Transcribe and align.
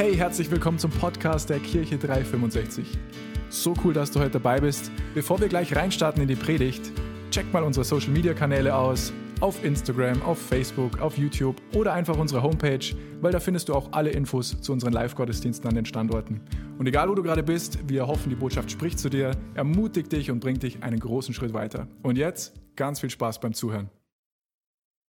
Hey, 0.00 0.16
herzlich 0.16 0.50
willkommen 0.50 0.78
zum 0.78 0.90
Podcast 0.90 1.50
der 1.50 1.58
Kirche 1.58 1.98
365. 1.98 2.96
So 3.50 3.74
cool, 3.84 3.92
dass 3.92 4.10
du 4.10 4.18
heute 4.18 4.30
dabei 4.30 4.58
bist. 4.58 4.90
Bevor 5.12 5.38
wir 5.42 5.48
gleich 5.48 5.76
reinstarten 5.76 6.22
in 6.22 6.26
die 6.26 6.36
Predigt, 6.36 6.90
check 7.30 7.52
mal 7.52 7.62
unsere 7.62 7.84
Social 7.84 8.08
Media 8.08 8.32
Kanäle 8.32 8.74
aus. 8.74 9.12
Auf 9.40 9.62
Instagram, 9.62 10.22
auf 10.22 10.38
Facebook, 10.38 11.02
auf 11.02 11.18
YouTube 11.18 11.56
oder 11.74 11.92
einfach 11.92 12.16
unsere 12.16 12.42
Homepage, 12.42 12.96
weil 13.20 13.30
da 13.30 13.40
findest 13.40 13.68
du 13.68 13.74
auch 13.74 13.92
alle 13.92 14.08
Infos 14.08 14.58
zu 14.62 14.72
unseren 14.72 14.94
Live-Gottesdiensten 14.94 15.68
an 15.68 15.74
den 15.74 15.84
Standorten. 15.84 16.40
Und 16.78 16.86
egal 16.86 17.10
wo 17.10 17.14
du 17.14 17.22
gerade 17.22 17.42
bist, 17.42 17.86
wir 17.86 18.06
hoffen, 18.06 18.30
die 18.30 18.36
Botschaft 18.36 18.70
spricht 18.70 18.98
zu 18.98 19.10
dir, 19.10 19.32
ermutigt 19.52 20.10
dich 20.12 20.30
und 20.30 20.40
bringt 20.40 20.62
dich 20.62 20.82
einen 20.82 20.98
großen 20.98 21.34
Schritt 21.34 21.52
weiter. 21.52 21.88
Und 22.02 22.16
jetzt 22.16 22.54
ganz 22.74 23.00
viel 23.00 23.10
Spaß 23.10 23.38
beim 23.40 23.52
Zuhören. 23.52 23.90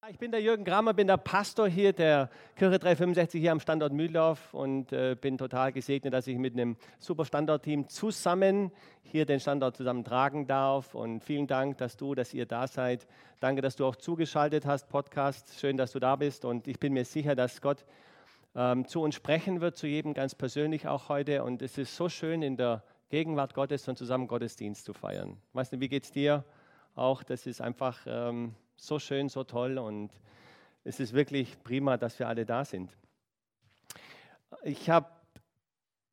Ich 0.07 0.19
bin 0.19 0.29
der 0.29 0.41
Jürgen 0.41 0.63
Kramer, 0.63 0.93
bin 0.93 1.07
der 1.07 1.17
Pastor 1.17 1.67
hier 1.67 1.91
der 1.91 2.29
Kirche 2.55 2.77
365 2.77 3.41
hier 3.41 3.51
am 3.51 3.59
Standort 3.59 3.91
Mühldorf 3.91 4.53
und 4.53 4.93
äh, 4.93 5.15
bin 5.19 5.35
total 5.35 5.71
gesegnet, 5.71 6.13
dass 6.13 6.27
ich 6.27 6.37
mit 6.37 6.53
einem 6.53 6.77
super 6.99 7.25
Standortteam 7.25 7.87
zusammen 7.87 8.71
hier 9.01 9.25
den 9.25 9.39
Standort 9.39 9.75
zusammen 9.75 10.03
tragen 10.03 10.45
darf. 10.45 10.93
Und 10.93 11.23
vielen 11.23 11.47
Dank, 11.47 11.79
dass 11.79 11.97
du, 11.97 12.13
dass 12.13 12.35
ihr 12.35 12.45
da 12.45 12.67
seid. 12.67 13.07
Danke, 13.39 13.63
dass 13.63 13.77
du 13.77 13.85
auch 13.85 13.95
zugeschaltet 13.95 14.67
hast, 14.67 14.89
Podcast. 14.89 15.59
Schön, 15.59 15.75
dass 15.75 15.93
du 15.93 15.99
da 15.99 16.15
bist. 16.17 16.45
Und 16.45 16.67
ich 16.67 16.79
bin 16.79 16.93
mir 16.93 17.05
sicher, 17.05 17.33
dass 17.35 17.59
Gott 17.59 17.83
ähm, 18.55 18.85
zu 18.87 19.01
uns 19.01 19.15
sprechen 19.15 19.59
wird, 19.59 19.75
zu 19.75 19.87
jedem 19.87 20.13
ganz 20.13 20.35
persönlich 20.35 20.87
auch 20.87 21.09
heute. 21.09 21.43
Und 21.43 21.63
es 21.63 21.79
ist 21.79 21.95
so 21.95 22.09
schön, 22.09 22.43
in 22.43 22.57
der 22.57 22.83
Gegenwart 23.09 23.55
Gottes 23.55 23.87
und 23.87 23.97
zusammen 23.97 24.27
Gottesdienst 24.27 24.85
zu 24.85 24.93
feiern. 24.93 25.37
Weißt 25.53 25.73
du, 25.73 25.79
wie 25.79 25.89
geht 25.89 26.03
es 26.03 26.11
dir? 26.11 26.43
Auch 26.93 27.23
das 27.23 27.47
ist 27.47 27.59
einfach. 27.59 28.05
Ähm, 28.05 28.53
so 28.75 28.99
schön, 28.99 29.29
so 29.29 29.43
toll 29.43 29.77
und 29.77 30.11
es 30.83 30.99
ist 30.99 31.13
wirklich 31.13 31.61
prima, 31.63 31.97
dass 31.97 32.19
wir 32.19 32.27
alle 32.27 32.45
da 32.45 32.65
sind. 32.65 32.95
Ich 34.63 34.89
habe 34.89 35.09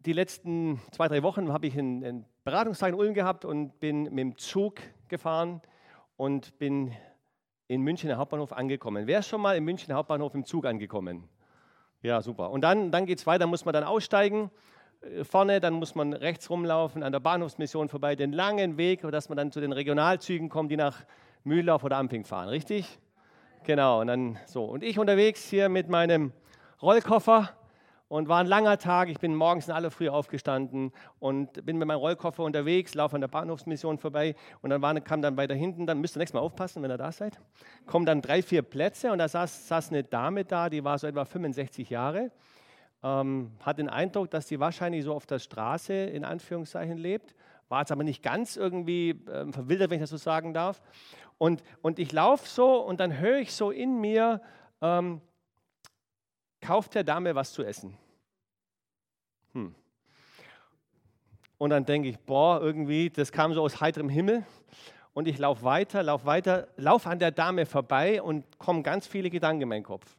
die 0.00 0.12
letzten 0.12 0.80
zwei, 0.90 1.08
drei 1.08 1.22
Wochen 1.22 1.52
habe 1.52 1.66
ich 1.66 1.78
einen, 1.78 2.26
Beratungstag 2.44 2.88
in 2.88 2.94
Ulm 2.96 3.14
gehabt 3.14 3.44
und 3.44 3.78
bin 3.78 4.02
mit 4.02 4.18
dem 4.18 4.36
Zug 4.36 4.80
gefahren 5.06 5.62
und 6.16 6.58
bin 6.58 6.92
in 7.68 7.82
München 7.82 8.16
Hauptbahnhof 8.16 8.52
angekommen. 8.52 9.06
Wer 9.06 9.20
ist 9.20 9.28
schon 9.28 9.40
mal 9.40 9.56
in 9.56 9.62
München 9.62 9.94
Hauptbahnhof 9.94 10.34
im 10.34 10.44
Zug 10.44 10.66
angekommen? 10.66 11.28
Ja, 12.02 12.20
super. 12.20 12.50
Und 12.50 12.62
dann, 12.62 12.90
dann 12.90 13.06
geht 13.06 13.18
es 13.18 13.26
weiter, 13.28 13.46
muss 13.46 13.64
man 13.64 13.72
dann 13.72 13.84
aussteigen 13.84 14.50
äh, 15.02 15.22
vorne, 15.22 15.60
dann 15.60 15.74
muss 15.74 15.94
man 15.94 16.12
rechts 16.12 16.50
rumlaufen, 16.50 17.04
an 17.04 17.12
der 17.12 17.20
Bahnhofsmission 17.20 17.88
vorbei, 17.88 18.16
den 18.16 18.32
langen 18.32 18.76
Weg, 18.76 19.02
dass 19.02 19.28
man 19.28 19.36
dann 19.36 19.52
zu 19.52 19.60
den 19.60 19.70
Regionalzügen 19.70 20.48
kommt, 20.48 20.72
die 20.72 20.76
nach 20.76 21.04
Mühldorf 21.44 21.84
oder 21.84 21.96
Amping 21.96 22.24
fahren, 22.24 22.48
richtig? 22.48 22.98
Genau, 23.64 24.00
und 24.00 24.08
dann 24.08 24.38
so. 24.46 24.64
Und 24.64 24.82
ich 24.82 24.98
unterwegs 24.98 25.48
hier 25.48 25.68
mit 25.68 25.88
meinem 25.88 26.32
Rollkoffer 26.80 27.50
und 28.12 28.28
war 28.28 28.40
ein 28.40 28.46
langer 28.46 28.76
Tag. 28.76 29.08
Ich 29.08 29.20
bin 29.20 29.34
morgens 29.34 29.68
in 29.68 29.72
aller 29.72 29.90
Früh 29.90 30.10
aufgestanden 30.10 30.92
und 31.18 31.64
bin 31.64 31.78
mit 31.78 31.88
meinem 31.88 31.98
Rollkoffer 31.98 32.42
unterwegs, 32.42 32.94
laufe 32.94 33.14
an 33.14 33.22
der 33.22 33.28
Bahnhofsmission 33.28 33.98
vorbei 33.98 34.34
und 34.60 34.68
dann 34.68 34.82
war, 34.82 35.00
kam 35.00 35.22
dann 35.22 35.38
weiter 35.38 35.54
hinten, 35.54 35.86
dann 35.86 35.98
müsst 35.98 36.16
ihr 36.16 36.18
nächstes 36.18 36.34
Mal 36.34 36.40
aufpassen, 36.40 36.82
wenn 36.82 36.90
ihr 36.90 36.98
da 36.98 37.10
seid, 37.10 37.40
kommen 37.86 38.04
dann 38.04 38.20
drei, 38.20 38.42
vier 38.42 38.60
Plätze 38.60 39.12
und 39.12 39.18
da 39.18 39.28
saß, 39.28 39.66
saß 39.66 39.88
eine 39.88 40.04
Dame 40.04 40.44
da, 40.44 40.68
die 40.68 40.84
war 40.84 40.98
so 40.98 41.06
etwa 41.06 41.24
65 41.24 41.88
Jahre, 41.88 42.30
ähm, 43.02 43.52
hat 43.62 43.78
den 43.78 43.88
Eindruck, 43.88 44.30
dass 44.30 44.46
sie 44.46 44.60
wahrscheinlich 44.60 45.04
so 45.04 45.14
auf 45.14 45.24
der 45.24 45.38
Straße 45.38 45.94
in 45.94 46.24
Anführungszeichen 46.24 46.98
lebt, 46.98 47.34
war 47.70 47.80
jetzt 47.80 47.92
aber 47.92 48.04
nicht 48.04 48.22
ganz 48.22 48.58
irgendwie 48.58 49.10
äh, 49.10 49.50
verwildert, 49.50 49.90
wenn 49.90 49.96
ich 49.96 50.02
das 50.02 50.10
so 50.10 50.18
sagen 50.18 50.52
darf. 50.52 50.82
Und, 51.42 51.64
und 51.80 51.98
ich 51.98 52.12
laufe 52.12 52.48
so 52.48 52.76
und 52.76 53.00
dann 53.00 53.18
höre 53.18 53.38
ich 53.38 53.52
so 53.52 53.72
in 53.72 54.00
mir, 54.00 54.40
ähm, 54.80 55.20
kauft 56.60 56.94
der 56.94 57.02
Dame 57.02 57.34
was 57.34 57.52
zu 57.52 57.64
essen. 57.64 57.98
Hm. 59.50 59.74
Und 61.58 61.70
dann 61.70 61.84
denke 61.84 62.08
ich, 62.08 62.20
boah, 62.20 62.60
irgendwie, 62.60 63.10
das 63.10 63.32
kam 63.32 63.54
so 63.54 63.62
aus 63.62 63.80
heiterem 63.80 64.08
Himmel. 64.08 64.46
Und 65.14 65.26
ich 65.26 65.36
laufe 65.36 65.64
weiter, 65.64 66.04
laufe 66.04 66.26
weiter, 66.26 66.68
laufe 66.76 67.10
an 67.10 67.18
der 67.18 67.32
Dame 67.32 67.66
vorbei 67.66 68.22
und 68.22 68.60
kommen 68.60 68.84
ganz 68.84 69.08
viele 69.08 69.28
Gedanken 69.28 69.62
in 69.62 69.68
meinen 69.68 69.82
Kopf. 69.82 70.16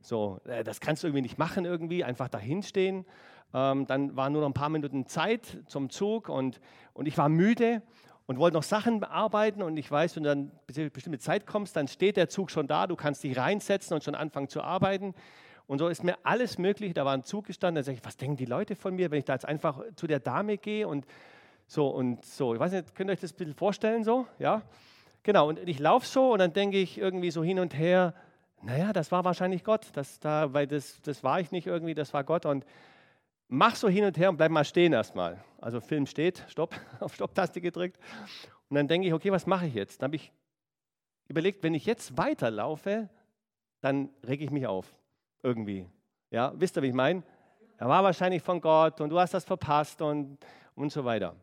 So, 0.00 0.40
äh, 0.44 0.64
das 0.64 0.80
kannst 0.80 1.04
du 1.04 1.06
irgendwie 1.06 1.22
nicht 1.22 1.38
machen, 1.38 1.66
irgendwie, 1.66 2.02
einfach 2.02 2.28
dahinstehen. 2.28 3.06
Ähm, 3.54 3.86
dann 3.86 4.16
waren 4.16 4.32
nur 4.32 4.42
noch 4.42 4.48
ein 4.48 4.54
paar 4.54 4.70
Minuten 4.70 5.06
Zeit 5.06 5.62
zum 5.68 5.88
Zug 5.88 6.28
und, 6.28 6.60
und 6.94 7.06
ich 7.06 7.16
war 7.16 7.28
müde 7.28 7.80
und 8.28 8.38
wollte 8.38 8.58
noch 8.58 8.62
Sachen 8.62 9.00
bearbeiten 9.00 9.62
und 9.62 9.78
ich 9.78 9.90
weiß, 9.90 10.14
wenn 10.14 10.22
du 10.22 10.28
dann 10.28 10.52
eine 10.76 10.90
bestimmte 10.90 11.18
Zeit 11.18 11.46
kommst, 11.46 11.74
dann 11.76 11.88
steht 11.88 12.18
der 12.18 12.28
Zug 12.28 12.50
schon 12.50 12.66
da, 12.66 12.86
du 12.86 12.94
kannst 12.94 13.24
dich 13.24 13.38
reinsetzen 13.38 13.94
und 13.94 14.04
schon 14.04 14.14
anfangen 14.14 14.48
zu 14.48 14.60
arbeiten. 14.60 15.14
Und 15.66 15.78
so 15.78 15.88
ist 15.88 16.04
mir 16.04 16.16
alles 16.24 16.58
möglich. 16.58 16.92
Da 16.92 17.06
war 17.06 17.14
ein 17.14 17.24
Zug 17.24 17.46
gestanden, 17.46 17.76
da 17.76 17.82
sage 17.82 17.96
ich, 17.96 18.04
was 18.04 18.18
denken 18.18 18.36
die 18.36 18.44
Leute 18.44 18.76
von 18.76 18.94
mir, 18.94 19.10
wenn 19.10 19.18
ich 19.18 19.24
da 19.24 19.32
jetzt 19.32 19.46
einfach 19.46 19.80
zu 19.96 20.06
der 20.06 20.20
Dame 20.20 20.58
gehe 20.58 20.86
und 20.86 21.06
so 21.66 21.88
und 21.88 22.22
so. 22.22 22.52
Ich 22.52 22.60
weiß 22.60 22.72
nicht, 22.72 22.94
könnt 22.94 23.08
ihr 23.08 23.14
euch 23.14 23.20
das 23.20 23.32
ein 23.32 23.36
bisschen 23.36 23.54
vorstellen 23.54 24.04
so? 24.04 24.26
Ja? 24.38 24.60
Genau, 25.22 25.48
und 25.48 25.58
ich 25.66 25.78
laufe 25.78 26.06
so 26.06 26.32
und 26.32 26.38
dann 26.38 26.52
denke 26.52 26.76
ich 26.76 26.98
irgendwie 26.98 27.30
so 27.30 27.42
hin 27.42 27.58
und 27.58 27.78
her, 27.78 28.12
naja, 28.60 28.92
das 28.92 29.10
war 29.10 29.24
wahrscheinlich 29.24 29.64
Gott, 29.64 29.86
das 29.94 30.20
da, 30.20 30.52
weil 30.52 30.66
das, 30.66 31.00
das 31.00 31.24
war 31.24 31.40
ich 31.40 31.50
nicht 31.50 31.66
irgendwie, 31.66 31.94
das 31.94 32.12
war 32.12 32.24
Gott. 32.24 32.44
Und 32.44 32.66
mach 33.48 33.74
so 33.74 33.88
hin 33.88 34.04
und 34.04 34.16
her 34.16 34.30
und 34.30 34.36
bleib 34.36 34.50
mal 34.50 34.64
stehen 34.64 34.92
erstmal. 34.92 35.42
Also 35.60 35.80
Film 35.80 36.06
steht, 36.06 36.44
Stopp, 36.48 36.74
auf 37.00 37.14
Stopptaste 37.14 37.60
gedrückt. 37.60 37.98
Und 38.68 38.76
dann 38.76 38.86
denke 38.86 39.08
ich, 39.08 39.14
okay, 39.14 39.32
was 39.32 39.46
mache 39.46 39.66
ich 39.66 39.74
jetzt? 39.74 40.02
Dann 40.02 40.08
habe 40.08 40.16
ich 40.16 40.32
überlegt, 41.26 41.62
wenn 41.62 41.74
ich 41.74 41.86
jetzt 41.86 42.16
weiterlaufe, 42.16 43.08
dann 43.80 44.10
reg 44.24 44.40
ich 44.40 44.50
mich 44.50 44.66
auf. 44.66 44.94
Irgendwie. 45.42 45.88
Ja, 46.30 46.52
wisst 46.56 46.76
ihr, 46.76 46.82
wie 46.82 46.88
ich 46.88 46.94
meine? 46.94 47.22
Er 47.78 47.88
war 47.88 48.02
wahrscheinlich 48.02 48.42
von 48.42 48.60
Gott 48.60 49.00
und 49.00 49.10
du 49.10 49.18
hast 49.18 49.34
das 49.34 49.44
verpasst 49.44 50.02
und, 50.02 50.38
und 50.74 50.90
so 50.90 51.04
weiter. 51.04 51.36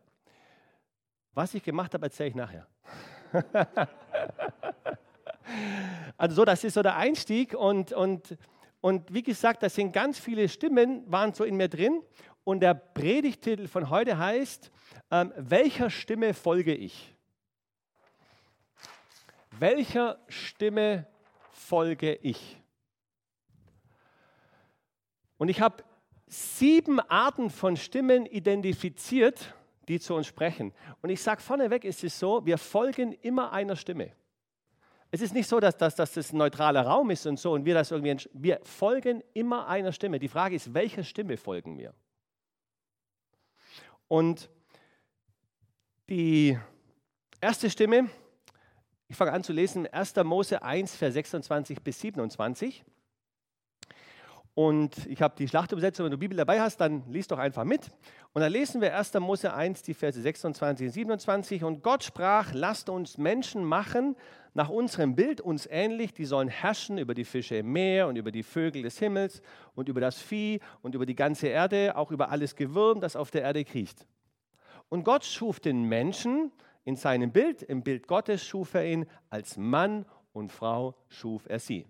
Was 1.33 1.53
ich 1.53 1.63
gemacht 1.63 1.93
habe, 1.93 2.05
erzähle 2.05 2.29
ich 2.29 2.35
nachher. 2.35 2.67
also 6.17 6.35
so, 6.35 6.45
das 6.45 6.63
ist 6.63 6.73
so 6.73 6.81
der 6.81 6.97
Einstieg 6.97 7.53
und, 7.53 7.93
und 7.93 8.37
und 8.81 9.13
wie 9.13 9.23
gesagt, 9.23 9.63
da 9.63 9.69
sind 9.69 9.91
ganz 9.91 10.19
viele 10.19 10.47
Stimmen, 10.47 11.03
waren 11.11 11.33
so 11.33 11.43
in 11.43 11.57
mir 11.57 11.67
drin. 11.67 12.01
Und 12.43 12.59
der 12.59 12.75
Predigtitel 12.75 13.67
von 13.67 13.89
heute 13.89 14.17
heißt, 14.17 14.71
ähm, 15.09 15.33
welcher 15.35 15.89
Stimme 15.89 16.33
folge 16.35 16.75
ich? 16.75 17.15
Welcher 19.57 20.19
Stimme 20.27 21.07
folge 21.51 22.13
ich? 22.21 22.61
Und 25.37 25.49
ich 25.49 25.61
habe 25.61 25.83
sieben 26.27 26.99
Arten 26.99 27.49
von 27.49 27.77
Stimmen 27.77 28.25
identifiziert, 28.25 29.55
die 29.87 29.99
zu 29.99 30.13
uns 30.13 30.27
sprechen. 30.27 30.73
Und 31.01 31.09
ich 31.09 31.21
sage 31.21 31.41
vorneweg, 31.41 31.83
ist 31.83 32.03
es 32.03 32.19
so, 32.19 32.45
wir 32.45 32.57
folgen 32.57 33.13
immer 33.13 33.51
einer 33.51 33.75
Stimme. 33.75 34.11
Es 35.15 35.21
ist 35.21 35.33
nicht 35.33 35.47
so, 35.47 35.61
dass, 35.61 35.77
dass, 35.77 35.95
dass 35.95 36.11
das 36.11 36.33
ein 36.33 36.37
neutraler 36.39 36.81
Raum 36.81 37.09
ist 37.09 37.25
und 37.25 37.39
so 37.39 37.53
und 37.53 37.63
wir 37.63 37.73
das 37.73 37.89
irgendwie. 37.89 38.17
Wir 38.33 38.59
folgen 38.63 39.23
immer 39.33 39.65
einer 39.65 39.93
Stimme. 39.93 40.19
Die 40.19 40.27
Frage 40.27 40.57
ist, 40.57 40.73
welcher 40.73 41.05
Stimme 41.05 41.37
folgen 41.37 41.77
wir? 41.77 41.93
Und 44.09 44.49
die 46.09 46.59
erste 47.39 47.69
Stimme, 47.69 48.09
ich 49.07 49.15
fange 49.15 49.31
an 49.31 49.41
zu 49.41 49.53
lesen, 49.53 49.87
1. 49.87 50.17
Mose 50.25 50.61
1, 50.61 50.97
Vers 50.97 51.13
26 51.13 51.81
bis 51.81 52.01
27. 52.01 52.83
Und 54.55 55.05
ich 55.07 55.21
habe 55.21 55.35
die 55.37 55.49
Schlachtübersetzung, 55.49 56.05
wenn 56.05 56.11
du 56.11 56.17
Bibel 56.17 56.37
dabei 56.37 56.61
hast, 56.61 56.77
dann 56.77 57.03
liest 57.09 57.29
doch 57.29 57.39
einfach 57.39 57.65
mit. 57.65 57.91
Und 58.31 58.41
dann 58.41 58.51
lesen 58.51 58.79
wir 58.79 58.97
1. 58.97 59.13
Mose 59.15 59.53
1, 59.53 59.83
die 59.83 59.93
Verse 59.93 60.19
26 60.19 60.87
und 60.87 60.93
27. 60.93 61.63
Und 61.65 61.83
Gott 61.83 62.05
sprach, 62.05 62.53
lasst 62.53 62.89
uns 62.89 63.17
Menschen 63.17 63.65
machen, 63.65 64.15
nach 64.53 64.69
unserem 64.69 65.13
Bild 65.13 65.41
uns 65.41 65.67
ähnlich, 65.69 66.13
die 66.13 66.23
sollen 66.23 66.47
herrschen 66.47 66.97
über 66.97 67.13
die 67.13 67.25
Fische 67.25 67.57
im 67.57 67.73
Meer 67.73 68.07
und 68.07 68.15
über 68.15 68.31
die 68.31 68.43
Vögel 68.43 68.83
des 68.83 68.97
Himmels 68.97 69.41
und 69.75 69.89
über 69.89 69.99
das 69.99 70.21
Vieh 70.21 70.61
und 70.81 70.95
über 70.95 71.05
die 71.05 71.15
ganze 71.15 71.47
Erde, 71.47 71.97
auch 71.97 72.09
über 72.09 72.29
alles 72.29 72.55
Gewürm, 72.55 73.01
das 73.01 73.17
auf 73.17 73.31
der 73.31 73.41
Erde 73.41 73.65
kriecht. 73.65 74.07
Und 74.87 75.03
Gott 75.03 75.25
schuf 75.25 75.59
den 75.59 75.83
Menschen 75.83 76.53
in 76.85 76.95
seinem 76.95 77.33
Bild, 77.33 77.61
im 77.61 77.83
Bild 77.83 78.07
Gottes 78.07 78.45
schuf 78.45 78.73
er 78.73 78.85
ihn, 78.85 79.05
als 79.29 79.57
Mann 79.57 80.05
und 80.31 80.53
Frau 80.53 80.95
schuf 81.09 81.43
er 81.49 81.59
sie. 81.59 81.85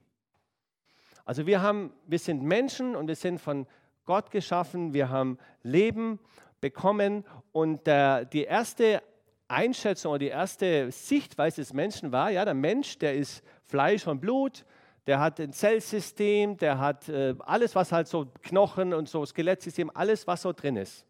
Also 1.26 1.48
wir, 1.48 1.62
haben, 1.62 1.92
wir 2.06 2.20
sind 2.20 2.44
Menschen 2.44 2.96
und 2.96 3.08
wir 3.08 3.16
sind 3.16 3.42
von 3.42 3.66
Gott 4.06 4.30
geschaffen, 4.30 4.94
wir 4.94 5.10
haben 5.10 5.40
Leben 5.64 6.20
bekommen 6.62 7.26
und 7.52 7.88
der, 7.88 8.26
die 8.26 8.44
erste 8.44 9.02
Einschätzung 9.48 10.12
oder 10.12 10.20
die 10.20 10.28
erste 10.28 10.92
Sichtweise 10.92 11.62
des 11.62 11.74
Menschen 11.74 12.12
war, 12.12 12.30
ja, 12.30 12.46
der 12.46 12.54
Mensch, 12.54 13.00
der 13.00 13.16
ist 13.16 13.44
Fleisch 13.64 14.06
und 14.08 14.20
Blut, 14.20 14.66
der 15.08 15.20
hat 15.20 15.40
ein 15.40 15.54
Zellsystem, 15.54 16.58
der 16.58 16.80
hat 16.80 17.10
äh, 17.10 17.36
alles, 17.40 17.76
was 17.76 17.92
halt 17.92 18.08
so 18.08 18.28
Knochen 18.44 18.94
und 18.94 19.10
so 19.10 19.26
Skelettsystem, 19.26 19.92
alles, 19.94 20.28
was 20.28 20.44
so 20.44 20.54
drin 20.54 20.78
ist. 20.78 21.06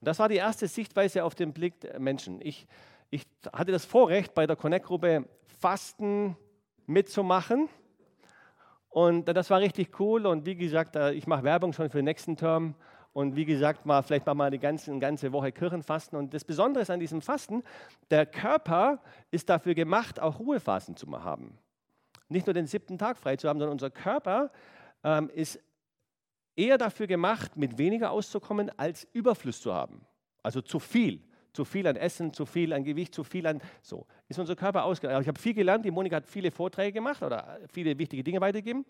Und 0.00 0.06
das 0.06 0.18
war 0.18 0.28
die 0.28 0.36
erste 0.36 0.68
Sichtweise 0.68 1.24
auf 1.24 1.34
den 1.34 1.52
Blick 1.52 1.80
der 1.80 1.98
Menschen. 2.00 2.40
Ich, 2.40 2.66
ich 3.10 3.26
hatte 3.52 3.72
das 3.72 3.84
Vorrecht, 3.84 4.34
bei 4.34 4.46
der 4.46 4.56
Connect-Gruppe 4.56 5.28
Fasten 5.60 6.36
mitzumachen. 6.86 7.68
Und 8.90 9.26
das 9.26 9.48
war 9.50 9.60
richtig 9.60 9.98
cool. 10.00 10.26
Und 10.26 10.44
wie 10.44 10.56
gesagt, 10.56 10.96
äh, 10.96 11.12
ich 11.12 11.26
mache 11.26 11.44
Werbung 11.44 11.72
schon 11.72 11.88
für 11.88 11.98
den 11.98 12.04
nächsten 12.04 12.36
Term. 12.36 12.74
Und 13.12 13.34
wie 13.34 13.44
gesagt, 13.44 13.86
mal, 13.86 14.02
vielleicht 14.02 14.26
machen 14.26 14.38
wir 14.38 14.44
eine 14.44 14.58
ganze, 14.58 14.96
ganze 14.98 15.32
Woche 15.32 15.52
Kirchenfasten. 15.52 16.18
Und 16.18 16.34
das 16.34 16.44
Besondere 16.44 16.82
ist 16.82 16.90
an 16.90 17.00
diesem 17.00 17.22
Fasten, 17.22 17.62
der 18.10 18.26
Körper 18.26 19.00
ist 19.30 19.48
dafür 19.48 19.74
gemacht, 19.74 20.20
auch 20.20 20.38
Ruhephasen 20.38 20.96
zu 20.96 21.10
haben. 21.24 21.58
Nicht 22.28 22.46
nur 22.46 22.54
den 22.54 22.66
siebten 22.66 22.98
Tag 22.98 23.16
frei 23.16 23.36
zu 23.36 23.48
haben, 23.48 23.58
sondern 23.58 23.72
unser 23.72 23.90
Körper 23.90 24.50
ähm, 25.02 25.30
ist 25.34 25.60
eher 26.54 26.78
dafür 26.78 27.06
gemacht, 27.06 27.56
mit 27.56 27.78
weniger 27.78 28.10
auszukommen, 28.10 28.70
als 28.76 29.06
Überfluss 29.12 29.60
zu 29.60 29.72
haben. 29.72 30.04
Also 30.42 30.60
zu 30.60 30.78
viel. 30.78 31.22
Zu 31.52 31.64
viel 31.64 31.86
an 31.86 31.96
Essen, 31.96 32.32
zu 32.32 32.46
viel 32.46 32.72
an 32.72 32.84
Gewicht, 32.84 33.14
zu 33.14 33.24
viel 33.24 33.46
an. 33.46 33.60
So 33.82 34.06
ist 34.28 34.38
unser 34.38 34.56
Körper 34.56 34.84
ausgegangen. 34.84 35.20
Ich 35.22 35.28
habe 35.28 35.38
viel 35.38 35.54
gelernt. 35.54 35.84
Die 35.84 35.90
Monika 35.90 36.16
hat 36.16 36.26
viele 36.26 36.50
Vorträge 36.50 36.92
gemacht 36.92 37.22
oder 37.22 37.58
viele 37.72 37.98
wichtige 37.98 38.22
Dinge 38.22 38.40
weitergegeben. 38.40 38.84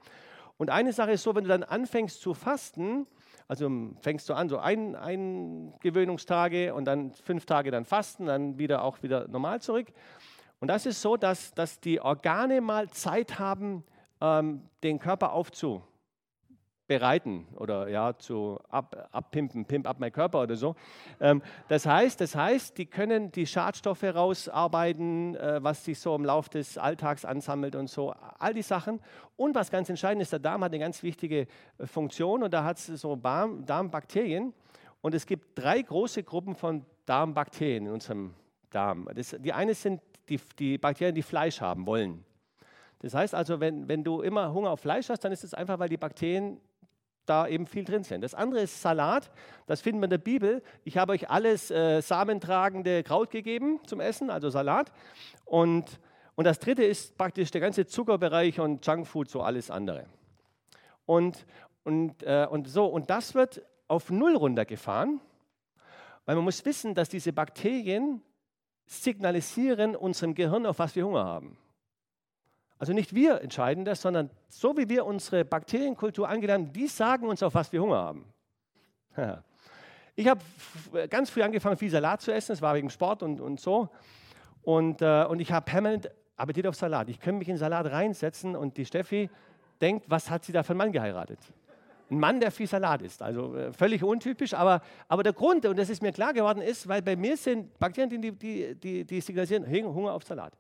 Und 0.59 0.69
eine 0.69 0.93
Sache 0.93 1.13
ist 1.13 1.23
so, 1.23 1.35
wenn 1.35 1.45
du 1.45 1.49
dann 1.49 1.63
anfängst 1.63 2.21
zu 2.21 2.35
fasten, 2.35 3.07
also 3.49 3.71
fängst 4.01 4.29
du 4.29 4.35
an, 4.35 4.49
so 4.49 4.59
ein, 4.59 4.95
ein 4.95 5.73
Gewöhnungstage 5.81 6.75
und 6.75 6.85
dann 6.85 7.13
fünf 7.13 7.47
Tage 7.47 7.71
dann 7.71 7.87
fasten, 7.87 8.27
dann 8.27 8.59
wieder 8.59 8.85
auch 8.85 9.03
wieder 9.03 9.27
normal 9.29 9.63
zurück. 9.63 9.89
Und 10.61 10.69
das 10.69 10.85
ist 10.85 11.01
so, 11.01 11.17
dass, 11.17 11.55
dass 11.55 11.81
die 11.81 12.01
Organe 12.01 12.61
mal 12.61 12.91
Zeit 12.91 13.39
haben, 13.39 13.83
ähm, 14.21 14.63
den 14.83 14.99
Körper 14.99 15.33
aufzu, 15.33 15.83
bereiten 16.91 17.47
oder 17.55 17.87
ja, 17.87 18.19
zu 18.19 18.59
ab, 18.69 19.09
abpimpen, 19.13 19.65
pimp 19.65 19.87
ab 19.87 19.99
mein 20.01 20.11
Körper 20.11 20.43
oder 20.43 20.57
so. 20.57 20.75
Ähm, 21.21 21.41
das, 21.69 21.87
heißt, 21.87 22.21
das 22.21 22.35
heißt, 22.35 22.77
die 22.79 22.87
können 22.87 23.31
die 23.31 23.47
Schadstoffe 23.47 24.03
rausarbeiten, 24.03 25.37
äh, 25.37 25.63
was 25.63 25.85
sich 25.85 26.01
so 26.01 26.17
im 26.17 26.25
Laufe 26.25 26.51
des 26.51 26.79
Alltags 26.79 27.25
ansammelt 27.25 27.77
und 27.77 27.89
so, 27.89 28.13
all 28.41 28.55
die 28.55 28.63
Sachen. 28.63 28.99
Und 29.37 29.55
was 29.55 29.71
ganz 29.71 29.89
entscheidend 29.89 30.23
ist, 30.23 30.33
der 30.33 30.41
Darm 30.41 30.65
hat 30.65 30.73
eine 30.73 30.81
ganz 30.81 31.05
wichtige 31.05 31.47
äh, 31.79 31.87
Funktion 31.87 32.43
und 32.43 32.53
da 32.53 32.65
hat 32.65 32.79
es 32.79 32.87
so 32.87 33.15
Darm, 33.15 33.65
Darmbakterien. 33.65 34.53
Und 35.01 35.15
es 35.15 35.27
gibt 35.27 35.57
drei 35.57 35.81
große 35.81 36.25
Gruppen 36.25 36.57
von 36.57 36.85
Darmbakterien 37.07 37.87
in 37.87 37.93
unserem 37.93 38.35
Darm. 38.71 39.09
Das, 39.15 39.37
die 39.39 39.53
eine 39.53 39.75
sind 39.75 40.03
die, 40.29 40.41
die 40.59 40.77
Bakterien, 40.77 41.15
die 41.15 41.23
Fleisch 41.23 41.61
haben 41.61 41.87
wollen. 41.87 42.25
Das 42.99 43.15
heißt 43.15 43.33
also, 43.33 43.61
wenn, 43.61 43.89
wenn 43.89 44.03
du 44.03 44.23
immer 44.23 44.53
Hunger 44.53 44.71
auf 44.71 44.81
Fleisch 44.81 45.09
hast, 45.09 45.21
dann 45.21 45.31
ist 45.31 45.45
es 45.45 45.55
einfach, 45.55 45.79
weil 45.79 45.89
die 45.89 45.97
Bakterien 45.97 46.61
da 47.31 47.47
eben 47.47 47.67
viel 47.67 47.85
drin 47.85 48.03
sind. 48.03 48.23
Das 48.23 48.35
andere 48.35 48.63
ist 48.63 48.83
Salat, 48.83 49.31
das 49.67 49.81
finden 49.81 50.01
wir 50.01 50.05
in 50.05 50.11
der 50.11 50.19
Bibel. 50.19 50.63
Ich 50.85 50.99
habe 50.99 51.13
euch 51.13 51.31
alles 51.31 51.71
äh, 51.71 52.01
samentragende 52.01 53.05
Kraut 53.05 53.31
gegeben 53.31 53.81
zum 53.87 54.01
Essen, 54.01 54.31
also 54.31 54.51
Salat. 54.51 54.93
Und, 55.45 56.01
und 56.35 56.45
das 56.45 56.59
dritte 56.59 56.83
ist 56.83 57.17
praktisch 57.17 57.51
der 57.53 57.61
ganze 57.61 57.87
Zuckerbereich 57.87 58.59
und 58.59 58.85
Junkfood, 58.85 59.31
so 59.31 59.43
alles 59.43 59.71
andere. 59.71 60.07
Und, 61.07 61.47
und, 61.85 62.23
äh, 62.25 62.47
und 62.51 62.69
so, 62.69 62.87
und 62.87 63.09
das 63.11 63.35
wird 63.35 63.63
auf 63.87 64.11
Null 64.11 64.37
runtergefahren, 64.37 65.21
weil 66.27 66.35
man 66.35 66.45
muss 66.45 66.65
wissen, 66.65 66.95
dass 66.95 67.09
diese 67.09 67.33
Bakterien 67.33 68.23
signalisieren 68.87 69.95
unserem 69.95 70.35
Gehirn, 70.35 70.67
auf 70.67 70.81
was 70.81 70.97
wir 70.97 71.07
Hunger 71.07 71.25
haben. 71.25 71.57
Also 72.81 72.95
nicht 72.95 73.15
wir 73.15 73.43
entscheiden 73.43 73.85
das, 73.85 74.01
sondern 74.01 74.31
so 74.49 74.75
wie 74.79 74.89
wir 74.89 75.05
unsere 75.05 75.45
Bakterienkultur 75.45 76.27
angelernt 76.27 76.69
haben, 76.69 76.73
die 76.73 76.87
sagen 76.87 77.29
uns, 77.29 77.43
auf 77.43 77.55
was 77.55 77.71
wir 77.73 77.83
Hunger 77.83 77.99
haben. 77.99 78.25
Ich 80.17 80.27
habe 80.27 80.41
ganz 81.09 81.29
früh 81.29 81.43
angefangen, 81.43 81.77
viel 81.77 81.91
Salat 81.91 82.23
zu 82.23 82.33
essen. 82.33 82.53
Das 82.53 82.63
war 82.63 82.75
wegen 82.75 82.89
Sport 82.89 83.23
und, 83.23 83.39
und 83.39 83.61
so. 83.61 83.91
Und, 84.63 85.03
äh, 85.03 85.25
und 85.25 85.41
ich 85.41 85.53
habe 85.53 85.67
permanent 85.67 86.11
Appetit 86.37 86.67
auf 86.67 86.75
Salat. 86.75 87.11
Ich 87.11 87.21
könnte 87.21 87.41
mich 87.41 87.51
in 87.51 87.59
Salat 87.59 87.85
reinsetzen 87.85 88.57
und 88.57 88.79
die 88.79 88.87
Steffi 88.87 89.29
denkt, 89.83 90.07
was 90.09 90.31
hat 90.31 90.47
sie 90.47 90.53
da 90.53 90.63
für 90.63 90.71
einen 90.71 90.79
Mann 90.79 90.93
geheiratet? 90.93 91.39
Ein 92.11 92.19
Mann, 92.19 92.41
der 92.41 92.51
viel 92.51 92.67
Salat 92.67 93.03
isst. 93.03 93.21
Also 93.21 93.57
äh, 93.57 93.75
völlig 93.75 94.03
untypisch. 94.03 94.55
Aber, 94.55 94.81
aber 95.07 95.23
der 95.23 95.35
Grund, 95.35 95.67
und 95.67 95.79
das 95.79 95.91
ist 95.91 96.01
mir 96.01 96.13
klar 96.13 96.33
geworden, 96.33 96.63
ist, 96.63 96.89
weil 96.89 97.03
bei 97.03 97.15
mir 97.15 97.37
sind 97.37 97.79
Bakterien, 97.79 98.23
die, 98.23 98.33
die, 98.33 98.75
die, 98.75 99.05
die 99.05 99.21
signalisieren 99.21 99.67
Hunger 99.69 100.15
auf 100.15 100.25
Salat. 100.25 100.55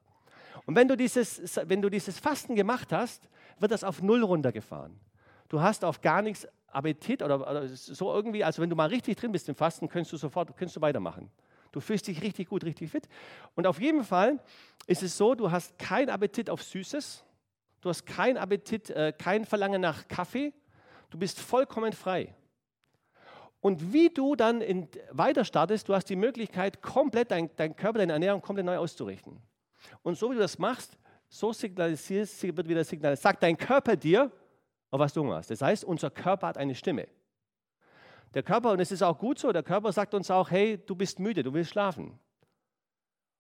Und 0.67 0.77
wenn 0.77 0.89
du, 0.89 0.97
dieses, 0.97 1.61
wenn 1.67 1.83
du 1.83 1.89
dieses 1.89 2.19
Fasten 2.19 2.55
gemacht 2.55 2.93
hast, 2.93 3.29
wird 3.59 3.73
das 3.73 3.85
auf 3.85 4.03
Null 4.03 4.23
runtergefahren. 4.23 4.99
Du 5.49 5.61
hast 5.61 5.85
auf 5.85 6.01
gar 6.01 6.23
nichts 6.23 6.47
Appetit 6.69 7.23
oder, 7.23 7.41
oder 7.41 7.69
so 7.69 8.13
irgendwie, 8.13 8.45
also 8.45 8.63
wenn 8.63 8.71
du 8.71 8.77
mal 8.77 8.89
richtig 8.89 9.17
drin 9.17 9.33
bist 9.33 9.49
im 9.49 9.55
Fasten, 9.55 9.89
kannst 9.89 10.13
du 10.13 10.17
sofort 10.17 10.57
kannst 10.57 10.77
du 10.77 10.81
weitermachen. 10.81 11.31
Du 11.73 11.81
fühlst 11.81 12.07
dich 12.07 12.23
richtig 12.23 12.49
gut, 12.49 12.65
richtig 12.65 12.91
fit. 12.91 13.09
Und 13.55 13.67
auf 13.67 13.81
jeden 13.81 14.05
Fall 14.05 14.41
ist 14.87 15.03
es 15.03 15.17
so, 15.17 15.35
du 15.35 15.51
hast 15.51 15.79
keinen 15.79 16.09
Appetit 16.09 16.51
auf 16.51 16.63
Süßes, 16.63 17.25
du 17.81 17.89
hast 17.89 18.07
keinen 18.07 18.37
Appetit, 18.37 18.91
äh, 18.91 19.13
kein 19.17 19.45
Verlangen 19.45 19.81
nach 19.81 20.09
Kaffee, 20.09 20.53
du 21.11 21.19
bist 21.19 21.41
vollkommen 21.41 21.93
frei. 21.93 22.35
Und 23.61 23.93
wie 23.93 24.09
du 24.09 24.37
dann 24.37 24.63
in, 24.63 24.89
weiter 25.11 25.45
startest, 25.45 25.89
du 25.89 25.95
hast 25.95 26.07
die 26.07 26.17
Möglichkeit, 26.17 26.81
komplett 26.81 27.31
dein, 27.31 27.51
dein 27.57 27.77
Körper, 27.77 27.99
deine 27.99 28.15
Ernährung 28.15 28.41
komplett 28.41 28.67
neu 28.67 28.79
auszurichten. 28.79 29.41
Und 30.03 30.17
so 30.17 30.31
wie 30.31 30.35
du 30.35 30.41
das 30.41 30.59
machst, 30.59 30.99
so 31.29 31.53
signalisierst, 31.53 32.43
wird 32.43 32.69
wieder 32.69 32.85
signalisiert, 32.85 33.23
sagt 33.23 33.43
dein 33.43 33.57
Körper 33.57 33.97
dir, 33.97 34.31
auf 34.91 34.99
was 34.99 35.13
du 35.13 35.23
Hunger 35.23 35.37
hast. 35.37 35.51
Das 35.51 35.63
heißt, 35.63 35.85
unser 35.85 36.11
Körper 36.11 36.49
hat 36.49 36.59
eine 36.59 36.75
Stimme. 36.75 37.07
Der 38.35 38.43
Körper, 38.43 38.73
und 38.73 38.81
es 38.81 38.93
ist 38.93 39.03
auch 39.03 39.19
gut 39.19 39.39
so, 39.39 39.53
der 39.53 39.63
Körper 39.63 39.93
sagt 39.93 40.15
uns 40.15 40.31
auch, 40.31 40.51
hey, 40.51 40.79
du 40.79 40.95
bist 40.95 41.19
müde, 41.19 41.43
du 41.43 41.53
willst 41.53 41.71
schlafen. 41.71 42.19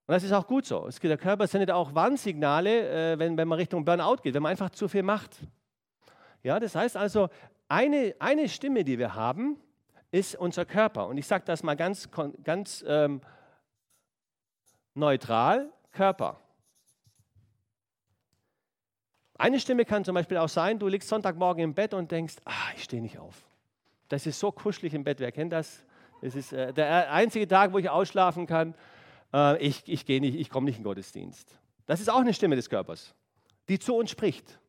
Und 0.06 0.14
das 0.14 0.24
ist 0.24 0.32
auch 0.32 0.46
gut 0.46 0.66
so. 0.66 0.88
Der 1.02 1.18
Körper 1.18 1.46
sendet 1.46 1.70
auch 1.70 1.94
Warnsignale, 1.94 3.12
äh, 3.12 3.18
wenn, 3.18 3.36
wenn 3.36 3.46
man 3.46 3.58
Richtung 3.58 3.84
Burnout 3.84 4.16
geht, 4.22 4.34
wenn 4.34 4.42
man 4.42 4.50
einfach 4.50 4.70
zu 4.70 4.88
viel 4.88 5.04
macht. 5.04 5.36
Ja, 6.42 6.58
das 6.58 6.74
heißt 6.74 6.96
also, 6.96 7.28
eine, 7.68 8.16
eine 8.18 8.48
Stimme, 8.48 8.82
die 8.82 8.98
wir 8.98 9.14
haben, 9.14 9.56
ist 10.10 10.34
unser 10.34 10.64
Körper. 10.64 11.06
Und 11.06 11.18
ich 11.18 11.26
sage 11.26 11.44
das 11.46 11.62
mal 11.62 11.76
ganz, 11.76 12.08
ganz 12.42 12.84
ähm, 12.88 13.20
neutral. 14.94 15.70
Körper. 15.92 16.40
Eine 19.40 19.58
Stimme 19.58 19.84
kann 19.86 20.04
zum 20.04 20.14
Beispiel 20.14 20.36
auch 20.36 20.48
sein, 20.48 20.78
du 20.78 20.86
liegst 20.86 21.08
Sonntagmorgen 21.08 21.64
im 21.64 21.74
Bett 21.74 21.94
und 21.94 22.10
denkst, 22.10 22.36
ah, 22.44 22.52
ich 22.76 22.84
stehe 22.84 23.00
nicht 23.00 23.18
auf. 23.18 23.46
Das 24.08 24.26
ist 24.26 24.38
so 24.38 24.52
kuschelig 24.52 24.92
im 24.92 25.04
Bett, 25.04 25.18
wer 25.20 25.32
kennt 25.32 25.52
das? 25.52 25.84
Es 26.20 26.34
ist 26.34 26.52
äh, 26.52 26.74
der 26.74 27.10
einzige 27.10 27.48
Tag, 27.48 27.72
wo 27.72 27.78
ich 27.78 27.88
ausschlafen 27.88 28.46
kann. 28.46 28.74
Äh, 29.32 29.58
ich 29.64 29.82
ich 29.86 30.06
nicht, 30.06 30.34
ich 30.34 30.50
komme 30.50 30.66
nicht 30.66 30.78
in 30.78 30.84
Gottesdienst. 30.84 31.58
Das 31.86 32.00
ist 32.00 32.10
auch 32.10 32.20
eine 32.20 32.34
Stimme 32.34 32.56
des 32.56 32.68
Körpers, 32.68 33.14
die 33.68 33.78
zu 33.78 33.96
uns 33.96 34.10
spricht. 34.10 34.60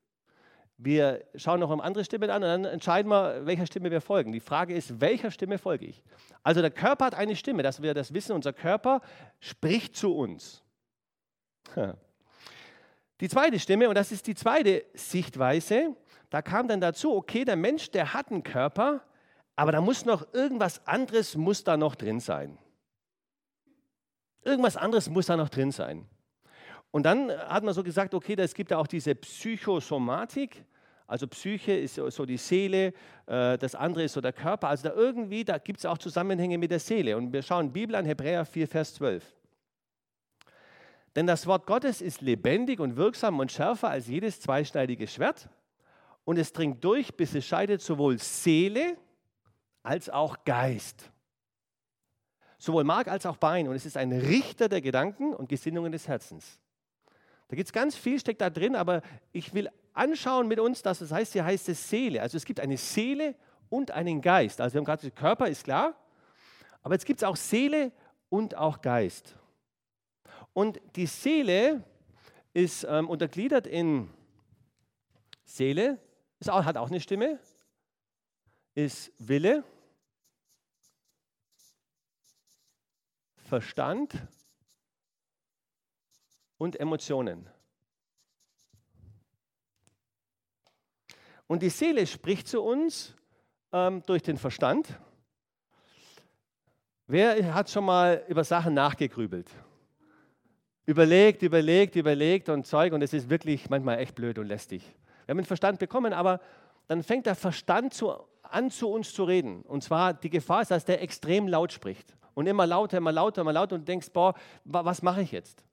Wir 0.77 1.25
schauen 1.35 1.59
noch 1.59 1.69
eine 1.69 1.83
andere 1.83 2.05
Stimme 2.05 2.31
an 2.33 2.41
und 2.41 2.49
dann 2.49 2.65
entscheiden 2.65 3.11
wir, 3.11 3.45
welcher 3.45 3.67
Stimme 3.67 3.91
wir 3.91 4.01
folgen. 4.01 4.31
Die 4.31 4.39
Frage 4.39 4.73
ist, 4.73 4.99
welcher 4.99 5.29
Stimme 5.29 5.57
folge 5.57 5.85
ich? 5.85 6.01
Also 6.43 6.61
der 6.61 6.71
Körper 6.71 7.05
hat 7.05 7.13
eine 7.13 7.35
Stimme, 7.35 7.61
dass 7.61 7.81
wir 7.81 7.93
das 7.93 8.13
wissen, 8.13 8.31
unser 8.31 8.53
Körper 8.53 9.01
spricht 9.39 9.95
zu 9.95 10.15
uns. 10.15 10.63
Die 13.21 13.29
zweite 13.29 13.59
Stimme, 13.59 13.87
und 13.87 13.93
das 13.93 14.11
ist 14.11 14.25
die 14.25 14.33
zweite 14.33 14.83
Sichtweise, 14.95 15.95
da 16.31 16.41
kam 16.41 16.67
dann 16.67 16.81
dazu, 16.81 17.13
okay, 17.13 17.45
der 17.45 17.55
Mensch, 17.55 17.91
der 17.91 18.15
hat 18.15 18.31
einen 18.31 18.41
Körper, 18.41 19.01
aber 19.55 19.71
da 19.71 19.79
muss 19.79 20.05
noch 20.05 20.33
irgendwas 20.33 20.85
anderes, 20.87 21.35
muss 21.35 21.63
da 21.63 21.77
noch 21.77 21.93
drin 21.93 22.19
sein. 22.19 22.57
Irgendwas 24.43 24.75
anderes 24.75 25.07
muss 25.07 25.27
da 25.27 25.37
noch 25.37 25.49
drin 25.49 25.71
sein. 25.71 26.07
Und 26.89 27.03
dann 27.03 27.31
hat 27.31 27.63
man 27.63 27.75
so 27.75 27.83
gesagt, 27.83 28.15
okay, 28.15 28.35
es 28.39 28.55
gibt 28.55 28.71
ja 28.71 28.77
auch 28.77 28.87
diese 28.87 29.13
Psychosomatik, 29.13 30.65
also 31.05 31.27
Psyche 31.27 31.73
ist 31.73 31.95
so 31.95 32.25
die 32.25 32.37
Seele, 32.37 32.93
äh, 33.25 33.57
das 33.57 33.75
andere 33.75 34.03
ist 34.03 34.13
so 34.13 34.21
der 34.21 34.31
Körper. 34.31 34.69
Also 34.69 34.87
da 34.87 34.95
irgendwie, 34.95 35.43
da 35.43 35.57
gibt 35.57 35.79
es 35.79 35.85
auch 35.85 35.97
Zusammenhänge 35.97 36.57
mit 36.57 36.71
der 36.71 36.79
Seele. 36.79 37.17
Und 37.17 37.33
wir 37.33 37.41
schauen 37.41 37.73
Bibel 37.73 37.97
an, 37.97 38.05
Hebräer 38.05 38.45
4, 38.45 38.65
Vers 38.65 38.93
12. 38.93 39.40
Denn 41.15 41.27
das 41.27 41.45
Wort 41.45 41.67
Gottes 41.67 42.01
ist 42.01 42.21
lebendig 42.21 42.79
und 42.79 42.95
wirksam 42.95 43.39
und 43.39 43.51
schärfer 43.51 43.89
als 43.89 44.07
jedes 44.07 44.39
zweischneidige 44.39 45.07
Schwert. 45.07 45.49
Und 46.23 46.37
es 46.37 46.53
dringt 46.53 46.83
durch, 46.83 47.15
bis 47.15 47.35
es 47.35 47.45
scheidet 47.45 47.81
sowohl 47.81 48.17
Seele 48.17 48.97
als 49.83 50.09
auch 50.09 50.45
Geist. 50.45 51.11
Sowohl 52.57 52.83
Mark 52.83 53.07
als 53.07 53.25
auch 53.25 53.37
Bein. 53.37 53.67
Und 53.67 53.75
es 53.75 53.85
ist 53.85 53.97
ein 53.97 54.11
Richter 54.11 54.69
der 54.69 54.81
Gedanken 54.81 55.33
und 55.33 55.49
Gesinnungen 55.49 55.91
des 55.91 56.07
Herzens. 56.07 56.59
Da 57.49 57.55
gibt 57.55 57.67
es 57.67 57.73
ganz 57.73 57.97
viel, 57.97 58.17
steckt 58.17 58.39
da 58.39 58.49
drin, 58.49 58.75
aber 58.77 59.01
ich 59.33 59.53
will 59.53 59.69
anschauen 59.93 60.47
mit 60.47 60.59
uns, 60.59 60.81
dass 60.81 61.01
es 61.01 61.11
heißt, 61.11 61.33
hier 61.33 61.43
heißt 61.43 61.67
es 61.67 61.89
Seele. 61.89 62.21
Also 62.21 62.37
es 62.37 62.45
gibt 62.45 62.61
eine 62.61 62.77
Seele 62.77 63.35
und 63.69 63.91
einen 63.91 64.21
Geist. 64.21 64.61
Also 64.61 64.75
wir 64.75 64.79
haben 64.79 64.85
gerade 64.85 65.11
Körper, 65.11 65.49
ist 65.49 65.65
klar. 65.65 65.95
Aber 66.83 66.93
jetzt 66.93 67.05
gibt 67.05 67.21
es 67.21 67.23
auch 67.27 67.35
Seele 67.35 67.91
und 68.29 68.55
auch 68.55 68.81
Geist. 68.81 69.35
Und 70.53 70.81
die 70.95 71.05
Seele 71.05 71.83
ist 72.53 72.85
ähm, 72.87 73.09
untergliedert 73.09 73.67
in 73.67 74.09
Seele, 75.45 75.99
ist 76.39 76.49
auch, 76.49 76.65
hat 76.65 76.77
auch 76.77 76.89
eine 76.89 76.99
Stimme, 76.99 77.39
ist 78.73 79.11
Wille, 79.17 79.63
Verstand 83.35 84.13
und 86.57 86.79
Emotionen. 86.79 87.49
Und 91.47 91.61
die 91.61 91.69
Seele 91.69 92.07
spricht 92.07 92.47
zu 92.47 92.61
uns 92.61 93.13
ähm, 93.73 94.03
durch 94.05 94.23
den 94.23 94.37
Verstand. 94.37 94.87
Wer 97.07 97.53
hat 97.53 97.69
schon 97.69 97.83
mal 97.83 98.23
über 98.29 98.45
Sachen 98.45 98.73
nachgegrübelt? 98.73 99.51
Überlegt, 100.91 101.41
überlegt, 101.41 101.95
überlegt 101.95 102.49
und 102.49 102.67
Zeug 102.67 102.91
und 102.91 103.01
es 103.01 103.13
ist 103.13 103.29
wirklich 103.29 103.69
manchmal 103.69 103.99
echt 103.99 104.13
blöd 104.13 104.37
und 104.37 104.45
lästig. 104.45 104.83
Wir 105.25 105.31
haben 105.31 105.37
den 105.37 105.45
Verstand 105.45 105.79
bekommen, 105.79 106.11
aber 106.11 106.41
dann 106.89 107.01
fängt 107.01 107.27
der 107.27 107.35
Verstand 107.35 107.93
zu, 107.93 108.11
an, 108.43 108.69
zu 108.69 108.89
uns 108.89 109.13
zu 109.13 109.23
reden. 109.23 109.61
Und 109.61 109.85
zwar 109.85 110.13
die 110.13 110.29
Gefahr 110.29 110.63
ist, 110.63 110.71
dass 110.71 110.83
der 110.83 111.01
extrem 111.01 111.47
laut 111.47 111.71
spricht. 111.71 112.13
Und 112.33 112.45
immer 112.45 112.67
lauter, 112.67 112.97
immer 112.97 113.13
lauter, 113.13 113.39
immer 113.39 113.53
lauter 113.53 113.75
und 113.75 113.83
du 113.83 113.85
denkst, 113.85 114.09
boah, 114.11 114.33
was 114.65 115.01
mache 115.01 115.21
ich 115.21 115.31
jetzt? 115.31 115.63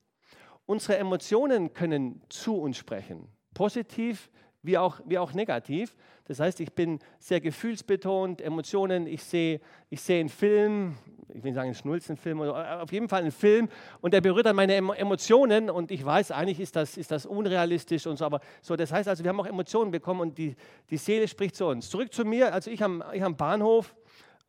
Unsere 0.66 0.98
Emotionen 0.98 1.72
können 1.74 2.22
zu 2.28 2.56
uns 2.56 2.76
sprechen. 2.76 3.26
Positiv 3.54 4.30
wie 4.62 4.78
auch, 4.78 5.00
wie 5.06 5.18
auch 5.18 5.32
negativ. 5.32 5.94
Das 6.26 6.40
heißt, 6.40 6.60
ich 6.60 6.72
bin 6.72 6.98
sehr 7.18 7.40
gefühlsbetont, 7.40 8.40
Emotionen, 8.40 9.06
ich 9.06 9.22
sehe, 9.22 9.60
ich 9.88 10.00
sehe 10.00 10.20
einen 10.20 10.28
Film, 10.28 10.96
ich 11.28 11.36
will 11.36 11.50
nicht 11.50 11.54
sagen 11.54 11.68
einen 11.68 11.74
Schnulzenfilm, 11.74 12.40
oder 12.40 12.82
auf 12.82 12.92
jeden 12.92 13.08
Fall 13.08 13.22
einen 13.22 13.30
Film 13.30 13.68
und 14.00 14.12
der 14.12 14.20
berührt 14.20 14.46
dann 14.46 14.56
meine 14.56 14.74
Emotionen 14.74 15.70
und 15.70 15.90
ich 15.90 16.04
weiß, 16.04 16.30
eigentlich 16.32 16.60
ist 16.60 16.76
das, 16.76 16.96
ist 16.96 17.10
das 17.10 17.26
unrealistisch 17.26 18.06
und 18.06 18.16
so, 18.16 18.24
aber 18.24 18.40
so, 18.60 18.76
das 18.76 18.92
heißt 18.92 19.08
also, 19.08 19.24
wir 19.24 19.30
haben 19.30 19.40
auch 19.40 19.46
Emotionen 19.46 19.90
bekommen 19.90 20.20
und 20.20 20.38
die, 20.38 20.54
die 20.90 20.96
Seele 20.96 21.28
spricht 21.28 21.56
zu 21.56 21.66
uns. 21.66 21.88
Zurück 21.88 22.12
zu 22.12 22.24
mir, 22.24 22.52
also 22.52 22.70
ich 22.70 22.82
am, 22.82 23.02
ich 23.12 23.22
am 23.22 23.36
Bahnhof 23.36 23.94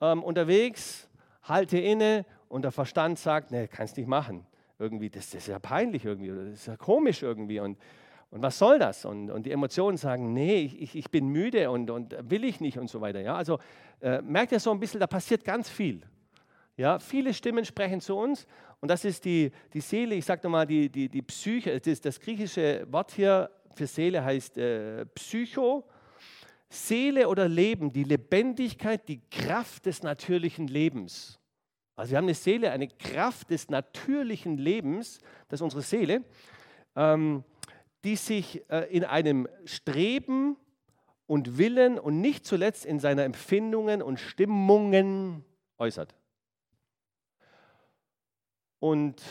ähm, 0.02 0.24
unterwegs, 0.24 1.08
halte 1.44 1.78
inne 1.78 2.26
und 2.48 2.64
der 2.64 2.72
Verstand 2.72 3.20
sagt, 3.20 3.52
nee, 3.52 3.68
kannst 3.68 3.98
nicht 3.98 4.08
machen. 4.08 4.46
Irgendwie, 4.80 5.10
das, 5.10 5.30
das 5.30 5.42
ist 5.42 5.48
ja 5.48 5.60
peinlich 5.60 6.06
irgendwie, 6.06 6.32
oder 6.32 6.46
das 6.46 6.54
ist 6.54 6.68
ja 6.68 6.78
komisch 6.78 7.22
irgendwie 7.22 7.60
und 7.60 7.78
und 8.32 8.44
was 8.44 8.60
soll 8.60 8.78
das? 8.78 9.06
Und, 9.06 9.32
und 9.32 9.46
die 9.46 9.52
Emotionen 9.52 9.98
sagen, 9.98 10.34
nee, 10.34 10.62
ich, 10.80 10.96
ich 10.96 11.10
bin 11.10 11.30
müde 11.30 11.72
und, 11.72 11.90
und 11.90 12.16
will 12.30 12.44
ich 12.44 12.62
nicht 12.62 12.78
und 12.78 12.90
so 12.90 13.02
weiter. 13.02 13.20
Ja? 13.22 13.36
Also 13.36 13.60
äh, 14.02 14.22
merkt 14.22 14.52
ihr 14.52 14.60
so 14.60 14.72
ein 14.72 14.80
bisschen, 14.80 15.00
da 15.00 15.08
passiert 15.08 15.44
ganz 15.44 15.68
viel. 15.68 16.02
Ja? 16.78 17.00
Viele 17.00 17.34
Stimmen 17.34 17.66
sprechen 17.66 18.02
zu 18.02 18.16
uns 18.16 18.46
und 18.82 18.90
das 18.90 19.04
ist 19.04 19.26
die, 19.26 19.52
die 19.74 19.82
Seele, 19.82 20.16
ich 20.16 20.26
sage 20.26 20.42
nochmal, 20.44 20.68
die, 20.68 20.90
die, 20.90 21.10
die 21.10 21.22
Psyche, 21.24 21.80
das, 21.80 22.02
das, 22.02 22.20
griechische 22.20 22.86
Wort 22.92 23.12
hier 23.12 23.50
für 23.76 23.88
Seele 23.88 24.24
heißt 24.24 24.58
äh, 24.58 25.06
Psycho. 25.08 25.86
Seele 26.72 27.28
oder 27.28 27.48
Leben, 27.48 27.92
die 27.92 28.04
Lebendigkeit, 28.04 29.08
die 29.08 29.22
Kraft 29.32 29.88
des 29.88 30.04
natürlichen 30.04 30.68
Lebens. 30.68 31.40
Also 31.96 32.12
wir 32.12 32.18
haben 32.18 32.26
eine 32.26 32.36
Seele, 32.36 32.72
eine 32.72 32.88
Kraft 32.88 33.50
des 33.50 33.70
natürlichen 33.70 34.58
Lebens, 34.58 35.20
das 35.48 35.58
ist 35.60 35.64
unsere 35.64 35.82
Seele. 35.82 36.24
Ähm, 36.96 37.44
die 38.04 38.16
sich 38.16 38.70
äh, 38.70 38.86
in 38.90 39.04
einem 39.04 39.48
Streben 39.66 40.58
und 41.26 41.58
Willen 41.58 42.00
und 42.00 42.22
nicht 42.22 42.46
zuletzt 42.46 42.86
in 42.86 43.00
seiner 43.00 43.24
Empfindungen 43.24 44.02
und 44.02 44.20
Stimmungen 44.20 45.44
äußert. 45.78 46.16
Und 48.80 49.22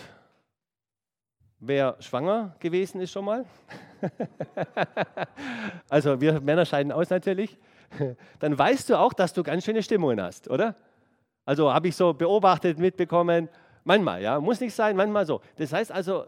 wer 1.59 1.97
schwanger 2.01 2.55
gewesen 2.61 3.01
ist 3.01 3.13
schon 3.13 3.25
mal, 3.25 3.47
also 5.89 6.21
wir 6.21 6.41
Männer 6.41 6.67
scheiden 6.67 6.93
aus 6.93 7.11
natürlich, 7.11 7.59
dann 8.39 8.57
weißt 8.57 8.91
du 8.91 8.99
auch, 8.99 9.13
dass 9.13 9.33
du 9.33 9.43
ganz 9.43 9.65
schöne 9.65 9.83
Stimmungen 9.83 10.21
hast, 10.21 10.49
oder? 10.49 10.77
Also 11.45 11.73
habe 11.73 11.89
ich 11.89 11.97
so 11.97 12.13
beobachtet, 12.13 12.79
mitbekommen, 12.79 13.49
manchmal, 13.85 14.23
ja, 14.23 14.39
muss 14.39 14.61
nicht 14.61 14.75
sein, 14.75 14.95
manchmal 14.97 15.25
so. 15.25 15.41
Das 15.57 15.73
heißt 15.73 15.91
also, 15.91 16.27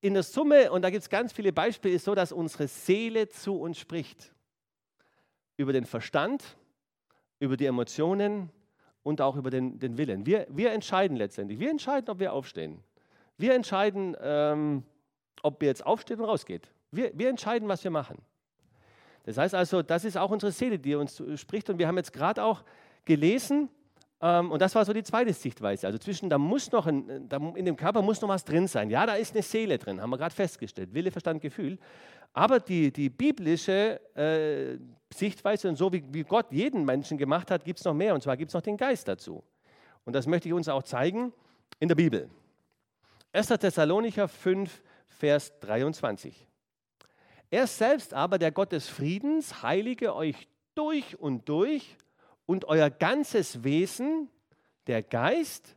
in 0.00 0.14
der 0.14 0.22
Summe, 0.22 0.70
und 0.72 0.82
da 0.82 0.90
gibt 0.90 1.02
es 1.02 1.10
ganz 1.10 1.32
viele 1.32 1.52
Beispiele, 1.52 1.94
ist 1.94 2.04
so, 2.04 2.14
dass 2.14 2.32
unsere 2.32 2.68
Seele 2.68 3.28
zu 3.28 3.60
uns 3.60 3.78
spricht. 3.78 4.34
Über 5.56 5.72
den 5.72 5.84
Verstand, 5.84 6.56
über 7.38 7.56
die 7.56 7.66
Emotionen 7.66 8.50
und 9.02 9.20
auch 9.20 9.36
über 9.36 9.50
den, 9.50 9.78
den 9.78 9.98
Willen. 9.98 10.24
Wir, 10.24 10.46
wir 10.48 10.72
entscheiden 10.72 11.16
letztendlich. 11.16 11.58
Wir 11.58 11.70
entscheiden, 11.70 12.08
ob 12.08 12.18
wir 12.18 12.32
aufstehen. 12.32 12.82
Wir 13.36 13.54
entscheiden, 13.54 14.16
ähm, 14.20 14.84
ob 15.42 15.60
wir 15.60 15.68
jetzt 15.68 15.84
aufstehen 15.84 16.20
und 16.20 16.26
rausgeht. 16.26 16.70
Wir, 16.90 17.10
wir 17.14 17.28
entscheiden, 17.28 17.68
was 17.68 17.84
wir 17.84 17.90
machen. 17.90 18.18
Das 19.24 19.36
heißt 19.36 19.54
also, 19.54 19.82
das 19.82 20.04
ist 20.04 20.16
auch 20.16 20.30
unsere 20.30 20.52
Seele, 20.52 20.78
die 20.78 20.94
uns 20.94 21.22
spricht. 21.36 21.68
Und 21.68 21.78
wir 21.78 21.86
haben 21.88 21.96
jetzt 21.96 22.12
gerade 22.12 22.42
auch 22.42 22.64
gelesen, 23.04 23.68
und 24.20 24.60
das 24.60 24.74
war 24.74 24.84
so 24.84 24.92
die 24.92 25.02
zweite 25.02 25.32
Sichtweise. 25.32 25.86
Also 25.86 25.98
zwischen, 25.98 26.28
da 26.28 26.36
muss 26.36 26.70
noch 26.72 26.86
ein, 26.86 27.26
da, 27.28 27.38
in 27.54 27.64
dem 27.64 27.76
Körper 27.76 28.02
muss 28.02 28.20
noch 28.20 28.28
was 28.28 28.44
drin 28.44 28.66
sein. 28.66 28.90
Ja, 28.90 29.06
da 29.06 29.14
ist 29.14 29.34
eine 29.34 29.42
Seele 29.42 29.78
drin, 29.78 30.00
haben 30.00 30.10
wir 30.10 30.18
gerade 30.18 30.34
festgestellt. 30.34 30.92
Wille, 30.92 31.10
Verstand, 31.10 31.40
Gefühl. 31.40 31.78
Aber 32.32 32.60
die, 32.60 32.92
die 32.92 33.08
biblische 33.08 33.98
äh, 34.14 34.78
Sichtweise 35.12 35.68
und 35.68 35.76
so 35.76 35.92
wie, 35.92 36.04
wie 36.12 36.22
Gott 36.22 36.52
jeden 36.52 36.84
Menschen 36.84 37.16
gemacht 37.16 37.50
hat, 37.50 37.64
gibt 37.64 37.78
es 37.78 37.84
noch 37.84 37.94
mehr. 37.94 38.14
Und 38.14 38.22
zwar 38.22 38.36
gibt 38.36 38.50
es 38.50 38.54
noch 38.54 38.60
den 38.60 38.76
Geist 38.76 39.08
dazu. 39.08 39.42
Und 40.04 40.12
das 40.12 40.26
möchte 40.26 40.48
ich 40.48 40.54
uns 40.54 40.68
auch 40.68 40.82
zeigen 40.82 41.32
in 41.78 41.88
der 41.88 41.94
Bibel. 41.94 42.28
1. 43.32 43.48
Thessalonicher 43.48 44.28
5, 44.28 44.82
Vers 45.08 45.52
23. 45.60 46.46
Er 47.50 47.66
selbst 47.66 48.12
aber, 48.12 48.38
der 48.38 48.52
Gott 48.52 48.72
des 48.72 48.88
Friedens, 48.88 49.62
heilige 49.62 50.14
euch 50.14 50.48
durch 50.74 51.18
und 51.18 51.48
durch 51.48 51.96
und 52.50 52.64
euer 52.64 52.90
ganzes 52.90 53.62
Wesen, 53.62 54.28
der 54.88 55.04
Geist, 55.04 55.76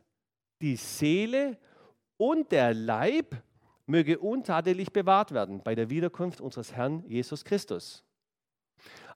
die 0.60 0.74
Seele 0.74 1.56
und 2.16 2.50
der 2.50 2.74
Leib 2.74 3.36
möge 3.86 4.18
untadelig 4.18 4.92
bewahrt 4.92 5.30
werden 5.30 5.62
bei 5.62 5.76
der 5.76 5.88
Wiederkunft 5.88 6.40
unseres 6.40 6.72
Herrn 6.72 7.04
Jesus 7.06 7.44
Christus. 7.44 8.02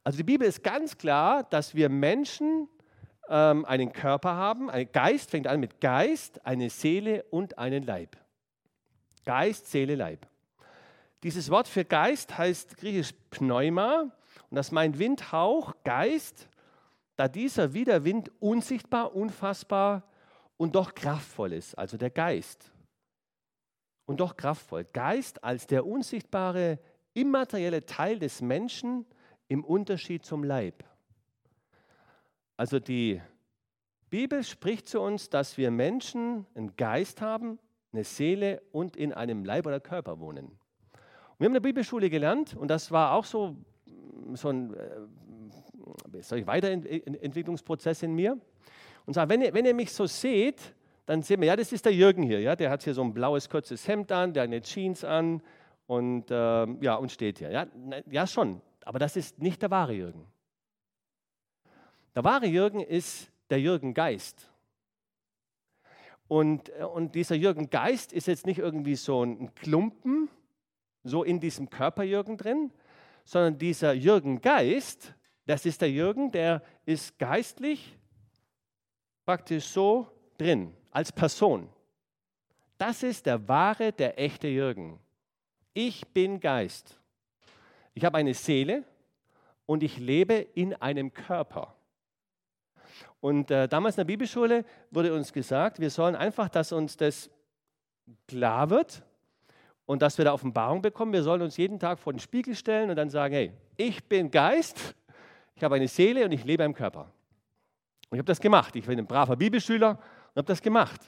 Also 0.05 0.19
die 0.19 0.23
Bibel 0.23 0.47
ist 0.47 0.63
ganz 0.63 0.99
klar, 0.99 1.43
dass 1.43 1.75
wir 1.75 1.89
Menschen 1.89 2.69
ähm, 3.29 3.65
einen 3.65 3.93
Körper 3.93 4.37
haben. 4.37 4.71
Ein 4.71 4.93
Geist 4.93 5.33
fängt 5.33 5.49
an 5.49 5.59
mit 5.59 5.81
Geist, 5.81 6.47
eine 6.47 6.71
Seele 6.71 7.25
und 7.25 7.59
einen 7.59 7.83
Leib. 7.83 8.17
Geist, 9.25 9.67
Seele, 9.67 9.97
Leib. 9.97 10.29
Dieses 11.25 11.51
Wort 11.51 11.67
für 11.67 11.85
Geist 11.85 12.39
heißt 12.39 12.77
griechisch 12.77 13.15
Pneuma 13.31 14.13
und 14.49 14.55
das 14.55 14.71
meint 14.71 15.01
Windhauch, 15.01 15.75
Geist 15.83 16.49
da 17.19 17.27
dieser 17.27 17.75
wie 17.75 17.85
der 17.85 18.05
Wind 18.05 18.31
unsichtbar, 18.39 19.17
unfassbar 19.17 20.05
und 20.57 20.77
doch 20.77 20.95
kraftvoll 20.95 21.53
ist, 21.53 21.77
also 21.77 21.97
der 21.97 22.11
Geist. 22.11 22.71
Und 24.07 24.21
doch 24.21 24.37
kraftvoll. 24.37 24.85
Geist 24.85 25.43
als 25.43 25.67
der 25.67 25.85
unsichtbare, 25.85 26.79
immaterielle 27.15 27.85
Teil 27.85 28.21
des 28.21 28.41
Menschen 28.41 29.05
im 29.49 29.65
Unterschied 29.65 30.25
zum 30.25 30.45
Leib. 30.45 30.85
Also 32.57 32.79
die 32.79 33.21
Bibel 34.11 34.45
spricht 34.45 34.89
zu 34.89 35.01
uns, 35.01 35.29
dass 35.29 35.59
wir 35.59 35.73
Menschen 35.73 36.47
einen 36.55 36.77
Geist 36.77 37.21
haben, 37.21 37.59
eine 37.93 38.05
Seele 38.05 38.63
und 38.71 38.97
in 38.97 39.13
einem 39.13 39.45
Leib 39.45 39.67
oder 39.67 39.81
Körper 39.81 40.21
wohnen. 40.21 40.47
Und 40.47 41.41
wir 41.41 41.47
haben 41.47 41.57
in 41.57 41.63
der 41.63 41.69
Bibelschule 41.69 42.11
gelernt, 42.11 42.55
und 42.55 42.69
das 42.69 42.93
war 42.93 43.13
auch 43.13 43.25
so, 43.25 43.57
so 44.35 44.51
ein 44.51 44.73
äh, 44.75 45.01
solche 46.21 46.47
Weiterentwicklungsprozess 46.47 48.03
in 48.03 48.15
mir. 48.15 48.39
Und 49.07 49.15
zwar, 49.15 49.29
wenn 49.29 49.43
ihr, 49.43 49.55
wenn 49.55 49.65
ihr 49.65 49.75
mich 49.75 49.93
so 49.93 50.07
seht, 50.07 50.75
dann 51.07 51.23
sehen 51.23 51.41
wir, 51.41 51.49
ja, 51.49 51.57
das 51.57 51.73
ist 51.73 51.87
der 51.87 51.95
Jürgen 51.95 52.23
hier, 52.23 52.41
ja, 52.41 52.55
der 52.55 52.71
hat 52.71 52.83
hier 52.83 52.93
so 52.93 53.03
ein 53.03 53.15
blaues, 53.15 53.49
kurzes 53.49 53.89
Hemd 53.89 54.13
an, 54.13 54.35
der 54.35 54.43
hat 54.43 54.49
eine 54.49 54.61
Jeans 54.61 55.05
an 55.05 55.43
und, 55.87 56.31
äh, 56.31 56.35
ja, 56.83 56.97
und 56.97 57.11
steht 57.11 57.39
hier. 57.39 57.51
Ja, 57.51 57.67
ja, 58.11 58.27
schon, 58.27 58.61
aber 58.85 58.99
das 58.99 59.17
ist 59.17 59.39
nicht 59.39 59.63
der 59.63 59.71
wahre 59.71 59.95
Jürgen. 59.95 60.27
Der 62.15 62.25
wahre 62.25 62.47
Jürgen 62.47 62.81
ist 62.81 63.31
der 63.49 63.61
Jürgen 63.61 63.95
Geist. 63.95 64.51
Und, 66.27 66.69
äh, 66.79 66.85
und 66.85 67.15
dieser 67.15 67.37
Jürgen 67.37 67.71
Geist 67.71 68.13
ist 68.13 68.27
jetzt 68.27 68.45
nicht 68.45 68.59
irgendwie 68.59 68.97
so 68.97 69.25
ein 69.25 69.55
Klumpen, 69.55 70.29
so 71.05 71.25
in 71.25 71.41
diesem 71.41 71.71
Körper 71.71 72.03
Jürgen 72.03 72.37
drin, 72.37 72.71
sondern 73.25 73.59
dieser 73.59 73.95
Jürgen 73.95 74.41
Geist 74.41 75.15
das 75.49 75.65
ist 75.65 75.81
der 75.81 75.91
Jürgen, 75.91 76.31
der 76.31 76.63
ist 76.85 77.19
geistlich 77.19 77.97
praktisch 79.25 79.65
so 79.65 80.07
drin, 80.37 80.75
als 80.91 81.11
Person. 81.11 81.71
Das 82.77 83.03
ist 83.03 83.25
der 83.25 83.49
wahre, 83.49 83.93
der 83.93 84.19
echte 84.19 84.47
Jürgen. 84.47 85.01
Ich 85.73 86.07
bin 86.09 86.39
Geist. 86.39 87.01
Ich 87.95 88.05
habe 88.05 88.19
eine 88.19 88.35
Seele 88.35 88.85
und 89.65 89.83
ich 89.83 89.97
lebe 89.99 90.35
in 90.35 90.75
einem 90.75 91.15
Körper. 91.15 91.75
Und 93.21 93.51
äh, 93.51 93.69
damals 93.69 93.97
in 93.97 94.01
der 94.01 94.13
Bibelschule 94.13 94.67
wurde 94.91 95.15
uns 95.15 95.33
gesagt, 95.33 95.81
wir 95.81 95.89
sollen 95.89 96.15
einfach, 96.15 96.51
dass 96.51 96.73
uns 96.73 96.99
das 96.99 97.31
klar 98.27 98.69
wird 98.69 99.03
und 99.87 100.03
dass 100.03 100.19
wir 100.19 100.27
da 100.27 100.35
Offenbarung 100.35 100.83
bekommen. 100.83 101.15
Wir 101.15 101.23
sollen 101.23 101.41
uns 101.41 101.57
jeden 101.57 101.79
Tag 101.79 101.99
vor 101.99 102.13
den 102.13 102.21
Spiegel 102.21 102.55
stellen 102.55 102.91
und 102.91 102.97
dann 102.97 103.09
sagen, 103.09 103.33
hey, 103.33 103.53
ich 103.79 104.05
bin 104.05 104.31
Geist 104.31 104.95
ich 105.59 105.65
habe 105.65 105.75
eine 105.75 105.89
Seele 105.89 106.25
und 106.25 106.31
ich 106.31 106.45
lebe 106.45 106.63
im 106.63 106.73
Körper. 106.73 107.01
Und 108.11 108.17
ich 108.17 108.19
habe 108.19 108.27
das 108.27 108.39
gemacht. 108.39 108.77
Ich 108.77 108.87
bin 108.87 108.97
ein 108.97 109.09
braver 109.09 109.35
Bibelschüler 109.35 109.91
und 109.91 110.37
habe 110.37 110.47
das 110.47 110.63
gemacht. 110.63 111.01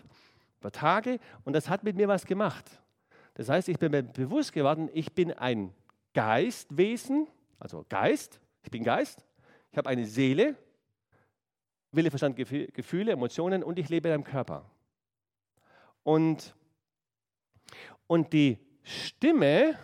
Über 0.59 0.73
Tage 0.73 1.21
und 1.45 1.53
das 1.53 1.69
hat 1.69 1.85
mit 1.85 1.95
mir 1.95 2.09
was 2.09 2.27
gemacht. 2.27 2.69
Das 3.35 3.49
heißt, 3.49 3.69
ich 3.69 3.79
bin 3.79 3.93
mir 3.93 4.03
bewusst 4.03 4.53
geworden, 4.53 4.91
ich 4.93 5.15
bin 5.15 5.33
ein 5.33 5.73
Geistwesen, 6.15 7.29
also 7.61 7.87
Geist, 7.89 8.41
Ich 8.65 8.73
bin 8.73 8.83
Geist, 8.83 9.25
ich 9.71 9.79
habe 9.79 9.89
eine 9.89 10.05
Seele, 10.05 10.57
Wille, 11.93 12.11
Verstand, 12.11 12.35
Gefühle, 12.35 13.13
Emotionen 13.13 13.63
und 13.63 13.79
ich 13.79 13.89
lebe 13.89 14.09
in 14.09 14.15
einem 14.15 14.25
Körper. 14.25 14.69
Und, 16.03 16.57
und 18.09 18.33
die 18.33 18.59
Stimme 18.83 19.79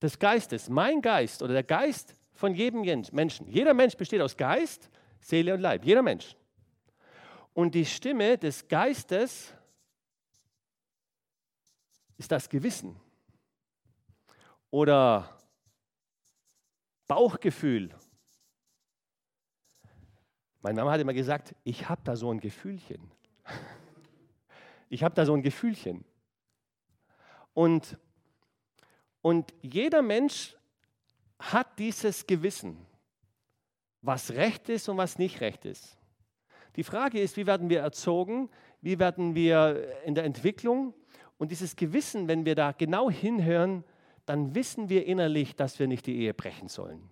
des 0.00 0.18
Geistes, 0.18 0.70
mein 0.70 1.02
Geist 1.02 1.42
oder 1.42 1.52
der 1.52 1.62
Geist 1.62 2.16
von 2.42 2.56
jedem 2.56 2.80
Menschen, 3.12 3.46
jeder 3.46 3.72
Mensch 3.72 3.96
besteht 3.96 4.20
aus 4.20 4.36
Geist, 4.36 4.90
Seele 5.20 5.54
und 5.54 5.60
Leib, 5.60 5.84
jeder 5.84 6.02
Mensch. 6.02 6.36
Und 7.54 7.72
die 7.72 7.86
Stimme 7.86 8.36
des 8.36 8.66
Geistes 8.66 9.54
ist 12.18 12.32
das 12.32 12.48
Gewissen 12.48 12.96
oder 14.72 15.38
Bauchgefühl. 17.06 17.94
Meine 20.62 20.80
Mama 20.80 20.90
hat 20.90 21.00
immer 21.00 21.14
gesagt, 21.14 21.54
ich 21.62 21.88
habe 21.88 22.02
da 22.02 22.16
so 22.16 22.32
ein 22.32 22.40
Gefühlchen. 22.40 23.12
Ich 24.88 25.04
habe 25.04 25.14
da 25.14 25.24
so 25.24 25.34
ein 25.34 25.42
Gefühlchen. 25.42 26.04
Und, 27.54 27.96
und 29.20 29.54
jeder 29.62 30.02
Mensch 30.02 30.56
hat 31.50 31.78
dieses 31.78 32.26
Gewissen, 32.26 32.76
was 34.00 34.32
recht 34.32 34.68
ist 34.68 34.88
und 34.88 34.96
was 34.96 35.18
nicht 35.18 35.40
recht 35.40 35.64
ist. 35.64 35.98
Die 36.76 36.84
Frage 36.84 37.20
ist, 37.20 37.36
wie 37.36 37.46
werden 37.46 37.68
wir 37.68 37.80
erzogen? 37.80 38.48
Wie 38.80 38.98
werden 38.98 39.34
wir 39.34 40.02
in 40.04 40.14
der 40.14 40.24
Entwicklung? 40.24 40.94
Und 41.38 41.50
dieses 41.50 41.76
Gewissen, 41.76 42.28
wenn 42.28 42.44
wir 42.44 42.54
da 42.54 42.72
genau 42.72 43.10
hinhören, 43.10 43.84
dann 44.26 44.54
wissen 44.54 44.88
wir 44.88 45.06
innerlich, 45.06 45.56
dass 45.56 45.78
wir 45.78 45.86
nicht 45.86 46.06
die 46.06 46.16
Ehe 46.16 46.34
brechen 46.34 46.68
sollen. 46.68 47.10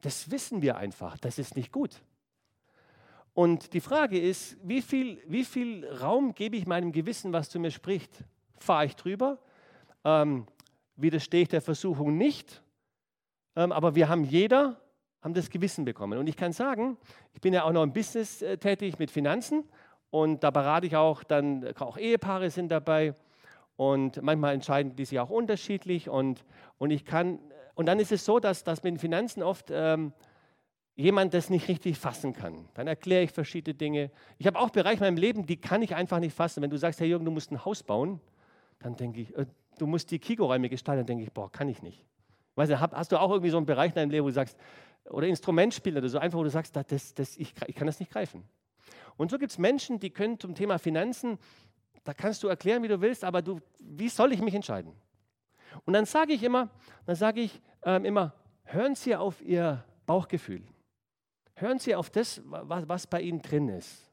Das 0.00 0.30
wissen 0.30 0.62
wir 0.62 0.76
einfach. 0.76 1.18
Das 1.18 1.38
ist 1.38 1.56
nicht 1.56 1.72
gut. 1.72 2.00
Und 3.34 3.72
die 3.74 3.80
Frage 3.80 4.18
ist, 4.18 4.56
wie 4.62 4.82
viel, 4.82 5.22
wie 5.26 5.44
viel 5.44 5.86
Raum 5.86 6.34
gebe 6.34 6.56
ich 6.56 6.66
meinem 6.66 6.92
Gewissen, 6.92 7.32
was 7.32 7.50
zu 7.50 7.60
mir 7.60 7.70
spricht? 7.70 8.24
Fahre 8.56 8.86
ich 8.86 8.96
drüber? 8.96 9.38
Ähm, 10.04 10.46
widerstehe 10.96 11.42
ich 11.42 11.48
der 11.48 11.62
Versuchung 11.62 12.16
nicht? 12.16 12.62
Ähm, 13.58 13.72
aber 13.72 13.96
wir 13.96 14.08
haben 14.08 14.22
jeder 14.22 14.76
haben 15.20 15.34
das 15.34 15.50
Gewissen 15.50 15.84
bekommen. 15.84 16.16
Und 16.16 16.28
ich 16.28 16.36
kann 16.36 16.52
sagen, 16.52 16.96
ich 17.34 17.40
bin 17.40 17.52
ja 17.52 17.64
auch 17.64 17.72
noch 17.72 17.82
im 17.82 17.92
Business 17.92 18.40
äh, 18.40 18.56
tätig 18.56 19.00
mit 19.00 19.10
Finanzen 19.10 19.64
und 20.10 20.44
da 20.44 20.52
berate 20.52 20.86
ich 20.86 20.94
auch 20.94 21.24
dann, 21.24 21.66
auch 21.80 21.98
Ehepaare 21.98 22.50
sind 22.50 22.68
dabei 22.68 23.14
und 23.74 24.22
manchmal 24.22 24.54
entscheiden 24.54 24.94
die 24.94 25.04
sich 25.04 25.18
auch 25.18 25.28
unterschiedlich 25.28 26.08
und, 26.08 26.44
und 26.78 26.92
ich 26.92 27.04
kann, 27.04 27.40
und 27.74 27.86
dann 27.86 27.98
ist 27.98 28.12
es 28.12 28.24
so, 28.24 28.38
dass, 28.38 28.62
dass 28.62 28.84
mit 28.84 28.92
den 28.92 28.98
Finanzen 29.00 29.42
oft 29.42 29.70
ähm, 29.72 30.12
jemand 30.94 31.34
das 31.34 31.50
nicht 31.50 31.66
richtig 31.66 31.98
fassen 31.98 32.34
kann. 32.34 32.68
Dann 32.74 32.86
erkläre 32.86 33.24
ich 33.24 33.32
verschiedene 33.32 33.74
Dinge. 33.74 34.12
Ich 34.38 34.46
habe 34.46 34.56
auch 34.56 34.70
Bereiche 34.70 34.98
in 34.98 35.14
meinem 35.14 35.16
Leben, 35.16 35.46
die 35.46 35.56
kann 35.56 35.82
ich 35.82 35.96
einfach 35.96 36.20
nicht 36.20 36.34
fassen. 36.34 36.62
Wenn 36.62 36.70
du 36.70 36.78
sagst, 36.78 37.00
Herr 37.00 37.08
Jürgen, 37.08 37.24
du 37.24 37.32
musst 37.32 37.50
ein 37.50 37.64
Haus 37.64 37.82
bauen, 37.82 38.20
dann 38.78 38.94
denke 38.94 39.22
ich, 39.22 39.36
äh, 39.36 39.46
du 39.78 39.88
musst 39.88 40.12
die 40.12 40.20
Kiko-Räume 40.20 40.68
gestalten, 40.68 41.00
dann 41.00 41.06
denke 41.06 41.24
ich, 41.24 41.32
boah, 41.32 41.50
kann 41.50 41.68
ich 41.68 41.82
nicht. 41.82 42.06
Weißt 42.58 42.72
du, 42.72 42.80
hast 42.80 43.12
du 43.12 43.20
auch 43.20 43.30
irgendwie 43.30 43.50
so 43.50 43.56
einen 43.56 43.66
Bereich 43.66 43.90
in 43.90 43.94
deinem 43.94 44.10
Leben, 44.10 44.24
wo 44.24 44.30
du 44.30 44.34
sagst, 44.34 44.58
oder 45.04 45.28
Instrument 45.28 45.72
spielen 45.72 45.96
oder 45.96 46.08
so, 46.08 46.18
einfach 46.18 46.40
wo 46.40 46.42
du 46.42 46.50
sagst, 46.50 46.74
das, 46.74 47.14
das, 47.14 47.36
ich, 47.36 47.54
ich 47.68 47.74
kann 47.76 47.86
das 47.86 48.00
nicht 48.00 48.10
greifen. 48.10 48.42
Und 49.16 49.30
so 49.30 49.38
gibt 49.38 49.52
es 49.52 49.58
Menschen, 49.58 50.00
die 50.00 50.10
können 50.10 50.40
zum 50.40 50.56
Thema 50.56 50.78
Finanzen, 50.80 51.38
da 52.02 52.14
kannst 52.14 52.42
du 52.42 52.48
erklären, 52.48 52.82
wie 52.82 52.88
du 52.88 53.00
willst, 53.00 53.22
aber 53.22 53.42
du, 53.42 53.60
wie 53.78 54.08
soll 54.08 54.32
ich 54.32 54.42
mich 54.42 54.54
entscheiden? 54.54 54.92
Und 55.84 55.92
dann 55.92 56.04
sage 56.04 56.32
ich 56.32 56.42
immer, 56.42 56.68
dann 57.06 57.14
sage 57.14 57.42
ich 57.42 57.60
ähm, 57.84 58.04
immer, 58.04 58.34
hören 58.64 58.96
Sie 58.96 59.14
auf 59.14 59.40
Ihr 59.40 59.84
Bauchgefühl. 60.04 60.62
Hören 61.54 61.78
Sie 61.78 61.94
auf 61.94 62.10
das, 62.10 62.42
was, 62.44 62.88
was 62.88 63.06
bei 63.06 63.20
Ihnen 63.20 63.40
drin 63.40 63.68
ist. 63.68 64.10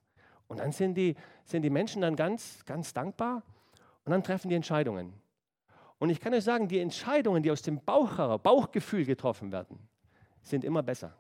Und 0.47 0.59
dann 0.59 0.71
sind 0.71 0.93
die, 0.93 1.15
sind 1.45 1.63
die 1.63 1.71
Menschen 1.71 2.03
dann 2.03 2.15
ganz, 2.15 2.63
ganz 2.65 2.93
dankbar 2.93 3.41
und 4.03 4.11
dann 4.11 4.21
treffen 4.21 4.49
die 4.49 4.55
Entscheidungen. 4.55 5.13
Und 6.05 6.11
ich 6.11 6.19
kann 6.19 6.35
euch 6.35 6.43
sagen, 6.43 6.67
die 6.67 6.77
Entscheidungen, 6.77 7.41
die 7.41 7.49
aus 7.49 7.63
dem 7.63 7.83
Bauch, 7.83 8.37
Bauchgefühl 8.37 9.05
getroffen 9.05 9.51
werden, 9.51 9.79
sind 10.43 10.63
immer 10.63 10.83
besser. 10.83 11.17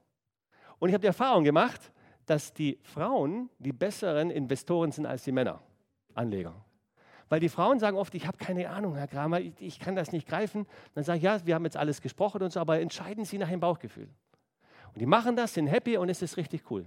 Und 0.77 0.89
ich 0.89 0.93
habe 0.93 1.01
die 1.01 1.07
Erfahrung 1.07 1.43
gemacht, 1.43 1.91
dass 2.27 2.53
die 2.53 2.77
Frauen 2.83 3.49
die 3.57 3.73
besseren 3.73 4.29
Investoren 4.29 4.91
sind 4.91 5.07
als 5.07 5.23
die 5.23 5.31
Männer, 5.31 5.59
Anleger. 6.13 6.53
Weil 7.29 7.39
die 7.39 7.49
Frauen 7.49 7.79
sagen 7.79 7.97
oft, 7.97 8.13
ich 8.13 8.27
habe 8.27 8.37
keine 8.37 8.69
Ahnung, 8.69 8.95
Herr 8.95 9.07
Kramer, 9.07 9.39
ich, 9.39 9.59
ich, 9.59 9.79
kann 9.79 9.95
das 9.95 10.11
nicht 10.11 10.27
greifen. 10.27 10.67
Dann 10.93 11.03
sage 11.03 11.17
ich, 11.17 11.23
ja, 11.23 11.43
wir 11.43 11.55
haben 11.55 11.65
jetzt 11.65 11.77
alles 11.77 11.99
gesprochen 11.99 12.43
und 12.43 12.53
so, 12.53 12.59
aber 12.59 12.79
entscheiden 12.79 13.25
Sie 13.25 13.39
nach 13.39 13.49
dem 13.49 13.61
Bauchgefühl. 13.61 14.09
Und 14.93 15.01
die 15.01 15.07
machen 15.07 15.35
das, 15.35 15.55
sind 15.55 15.65
happy 15.65 15.97
und 15.97 16.09
es 16.09 16.21
ist 16.21 16.37
richtig 16.37 16.69
cool. 16.69 16.85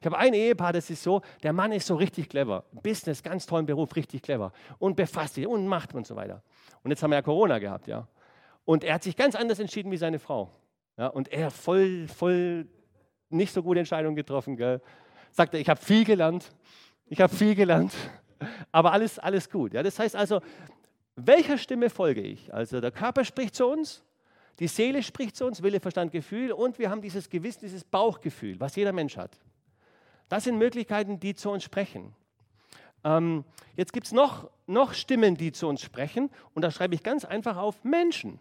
Ich 0.00 0.06
habe 0.06 0.18
ein 0.18 0.34
Ehepaar, 0.34 0.72
das 0.72 0.90
ist 0.90 1.02
so, 1.02 1.22
der 1.42 1.52
Mann 1.52 1.72
ist 1.72 1.86
so 1.86 1.94
richtig 1.94 2.28
clever. 2.28 2.64
Business, 2.72 3.22
ganz 3.22 3.46
tollen 3.46 3.66
Beruf, 3.66 3.94
richtig 3.96 4.22
clever. 4.22 4.52
Und 4.78 4.96
befasst 4.96 5.34
sich 5.34 5.46
und 5.46 5.66
macht 5.66 5.94
und 5.94 6.06
so 6.06 6.16
weiter. 6.16 6.42
Und 6.82 6.90
jetzt 6.90 7.02
haben 7.02 7.10
wir 7.10 7.16
ja 7.16 7.22
Corona 7.22 7.58
gehabt, 7.58 7.86
ja. 7.86 8.06
Und 8.64 8.84
er 8.84 8.94
hat 8.94 9.02
sich 9.02 9.16
ganz 9.16 9.34
anders 9.34 9.58
entschieden 9.58 9.90
wie 9.90 9.96
seine 9.96 10.18
Frau. 10.18 10.50
Ja, 10.96 11.08
und 11.08 11.32
er 11.32 11.50
voll, 11.50 12.06
voll 12.08 12.66
nicht 13.28 13.52
so 13.52 13.62
gute 13.62 13.80
Entscheidungen 13.80 14.16
getroffen. 14.16 14.56
Gell? 14.56 14.80
Sagt 15.30 15.54
er, 15.54 15.60
ich 15.60 15.68
habe 15.68 15.80
viel 15.80 16.04
gelernt. 16.04 16.52
Ich 17.06 17.20
habe 17.20 17.34
viel 17.34 17.54
gelernt. 17.54 17.92
Aber 18.72 18.92
alles, 18.92 19.18
alles 19.18 19.50
gut. 19.50 19.74
Ja? 19.74 19.82
Das 19.82 19.98
heißt 19.98 20.16
also, 20.16 20.40
welcher 21.16 21.58
Stimme 21.58 21.90
folge 21.90 22.20
ich? 22.20 22.52
Also 22.52 22.80
der 22.80 22.90
Körper 22.90 23.24
spricht 23.24 23.54
zu 23.54 23.66
uns, 23.66 24.02
die 24.58 24.68
Seele 24.68 25.02
spricht 25.02 25.36
zu 25.36 25.46
uns, 25.46 25.62
Wille, 25.62 25.80
Verstand, 25.80 26.12
Gefühl 26.12 26.52
und 26.52 26.78
wir 26.78 26.90
haben 26.90 27.00
dieses 27.00 27.28
Gewissen, 27.28 27.60
dieses 27.62 27.84
Bauchgefühl, 27.84 28.58
was 28.60 28.76
jeder 28.76 28.92
Mensch 28.92 29.16
hat. 29.16 29.32
Das 30.28 30.44
sind 30.44 30.58
Möglichkeiten, 30.58 31.20
die 31.20 31.34
zu 31.34 31.50
uns 31.50 31.62
sprechen. 31.62 32.14
Ähm, 33.04 33.44
jetzt 33.76 33.92
gibt 33.92 34.06
es 34.06 34.12
noch, 34.12 34.50
noch 34.66 34.94
Stimmen, 34.94 35.36
die 35.36 35.52
zu 35.52 35.68
uns 35.68 35.82
sprechen 35.82 36.30
und 36.54 36.62
da 36.62 36.70
schreibe 36.70 36.94
ich 36.94 37.02
ganz 37.02 37.24
einfach 37.24 37.56
auf 37.56 37.84
Menschen. 37.84 38.40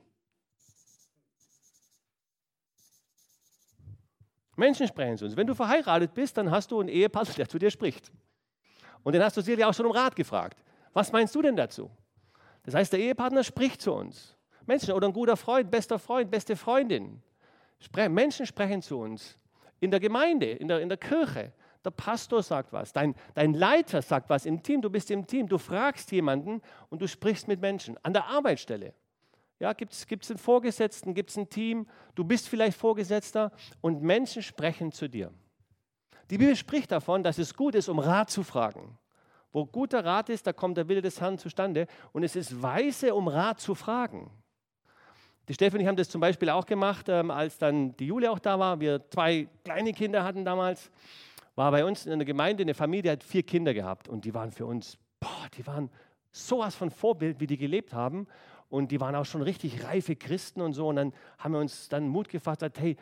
Menschen 4.56 4.88
sprechen 4.88 5.18
zu 5.18 5.26
uns. 5.26 5.36
Wenn 5.36 5.48
du 5.48 5.56
verheiratet 5.56 6.14
bist, 6.14 6.38
dann 6.38 6.52
hast 6.52 6.72
du 6.72 6.80
einen 6.80 6.90
Ehepartner, 6.90 7.34
der 7.36 7.50
zu 7.50 7.58
dir 7.58 7.72
spricht. 7.72 8.12
Und 9.04 9.14
den 9.14 9.24
hast 9.24 9.36
du 9.36 9.42
sicherlich 9.42 9.66
auch 9.66 9.74
schon 9.74 9.86
um 9.86 9.92
Rat 9.92 10.16
gefragt. 10.16 10.64
Was 10.94 11.12
meinst 11.12 11.34
du 11.36 11.42
denn 11.42 11.56
dazu? 11.56 11.90
Das 12.64 12.76
heißt, 12.76 12.94
der 12.94 13.00
Ehepartner 13.00 13.44
spricht 13.44 13.82
zu 13.82 13.94
uns. 13.94 14.38
Menschen 14.66 14.94
oder 14.94 15.08
ein 15.08 15.14
guter 15.14 15.36
Freund, 15.36 15.70
bester 15.70 16.00
Freund, 16.00 16.32
beste 16.32 16.56
Freundin. 16.56 17.22
Menschen 18.10 18.46
sprechen 18.46 18.82
zu 18.82 19.00
uns. 19.00 19.38
In 19.80 19.92
der 19.92 20.00
Gemeinde, 20.00 20.52
in 20.52 20.70
der, 20.70 20.80
in 20.80 20.88
der 20.88 20.98
Kirche. 20.98 21.52
Der 21.84 21.92
Pastor 21.92 22.42
sagt 22.42 22.72
was, 22.72 22.94
dein, 22.94 23.14
dein 23.34 23.54
Leiter 23.54 24.02
sagt 24.02 24.30
was 24.30 24.46
im 24.46 24.64
Team, 24.64 24.82
du 24.82 24.90
bist 24.90 25.12
im 25.12 25.28
Team, 25.28 25.48
du 25.48 25.58
fragst 25.58 26.12
jemanden 26.12 26.62
und 26.90 27.02
du 27.02 27.08
sprichst 27.08 27.48
mit 27.48 27.60
Menschen. 27.60 27.98
An 28.04 28.14
der 28.14 28.26
Arbeitsstelle. 28.26 28.94
Ja, 29.60 29.74
gibt 29.74 29.94
es 29.94 30.30
einen 30.30 30.40
Vorgesetzten, 30.40 31.14
gibt 31.14 31.30
es 31.30 31.38
ein 31.38 31.50
Team, 31.50 31.88
du 32.16 32.24
bist 32.24 32.50
vielleicht 32.50 32.78
Vorgesetzter 32.78 33.52
und 33.82 34.02
Menschen 34.02 34.42
sprechen 34.44 34.92
zu 34.92 35.08
dir. 35.08 35.32
Die 36.30 36.38
Bibel 36.38 36.56
spricht 36.56 36.92
davon, 36.92 37.24
dass 37.24 37.38
es 37.38 37.54
gut 37.54 37.76
ist, 37.76 37.90
um 37.90 38.00
Rat 38.00 38.30
zu 38.30 38.44
fragen. 38.44 38.98
Wo 39.52 39.66
guter 39.66 40.04
Rat 40.04 40.30
ist, 40.30 40.48
da 40.48 40.54
kommt 40.54 40.78
der 40.78 40.88
Wille 40.88 41.02
des 41.02 41.22
Herrn 41.22 41.38
zustande. 41.38 41.86
Und 42.12 42.24
es 42.24 42.36
ist 42.36 42.62
weise, 42.62 43.14
um 43.14 43.28
Rat 43.28 43.60
zu 43.60 43.76
fragen. 43.76 44.32
Die 45.48 45.54
Stefan 45.54 45.78
und 45.78 45.82
ich 45.82 45.88
haben 45.88 45.96
das 45.96 46.10
zum 46.10 46.22
Beispiel 46.22 46.50
auch 46.50 46.66
gemacht, 46.66 47.08
ähm, 47.10 47.30
als 47.30 47.58
dann 47.58 47.96
die 47.98 48.08
Julia 48.08 48.32
auch 48.32 48.40
da 48.40 48.58
war. 48.58 48.80
Wir 48.80 49.08
zwei 49.10 49.48
kleine 49.64 49.94
Kinder 49.94 50.24
hatten 50.24 50.44
damals. 50.44 50.90
War 51.56 51.72
bei 51.72 51.86
uns 51.86 52.06
in 52.06 52.20
der 52.20 52.26
Gemeinde 52.26 52.64
eine 52.64 52.74
Familie, 52.74 53.04
die 53.04 53.10
hat 53.12 53.24
vier 53.24 53.44
Kinder 53.44 53.74
gehabt. 53.74 54.10
Und 54.10 54.26
die 54.26 54.34
waren 54.34 54.52
für 54.52 54.66
uns, 54.66 54.98
boah, 55.20 55.48
die 55.56 55.66
waren 55.68 55.90
sowas 56.32 56.76
von 56.76 56.90
Vorbild, 56.90 57.40
wie 57.40 57.48
die 57.48 57.58
gelebt 57.58 57.94
haben 57.94 58.28
und 58.70 58.92
die 58.92 59.00
waren 59.00 59.16
auch 59.16 59.26
schon 59.26 59.44
richtig 59.44 59.84
reife 59.84 60.16
Christen 60.16 60.62
und 60.62 60.74
so. 60.74 60.88
Und 60.88 60.96
dann 60.96 61.14
haben 61.38 61.54
wir 61.54 61.60
uns 61.60 61.90
dann 61.90 62.08
Mut 62.08 62.28
gefasst, 62.28 62.62
gesagt, 62.62 62.80
hey, 62.80 62.98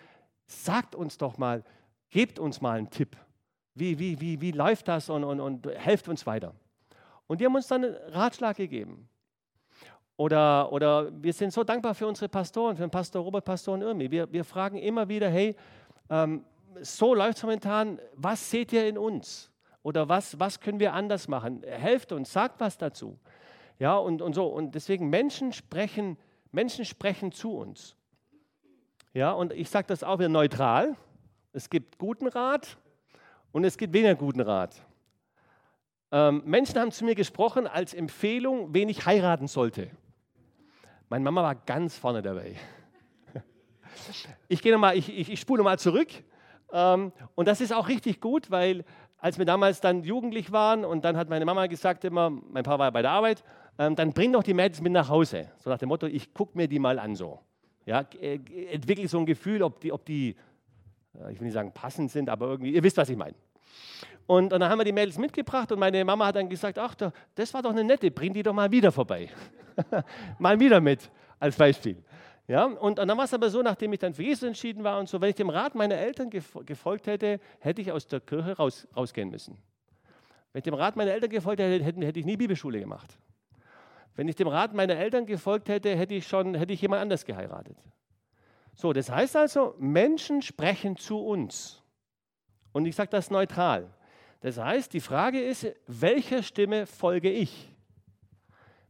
sagt 0.46 0.96
uns 0.96 1.18
doch 1.18 1.38
mal, 1.38 1.64
gebt 2.10 2.40
uns 2.40 2.60
mal 2.60 2.78
einen 2.78 2.90
Tipp. 2.90 3.16
Wie, 3.74 3.98
wie, 3.98 4.20
wie, 4.20 4.42
wie 4.42 4.52
läuft 4.52 4.90
das 4.90 5.10
und, 5.10 5.24
und, 5.24 5.40
und 5.40 5.68
helft 5.68 6.10
uns 6.10 6.26
weiter. 6.26 6.54
Und 7.28 7.40
die 7.40 7.46
haben 7.46 7.56
uns 7.56 7.68
dann 7.68 7.86
einen 7.86 7.96
Ratschlag 8.12 8.58
gegeben. 8.58 9.08
Oder, 10.18 10.72
oder 10.74 11.10
wir 11.24 11.32
sind 11.32 11.54
so 11.54 11.64
dankbar 11.64 11.96
für 11.96 12.06
unsere 12.06 12.28
Pastoren, 12.28 12.76
für 12.76 12.84
den 12.84 12.92
Pastor 12.92 13.24
Robert, 13.24 13.46
Pastor 13.46 13.74
und 13.74 13.82
Irmi. 13.82 14.12
Wir, 14.12 14.32
wir 14.32 14.44
fragen 14.44 14.78
immer 14.78 15.08
wieder, 15.08 15.30
hey, 15.30 15.56
ähm, 16.10 16.44
so 16.82 17.14
läuft 17.14 17.38
es 17.38 17.44
momentan, 17.44 18.00
was 18.16 18.50
seht 18.50 18.74
ihr 18.74 18.88
in 18.88 18.98
uns? 18.98 19.52
Oder 19.84 20.08
was, 20.10 20.40
was 20.40 20.60
können 20.60 20.80
wir 20.80 20.94
anders 20.94 21.28
machen? 21.28 21.64
Helft 21.64 22.12
uns, 22.12 22.32
sagt 22.32 22.60
was 22.60 22.78
dazu. 22.78 23.18
Ja, 23.80 23.98
und, 23.98 24.22
und 24.22 24.34
so. 24.34 24.46
Und 24.48 24.76
deswegen 24.76 25.10
Menschen 25.10 25.54
sprechen, 25.54 26.18
Menschen 26.52 26.86
sprechen 26.86 27.32
zu 27.32 27.56
uns. 27.56 27.96
Ja, 29.14 29.32
und 29.32 29.54
ich 29.54 29.70
sage 29.70 29.88
das 29.88 30.04
auch 30.04 30.20
wieder 30.20 30.30
neutral. 30.30 30.96
Es 31.52 31.70
gibt 31.70 31.98
guten 31.98 32.28
Rat 32.28 32.78
und 33.52 33.64
es 33.66 33.78
gibt 33.78 33.94
weniger 33.94 34.16
guten 34.16 34.42
Rat. 34.42 34.76
Ähm, 36.12 36.44
Menschen 36.46 36.80
haben 36.80 36.92
zu 36.92 37.04
mir 37.06 37.16
gesprochen 37.16 37.68
als 37.68 37.94
Empfehlung, 37.94 38.74
wen 38.74 38.88
ich 38.88 39.06
heiraten 39.06 39.48
sollte. 39.48 39.90
Meine 41.10 41.24
Mama 41.24 41.42
war 41.44 41.56
ganz 41.56 41.98
vorne 41.98 42.22
dabei. 42.22 42.56
Ich 44.48 44.62
gehe 44.62 44.72
nochmal, 44.72 44.98
ich, 44.98 45.10
ich, 45.10 45.30
ich 45.30 45.40
spule 45.40 45.60
nochmal 45.60 45.78
zurück. 45.78 46.08
Ähm, 46.72 47.12
und 47.36 47.48
das 47.48 47.62
ist 47.62 47.74
auch 47.74 47.88
richtig 47.88 48.22
gut, 48.22 48.52
weil 48.52 48.84
als 49.18 49.38
wir 49.38 49.46
damals 49.46 49.82
dann 49.82 50.04
jugendlich 50.04 50.52
waren 50.52 50.84
und 50.84 51.06
dann 51.06 51.16
hat 51.16 51.30
meine 51.30 51.46
Mama 51.46 51.68
gesagt 51.68 52.04
immer, 52.04 52.30
mein 52.30 52.64
Papa 52.64 52.80
war 52.80 52.92
bei 52.92 53.02
der 53.02 53.12
Arbeit, 53.12 53.44
ähm, 53.78 53.96
dann 53.96 54.14
bring 54.14 54.34
doch 54.34 54.44
die 54.44 54.54
Mädels 54.54 54.82
mit 54.82 54.92
nach 54.92 55.10
Hause. 55.10 55.50
So 55.60 55.70
nach 55.70 55.78
dem 55.78 55.90
Motto, 55.90 56.08
ich 56.08 56.34
gucke 56.34 56.58
mir 56.58 56.68
die 56.68 56.80
mal 56.80 56.98
an 57.00 57.16
so. 57.16 57.40
Ja, 57.86 58.06
äh, 58.20 58.40
entwickle 58.72 59.08
so 59.08 59.20
ein 59.20 59.26
Gefühl, 59.26 59.64
ob 59.64 59.80
die, 59.80 59.92
ob 59.92 60.06
die, 60.06 60.36
ich 61.30 61.40
will 61.40 61.46
nicht 61.46 61.54
sagen 61.54 61.72
passend 61.72 62.12
sind, 62.12 62.30
aber 62.30 62.48
irgendwie, 62.48 62.72
ihr 62.72 62.84
wisst, 62.84 62.98
was 62.98 63.10
ich 63.10 63.18
meine. 63.18 63.36
Und, 64.28 64.54
und, 64.54 64.60
dann 64.60 64.70
haben 64.70 64.80
wir 64.80 64.86
die 64.86 64.92
Mädels 64.92 65.18
mitgebracht 65.18 65.72
und 65.72 65.80
meine 65.80 66.04
Mama 66.06 66.28
hat 66.28 66.36
dann 66.36 66.50
gesagt, 66.50 66.80
ach, 66.80 66.96
das 67.36 67.54
war 67.54 67.62
doch 67.62 67.72
eine 67.72 67.84
nette, 67.84 68.10
bring 68.12 68.34
die 68.34 68.44
doch 68.44 68.54
mal 68.54 68.72
wieder 68.72 68.92
vorbei. 68.92 69.30
mal 70.40 70.60
wieder 70.60 70.80
mit, 70.80 71.10
als 71.40 71.56
Beispiel. 71.56 71.98
Ja, 72.52 72.66
und, 72.66 72.98
dann 72.98 73.08
war 73.08 73.24
es 73.24 73.34
aber 73.34 73.50
so, 73.50 73.62
nachdem 73.62 73.94
ich 73.94 74.00
dann 74.00 74.14
für 74.14 74.24
Jesus 74.24 74.44
entschieden 74.44 74.84
war 74.84 75.00
und 75.00 75.08
so, 75.08 75.22
wenn 75.22 75.30
ich 75.30 75.38
dem 75.38 75.50
Rat 75.50 75.74
meiner 75.74 75.96
Eltern 75.96 76.30
gefolgt 76.30 77.08
hätte, 77.08 77.40
hätte 77.62 77.82
ich 77.82 77.94
aus 77.94 78.08
der 78.08 78.20
Kirche 78.20 78.58
raus, 78.58 78.86
rausgehen 78.94 79.30
müssen. 79.30 79.58
Wenn 80.52 80.60
ich 80.60 80.64
dem 80.66 80.74
Rat 80.74 80.98
meiner 80.98 81.12
Eltern 81.12 81.30
gefolgt 81.30 81.62
hätte, 81.62 81.82
hätte, 81.82 82.06
hätte 82.06 82.20
ich 82.20 82.26
nie 82.26 82.36
Bibelschule 82.36 82.82
gemacht. 82.82 83.18
Wenn 84.18 84.28
ich 84.28 84.36
dem 84.36 84.50
Rat 84.50 84.74
meiner 84.74 84.98
Eltern 84.98 85.26
gefolgt 85.26 85.70
hätte, 85.70 85.96
hätte 85.96 86.14
ich 86.14 86.28
schon 86.28 86.54
hätte 86.56 86.74
ich 86.74 86.82
jemand 86.82 87.02
anders 87.02 87.24
geheiratet. 87.24 87.78
So, 88.76 88.92
das 88.92 89.10
heißt 89.10 89.38
also, 89.38 89.74
Menschen 89.80 90.42
sprechen 90.42 90.98
zu 90.98 91.20
uns. 91.20 91.82
Und 92.74 92.86
ich 92.86 92.98
sage 92.98 93.12
das 93.12 93.32
neutral. 93.32 93.88
Das 94.42 94.58
heißt, 94.58 94.92
die 94.92 95.00
Frage 95.00 95.40
ist, 95.40 95.74
welcher 95.88 96.44
Stimme 96.44 96.86
folge 96.86 97.32
ich? 97.32 97.74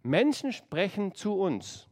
Menschen 0.02 0.52
sprechen 0.52 1.14
zu 1.14 1.36
uns. 1.36 1.91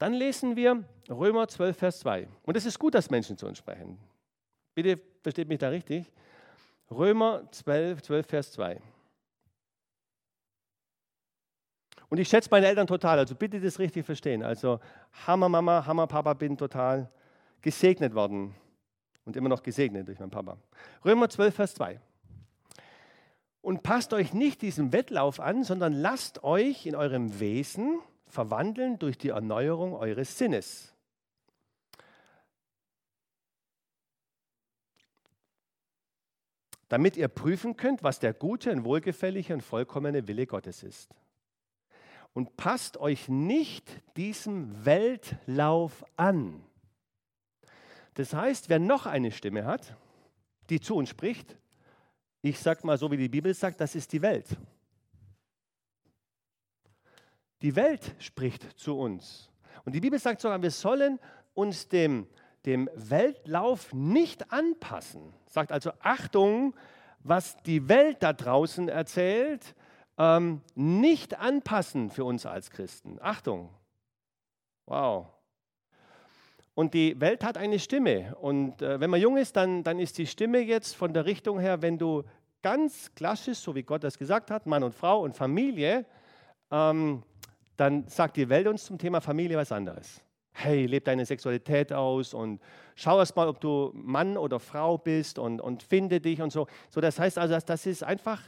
Dann 0.00 0.14
lesen 0.14 0.56
wir 0.56 0.82
Römer 1.10 1.46
12, 1.46 1.76
Vers 1.76 2.00
2. 2.00 2.26
Und 2.44 2.56
es 2.56 2.64
ist 2.64 2.78
gut, 2.78 2.94
dass 2.94 3.10
Menschen 3.10 3.36
zu 3.36 3.46
uns 3.46 3.58
sprechen. 3.58 3.98
Bitte 4.74 4.98
versteht 5.22 5.46
mich 5.46 5.58
da 5.58 5.68
richtig. 5.68 6.10
Römer 6.90 7.42
12, 7.52 8.00
12, 8.00 8.26
Vers 8.26 8.52
2. 8.52 8.80
Und 12.08 12.18
ich 12.18 12.28
schätze 12.28 12.48
meine 12.50 12.66
Eltern 12.66 12.86
total, 12.86 13.18
also 13.18 13.34
bitte 13.34 13.60
das 13.60 13.78
richtig 13.78 14.06
verstehen. 14.06 14.42
Also 14.42 14.80
Hammer 15.26 15.50
Mama, 15.50 15.84
Hammer 15.84 16.06
Papa, 16.06 16.32
bin 16.32 16.56
total 16.56 17.10
gesegnet 17.60 18.14
worden 18.14 18.54
und 19.26 19.36
immer 19.36 19.50
noch 19.50 19.62
gesegnet 19.62 20.08
durch 20.08 20.18
meinen 20.18 20.30
Papa. 20.30 20.56
Römer 21.04 21.28
12, 21.28 21.54
Vers 21.54 21.74
2. 21.74 22.00
Und 23.60 23.82
passt 23.82 24.14
euch 24.14 24.32
nicht 24.32 24.62
diesem 24.62 24.94
Wettlauf 24.94 25.40
an, 25.40 25.62
sondern 25.62 25.92
lasst 25.92 26.42
euch 26.42 26.86
in 26.86 26.96
eurem 26.96 27.38
Wesen 27.38 28.00
verwandeln 28.30 28.98
durch 28.98 29.18
die 29.18 29.30
Erneuerung 29.30 29.94
eures 29.94 30.38
Sinnes. 30.38 30.94
Damit 36.88 37.16
ihr 37.16 37.28
prüfen 37.28 37.76
könnt, 37.76 38.02
was 38.02 38.18
der 38.18 38.34
gute 38.34 38.72
und 38.72 38.84
wohlgefällige 38.84 39.54
und 39.54 39.60
vollkommene 39.60 40.26
Wille 40.26 40.46
Gottes 40.46 40.82
ist. 40.82 41.14
Und 42.32 42.56
passt 42.56 42.96
euch 42.96 43.28
nicht 43.28 43.88
diesem 44.16 44.84
Weltlauf 44.84 46.04
an. 46.16 46.64
Das 48.14 48.34
heißt, 48.34 48.68
wer 48.68 48.78
noch 48.78 49.06
eine 49.06 49.30
Stimme 49.30 49.64
hat, 49.64 49.96
die 50.68 50.80
zu 50.80 50.96
uns 50.96 51.08
spricht, 51.08 51.56
ich 52.42 52.58
sage 52.58 52.86
mal 52.86 52.98
so, 52.98 53.10
wie 53.10 53.16
die 53.16 53.28
Bibel 53.28 53.52
sagt, 53.54 53.80
das 53.80 53.94
ist 53.94 54.12
die 54.12 54.22
Welt. 54.22 54.46
Die 57.62 57.76
Welt 57.76 58.14
spricht 58.18 58.78
zu 58.78 58.98
uns. 58.98 59.50
Und 59.84 59.94
die 59.94 60.00
Bibel 60.00 60.18
sagt 60.18 60.40
sogar, 60.40 60.62
wir 60.62 60.70
sollen 60.70 61.18
uns 61.54 61.88
dem, 61.88 62.26
dem 62.66 62.88
Weltlauf 62.94 63.92
nicht 63.92 64.52
anpassen. 64.52 65.34
Sagt 65.46 65.72
also, 65.72 65.92
Achtung, 66.00 66.74
was 67.22 67.56
die 67.62 67.88
Welt 67.88 68.22
da 68.22 68.32
draußen 68.32 68.88
erzählt, 68.88 69.74
ähm, 70.16 70.62
nicht 70.74 71.38
anpassen 71.38 72.10
für 72.10 72.24
uns 72.24 72.46
als 72.46 72.70
Christen. 72.70 73.18
Achtung. 73.20 73.70
Wow. 74.86 75.28
Und 76.74 76.94
die 76.94 77.20
Welt 77.20 77.44
hat 77.44 77.58
eine 77.58 77.78
Stimme. 77.78 78.36
Und 78.36 78.80
äh, 78.80 79.00
wenn 79.00 79.10
man 79.10 79.20
jung 79.20 79.36
ist, 79.36 79.56
dann, 79.56 79.82
dann 79.82 79.98
ist 79.98 80.18
die 80.18 80.26
Stimme 80.26 80.60
jetzt 80.60 80.96
von 80.96 81.12
der 81.12 81.26
Richtung 81.26 81.58
her, 81.58 81.82
wenn 81.82 81.98
du 81.98 82.24
ganz 82.62 83.14
klassisch, 83.14 83.58
so 83.58 83.74
wie 83.74 83.82
Gott 83.82 84.04
das 84.04 84.18
gesagt 84.18 84.50
hat, 84.50 84.66
Mann 84.66 84.82
und 84.82 84.94
Frau 84.94 85.22
und 85.22 85.36
Familie, 85.36 86.06
ähm, 86.70 87.22
dann 87.80 88.06
sagt 88.08 88.36
die 88.36 88.50
Welt 88.50 88.66
uns 88.66 88.84
zum 88.84 88.98
Thema 88.98 89.22
Familie 89.22 89.56
was 89.56 89.72
anderes. 89.72 90.22
Hey, 90.52 90.84
leb 90.84 91.06
deine 91.06 91.24
Sexualität 91.24 91.94
aus 91.94 92.34
und 92.34 92.60
schau 92.94 93.18
erst 93.18 93.34
mal, 93.36 93.48
ob 93.48 93.58
du 93.58 93.90
Mann 93.94 94.36
oder 94.36 94.60
Frau 94.60 94.98
bist 94.98 95.38
und, 95.38 95.62
und 95.62 95.82
finde 95.82 96.20
dich 96.20 96.42
und 96.42 96.52
so. 96.52 96.66
So, 96.90 97.00
das 97.00 97.18
heißt 97.18 97.38
also, 97.38 97.56
das 97.58 97.86
ist 97.86 98.02
einfach 98.02 98.42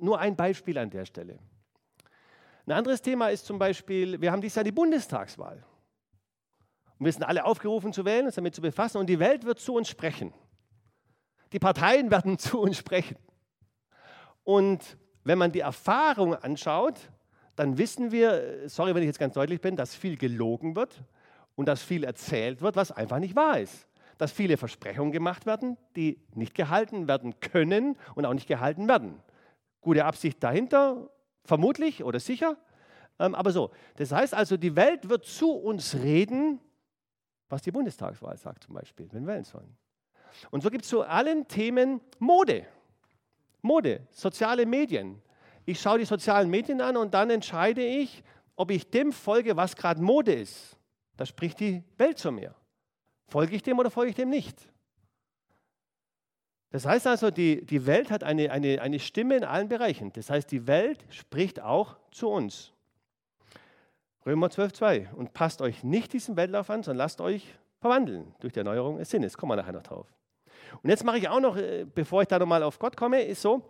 nur 0.00 0.18
ein 0.18 0.34
Beispiel 0.34 0.78
an 0.78 0.88
der 0.88 1.04
Stelle. 1.04 1.38
Ein 2.66 2.72
anderes 2.72 3.02
Thema 3.02 3.28
ist 3.28 3.44
zum 3.44 3.58
Beispiel, 3.58 4.18
wir 4.22 4.32
haben 4.32 4.40
dieses 4.40 4.56
Jahr 4.56 4.64
die 4.64 4.72
Bundestagswahl. 4.72 5.62
Und 6.98 7.04
wir 7.04 7.12
sind 7.12 7.24
alle 7.24 7.44
aufgerufen 7.44 7.92
zu 7.92 8.06
wählen, 8.06 8.24
uns 8.24 8.36
damit 8.36 8.54
zu 8.54 8.62
befassen 8.62 8.96
und 8.96 9.10
die 9.10 9.18
Welt 9.18 9.44
wird 9.44 9.58
zu 9.58 9.74
uns 9.74 9.90
sprechen. 9.90 10.32
Die 11.52 11.58
Parteien 11.58 12.10
werden 12.10 12.38
zu 12.38 12.62
uns 12.62 12.78
sprechen. 12.78 13.18
Und 14.42 14.96
wenn 15.22 15.36
man 15.36 15.52
die 15.52 15.60
Erfahrung 15.60 16.34
anschaut, 16.34 17.10
dann 17.56 17.78
wissen 17.78 18.10
wir, 18.10 18.68
sorry, 18.68 18.94
wenn 18.94 19.02
ich 19.02 19.08
jetzt 19.08 19.18
ganz 19.18 19.34
deutlich 19.34 19.60
bin, 19.60 19.76
dass 19.76 19.94
viel 19.94 20.16
gelogen 20.16 20.76
wird 20.76 21.02
und 21.56 21.66
dass 21.66 21.82
viel 21.82 22.04
erzählt 22.04 22.60
wird, 22.60 22.76
was 22.76 22.90
einfach 22.90 23.18
nicht 23.18 23.36
wahr 23.36 23.60
ist. 23.60 23.86
Dass 24.18 24.32
viele 24.32 24.56
Versprechungen 24.56 25.12
gemacht 25.12 25.46
werden, 25.46 25.76
die 25.96 26.20
nicht 26.34 26.54
gehalten 26.54 27.08
werden 27.08 27.38
können 27.40 27.96
und 28.14 28.26
auch 28.26 28.34
nicht 28.34 28.46
gehalten 28.46 28.88
werden. 28.88 29.20
Gute 29.80 30.04
Absicht 30.04 30.42
dahinter, 30.42 31.10
vermutlich 31.44 32.04
oder 32.04 32.20
sicher, 32.20 32.56
ähm, 33.18 33.34
aber 33.34 33.50
so. 33.50 33.70
Das 33.96 34.12
heißt 34.12 34.34
also, 34.34 34.56
die 34.56 34.74
Welt 34.76 35.08
wird 35.08 35.24
zu 35.24 35.52
uns 35.52 35.94
reden, 35.94 36.60
was 37.48 37.62
die 37.62 37.70
Bundestagswahl 37.70 38.36
sagt 38.36 38.64
zum 38.64 38.74
Beispiel, 38.74 39.08
wenn 39.12 39.26
wir 39.26 39.34
wählen 39.34 39.44
sollen. 39.44 39.76
Und 40.50 40.62
so 40.62 40.70
gibt 40.70 40.84
es 40.84 40.90
zu 40.90 41.02
allen 41.02 41.46
Themen 41.46 42.00
Mode. 42.18 42.66
Mode, 43.62 44.06
soziale 44.10 44.66
Medien, 44.66 45.22
ich 45.66 45.80
schaue 45.80 45.98
die 45.98 46.04
sozialen 46.04 46.50
Medien 46.50 46.80
an 46.80 46.96
und 46.96 47.14
dann 47.14 47.30
entscheide 47.30 47.84
ich, 47.84 48.22
ob 48.56 48.70
ich 48.70 48.90
dem 48.90 49.12
folge, 49.12 49.56
was 49.56 49.76
gerade 49.76 50.00
Mode 50.00 50.32
ist. 50.32 50.76
Da 51.16 51.26
spricht 51.26 51.60
die 51.60 51.82
Welt 51.96 52.18
zu 52.18 52.30
mir. 52.32 52.54
Folge 53.28 53.56
ich 53.56 53.62
dem 53.62 53.78
oder 53.78 53.90
folge 53.90 54.10
ich 54.10 54.16
dem 54.16 54.30
nicht? 54.30 54.68
Das 56.70 56.86
heißt 56.86 57.06
also, 57.06 57.30
die, 57.30 57.64
die 57.64 57.86
Welt 57.86 58.10
hat 58.10 58.24
eine, 58.24 58.50
eine, 58.50 58.82
eine 58.82 58.98
Stimme 58.98 59.36
in 59.36 59.44
allen 59.44 59.68
Bereichen. 59.68 60.12
Das 60.12 60.28
heißt, 60.28 60.50
die 60.50 60.66
Welt 60.66 61.04
spricht 61.08 61.60
auch 61.60 61.96
zu 62.10 62.28
uns. 62.28 62.72
Römer 64.26 64.48
12,2. 64.48 65.12
Und 65.12 65.32
passt 65.34 65.62
euch 65.62 65.84
nicht 65.84 66.12
diesem 66.12 66.36
Weltlauf 66.36 66.70
an, 66.70 66.82
sondern 66.82 66.98
lasst 66.98 67.20
euch 67.20 67.54
verwandeln 67.80 68.34
durch 68.40 68.52
die 68.52 68.58
Erneuerung 68.58 68.98
des 68.98 69.10
Sinnes. 69.10 69.36
Kommen 69.36 69.52
wir 69.52 69.56
nachher 69.56 69.72
noch 69.72 69.82
drauf. 69.82 70.12
Und 70.82 70.90
jetzt 70.90 71.04
mache 71.04 71.18
ich 71.18 71.28
auch 71.28 71.40
noch, 71.40 71.56
äh, 71.56 71.84
bevor 71.84 72.22
ich 72.22 72.28
da 72.28 72.38
nochmal 72.38 72.62
auf 72.62 72.78
Gott 72.78 72.96
komme, 72.96 73.22
ist 73.22 73.42
so, 73.42 73.68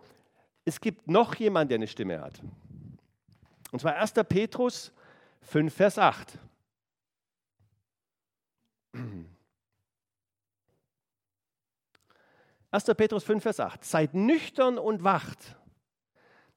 es 0.65 0.81
gibt 0.81 1.07
noch 1.07 1.35
jemanden, 1.35 1.69
der 1.69 1.75
eine 1.77 1.87
Stimme 1.87 2.19
hat. 2.19 2.41
Und 3.71 3.79
zwar 3.79 3.95
1. 3.95 4.13
Petrus 4.27 4.91
5, 5.41 5.73
Vers 5.73 5.99
8. 5.99 6.39
Erster 12.71 12.93
Petrus 12.95 13.23
5, 13.23 13.43
Vers 13.43 13.59
8. 13.59 13.85
Seid 13.85 14.13
nüchtern 14.15 14.77
und 14.77 15.03
wacht, 15.03 15.55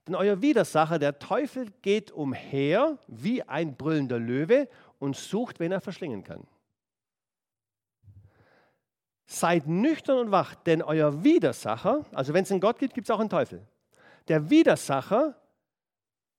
denn 0.07 0.15
euer 0.15 0.41
Widersacher, 0.41 0.99
der 0.99 1.19
Teufel, 1.19 1.71
geht 1.83 2.11
umher 2.11 2.99
wie 3.09 3.43
ein 3.43 3.77
brüllender 3.77 4.19
Löwe 4.19 4.69
und 4.99 5.17
sucht, 5.17 5.61
wen 5.61 5.71
er 5.71 5.83
verschlingen 5.83 6.25
kann. 6.25 6.47
Seid 9.27 9.67
nüchtern 9.67 10.19
und 10.19 10.31
wacht, 10.31 10.67
denn 10.67 10.81
euer 10.83 11.23
Widersacher, 11.25 12.07
also 12.13 12.33
wenn 12.33 12.45
es 12.45 12.51
einen 12.51 12.61
Gott 12.61 12.79
gibt, 12.79 12.95
gibt 12.95 13.07
es 13.07 13.11
auch 13.11 13.21
einen 13.21 13.29
Teufel 13.29 13.67
der 14.29 14.51
Widersacher, 14.51 15.35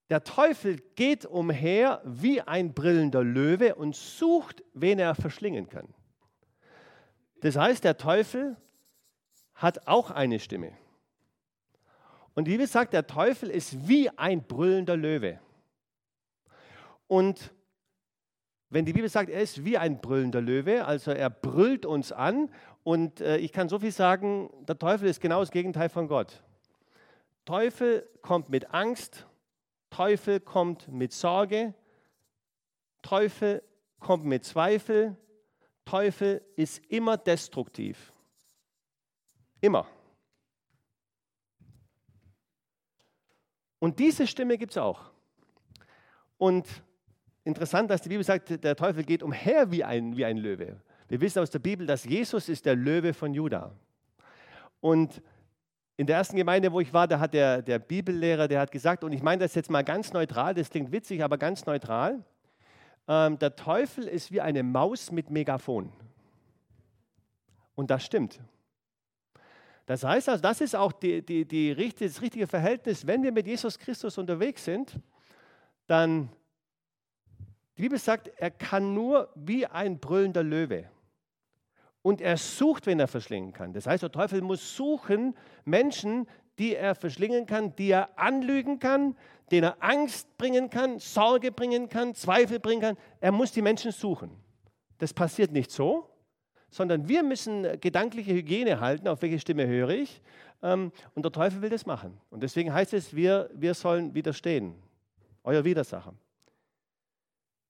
der 0.10 0.23
Teufel 0.23 0.78
geht 0.95 1.25
umher 1.25 2.02
wie 2.04 2.41
ein 2.41 2.73
brillender 2.73 3.23
Löwe 3.23 3.75
und 3.75 3.95
sucht, 3.95 4.63
wen 4.73 4.99
er 4.99 5.15
verschlingen 5.15 5.69
kann. 5.69 5.93
Das 7.41 7.56
heißt, 7.56 7.84
der 7.84 7.97
Teufel 7.97 8.58
hat 9.54 9.88
auch 9.88 10.12
eine 10.12 10.39
Stimme. 10.39 10.73
Und 12.34 12.45
die 12.45 12.52
Bibel 12.52 12.67
sagt, 12.67 12.93
der 12.93 13.06
Teufel 13.06 13.49
ist 13.49 13.88
wie 13.88 14.10
ein 14.17 14.43
brüllender 14.43 14.97
Löwe. 14.97 15.39
Und 17.08 17.54
wenn 18.69 18.86
die 18.86 18.93
Bibel 18.93 19.10
sagt, 19.10 19.30
er 19.30 19.41
ist 19.41 19.65
wie 19.65 19.78
ein 19.78 19.99
brüllender 19.99 20.41
Löwe, 20.41 20.86
also 20.86 21.12
er 21.12 21.30
brüllt 21.30 21.86
uns 21.86 22.12
an, 22.12 22.49
und 22.84 23.19
äh, 23.21 23.38
ich 23.38 23.52
kann 23.52 23.67
so 23.67 23.80
viel 23.80 23.91
sagen, 23.91 24.49
der 24.67 24.78
Teufel 24.78 25.10
ist 25.10 25.19
genau 25.19 25.41
das 25.41 25.52
Gegenteil 25.52 25.89
von 25.89 26.08
Gott. 26.08 26.41
Teufel 27.49 28.07
kommt 28.21 28.49
mit 28.49 28.75
Angst, 28.75 29.25
Teufel 29.89 30.39
kommt 30.39 30.88
mit 30.88 31.12
Sorge, 31.12 31.73
Teufel 33.01 33.63
kommt 33.99 34.23
mit 34.23 34.45
Zweifel, 34.45 35.17
Teufel 35.83 36.43
ist 36.55 36.77
immer 36.89 37.17
destruktiv. 37.17 38.13
Immer. 39.62 39.88
Und 43.79 43.97
diese 43.97 44.27
Stimme 44.27 44.59
gibt 44.59 44.73
es 44.73 44.77
auch. 44.77 45.09
Und 46.38 46.67
interessant, 47.45 47.89
dass 47.89 48.03
die 48.03 48.09
Bibel 48.09 48.23
sagt, 48.23 48.63
der 48.63 48.75
Teufel 48.75 49.03
geht 49.03 49.23
umher 49.23 49.71
wie 49.71 49.83
ein, 49.83 50.15
wie 50.15 50.25
ein 50.25 50.38
Löwe. 50.38 50.79
Wir 51.07 51.19
wissen 51.19 51.39
aus 51.39 51.49
der 51.49 51.57
Bibel, 51.57 51.88
dass 51.88 52.03
Jesus 52.03 52.47
ist 52.47 52.67
der 52.67 52.75
Löwe 52.75 53.12
von 53.12 53.33
Juda. 53.33 53.75
Und 54.81 55.23
in 55.99 56.07
der 56.07 56.15
ersten 56.15 56.38
Gemeinde, 56.38 56.71
wo 56.71 56.79
ich 56.79 56.93
war, 56.93 57.09
da 57.09 57.19
hat 57.19 57.33
der, 57.33 57.62
der 57.62 57.77
Bibellehrer, 57.77 58.47
der 58.47 58.62
hat 58.62 58.71
gesagt, 58.71 59.03
und 59.03 59.12
ich 59.12 59.21
meine 59.21 59.43
das 59.43 59.53
jetzt 59.53 59.69
mal 59.69 59.83
ganz 59.83 60.13
neutral, 60.13 60.53
das 60.53 60.69
klingt 60.69 60.93
witzig, 60.93 61.21
aber 61.21 61.38
ganz 61.38 61.65
neutral, 61.65 62.23
ähm, 63.09 63.38
der 63.38 63.57
Teufel 63.57 64.07
ist 64.07 64.31
wie 64.31 64.39
eine 64.39 64.63
Maus 64.63 65.12
mit 65.12 65.29
Megafon. 65.29 65.91
Und 67.75 67.91
das 67.91 68.05
stimmt. 68.05 68.39
Das 69.88 70.05
heißt 70.05 70.29
also, 70.29 70.41
das 70.41 70.62
ist 70.62 70.73
auch 70.73 70.93
die, 70.93 71.21
die, 71.21 71.43
die, 71.43 71.93
das 71.99 72.21
richtige 72.21 72.47
Verhältnis, 72.47 73.05
wenn 73.05 73.21
wir 73.21 73.33
mit 73.33 73.45
Jesus 73.45 73.77
Christus 73.77 74.17
unterwegs 74.17 74.63
sind, 74.63 74.97
dann, 75.85 76.29
die 77.75 77.81
Bibel 77.81 77.99
sagt, 77.99 78.29
er 78.38 78.51
kann 78.51 78.93
nur 78.93 79.33
wie 79.35 79.65
ein 79.65 79.99
brüllender 79.99 80.43
Löwe. 80.43 80.89
Und 82.01 82.21
er 82.21 82.38
sucht, 82.38 82.85
wen 82.85 82.99
er 82.99 83.07
verschlingen 83.07 83.51
kann. 83.51 83.73
Das 83.73 83.85
heißt, 83.85 84.03
der 84.03 84.12
Teufel 84.12 84.41
muss 84.41 84.75
suchen 84.75 85.35
Menschen, 85.65 86.27
die 86.57 86.75
er 86.75 86.95
verschlingen 86.95 87.45
kann, 87.45 87.75
die 87.75 87.91
er 87.91 88.17
anlügen 88.17 88.79
kann, 88.79 89.15
denen 89.51 89.63
er 89.63 89.83
Angst 89.83 90.38
bringen 90.38 90.69
kann, 90.69 90.99
Sorge 90.99 91.51
bringen 91.51 91.89
kann, 91.89 92.13
Zweifel 92.13 92.59
bringen 92.59 92.81
kann. 92.81 92.97
Er 93.19 93.31
muss 93.31 93.51
die 93.51 93.62
Menschen 93.62 93.91
suchen. 93.91 94.31
Das 94.97 95.13
passiert 95.13 95.51
nicht 95.51 95.71
so, 95.71 96.09
sondern 96.69 97.07
wir 97.07 97.23
müssen 97.23 97.79
gedankliche 97.79 98.33
Hygiene 98.33 98.79
halten, 98.79 99.07
auf 99.07 99.21
welche 99.21 99.39
Stimme 99.39 99.67
höre 99.67 99.89
ich. 99.89 100.21
Ähm, 100.62 100.91
und 101.15 101.23
der 101.23 101.31
Teufel 101.31 101.62
will 101.62 101.69
das 101.69 101.85
machen. 101.85 102.19
Und 102.29 102.43
deswegen 102.43 102.73
heißt 102.73 102.93
es, 102.93 103.15
wir, 103.15 103.49
wir 103.53 103.73
sollen 103.73 104.13
widerstehen. 104.13 104.75
Euer 105.43 105.63
Widersacher. 105.63 106.13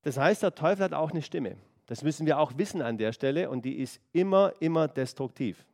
Das 0.02 0.18
heißt, 0.18 0.44
der 0.44 0.56
Teufel 0.56 0.86
hat 0.86 0.94
auch 0.94 1.12
eine 1.12 1.22
Stimme. 1.22 1.56
Das 1.90 2.04
müssen 2.04 2.28
wir 2.28 2.38
auch 2.38 2.52
wissen 2.56 2.84
an 2.84 3.00
der 3.00 3.14
Stelle 3.14 3.50
und 3.50 3.66
die 3.66 3.80
ist 3.80 4.00
immer, 4.12 4.54
immer 4.60 4.88
destruktiv. 4.88 5.66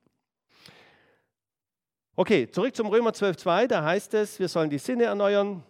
Okay, 2.15 2.49
zurück 2.49 2.73
zum 2.73 2.87
Römer 2.87 3.09
12.2, 3.09 3.67
da 3.67 3.83
heißt 3.83 4.13
es, 4.13 4.39
wir 4.39 4.47
sollen 4.47 4.69
die 4.69 4.77
Sinne 4.77 5.03
erneuern 5.03 5.61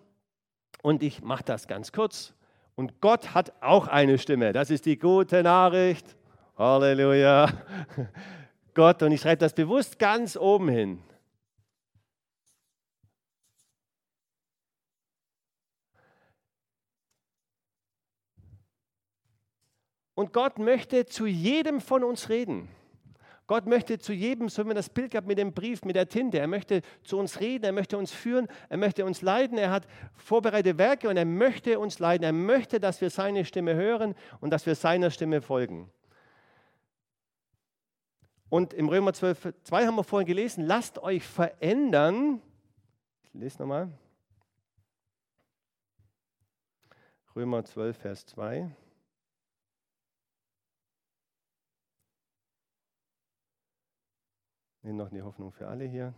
und 0.84 1.02
ich 1.02 1.24
mache 1.24 1.44
das 1.44 1.68
ganz 1.68 1.92
kurz. 1.92 2.36
Und 2.76 3.02
Gott 3.02 3.34
hat 3.34 3.54
auch 3.60 3.88
eine 3.88 4.20
Stimme, 4.20 4.54
das 4.54 4.70
ist 4.70 4.86
die 4.86 5.00
gute 5.00 5.42
Nachricht. 5.42 6.16
Halleluja. 6.60 7.52
Gott, 8.76 9.02
und 9.02 9.14
ich 9.14 9.22
schreibe 9.22 9.40
das 9.40 9.54
bewusst 9.54 9.98
ganz 9.98 10.38
oben 10.38 10.70
hin. 10.70 11.02
Und 20.16 20.34
Gott 20.34 20.58
möchte 20.58 21.06
zu 21.06 21.26
jedem 21.26 21.82
von 21.82 22.04
uns 22.04 22.30
reden. 22.30 22.70
Gott 23.48 23.68
möchte 23.68 24.00
zu 24.00 24.12
jedem, 24.12 24.50
so 24.50 24.64
wie 24.64 24.68
man 24.68 24.76
das 24.76 24.90
Bild 24.90 25.12
gehabt 25.12 25.28
mit 25.28 25.38
dem 25.38 25.54
Brief, 25.54 25.84
mit 25.86 25.96
der 25.96 26.10
Tinte, 26.10 26.40
er 26.40 26.48
möchte 26.48 26.82
zu 27.04 27.20
uns 27.20 27.40
reden, 27.40 27.64
er 27.66 27.74
möchte 27.74 27.96
uns 27.96 28.12
führen, 28.12 28.48
er 28.70 28.78
möchte 28.78 29.06
uns 29.06 29.22
leiden, 29.22 29.60
er 29.60 29.70
hat 29.70 29.88
vorbereitete 30.16 30.80
Werke 30.80 31.10
und 31.10 31.18
er 31.18 31.26
möchte 31.26 31.78
uns 31.78 32.00
leiden, 32.00 32.24
er 32.24 32.34
möchte, 32.34 32.80
dass 32.80 33.02
wir 33.02 33.12
seine 33.12 33.46
Stimme 33.46 33.76
hören 33.76 34.16
und 34.40 34.50
dass 34.50 34.66
wir 34.66 34.74
seiner 34.74 35.12
Stimme 35.12 35.42
folgen. 35.42 35.92
Und 38.50 38.74
im 38.74 38.90
Römer 38.90 39.14
12, 39.14 39.54
2 39.64 39.86
haben 39.86 39.96
wir 39.96 40.04
vorhin 40.04 40.28
gelesen, 40.28 40.66
lasst 40.66 40.98
euch 40.98 41.24
verändern. 41.24 42.42
Ich 43.22 43.34
lese 43.34 43.60
nochmal. 43.60 43.92
Römer 47.36 47.64
12, 47.64 47.98
Vers 47.98 48.26
2. 48.28 48.72
Nehmen 54.86 55.00
noch 55.00 55.10
die 55.10 55.24
Hoffnung 55.24 55.52
für 55.52 55.68
alle 55.68 55.86
hier. 55.86 56.14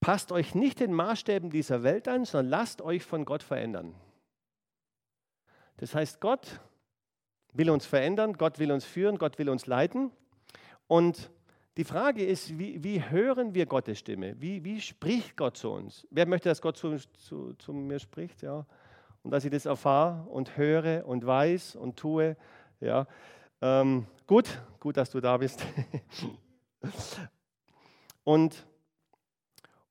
Passt 0.00 0.32
euch 0.32 0.54
nicht 0.54 0.80
den 0.80 0.94
Maßstäben 0.94 1.50
dieser 1.50 1.82
Welt 1.82 2.08
an, 2.08 2.24
sondern 2.24 2.48
lasst 2.48 2.80
euch 2.80 3.04
von 3.04 3.26
Gott 3.26 3.42
verändern. 3.42 3.94
Das 5.76 5.94
heißt, 5.94 6.22
Gott 6.22 6.62
will 7.52 7.68
uns 7.68 7.84
verändern, 7.84 8.38
Gott 8.38 8.58
will 8.58 8.72
uns 8.72 8.86
führen, 8.86 9.18
Gott 9.18 9.38
will 9.38 9.50
uns 9.50 9.66
leiten. 9.66 10.12
Und 10.86 11.30
die 11.76 11.84
Frage 11.84 12.24
ist, 12.24 12.58
wie, 12.58 12.82
wie 12.82 13.02
hören 13.02 13.54
wir 13.54 13.66
Gottes 13.66 13.98
Stimme? 13.98 14.34
Wie, 14.40 14.64
wie, 14.64 14.80
spricht 14.80 15.36
Gott 15.36 15.58
zu 15.58 15.70
uns? 15.70 16.06
Wer 16.10 16.24
möchte, 16.24 16.48
dass 16.48 16.62
Gott 16.62 16.78
zu, 16.78 16.96
zu, 16.96 17.52
zu 17.52 17.74
mir 17.74 17.98
spricht? 17.98 18.40
Ja? 18.40 18.64
Und 19.22 19.30
dass 19.32 19.44
ich 19.44 19.50
das 19.50 19.66
erfahre 19.66 20.26
und 20.30 20.56
höre 20.56 21.06
und 21.06 21.26
weiß 21.26 21.76
und 21.76 21.98
tue. 21.98 22.34
Ja? 22.80 23.06
Ähm, 23.60 24.06
gut, 24.26 24.60
gut, 24.78 24.96
dass 24.96 25.10
du 25.10 25.20
da 25.20 25.36
bist. 25.36 25.64
und, 28.24 28.66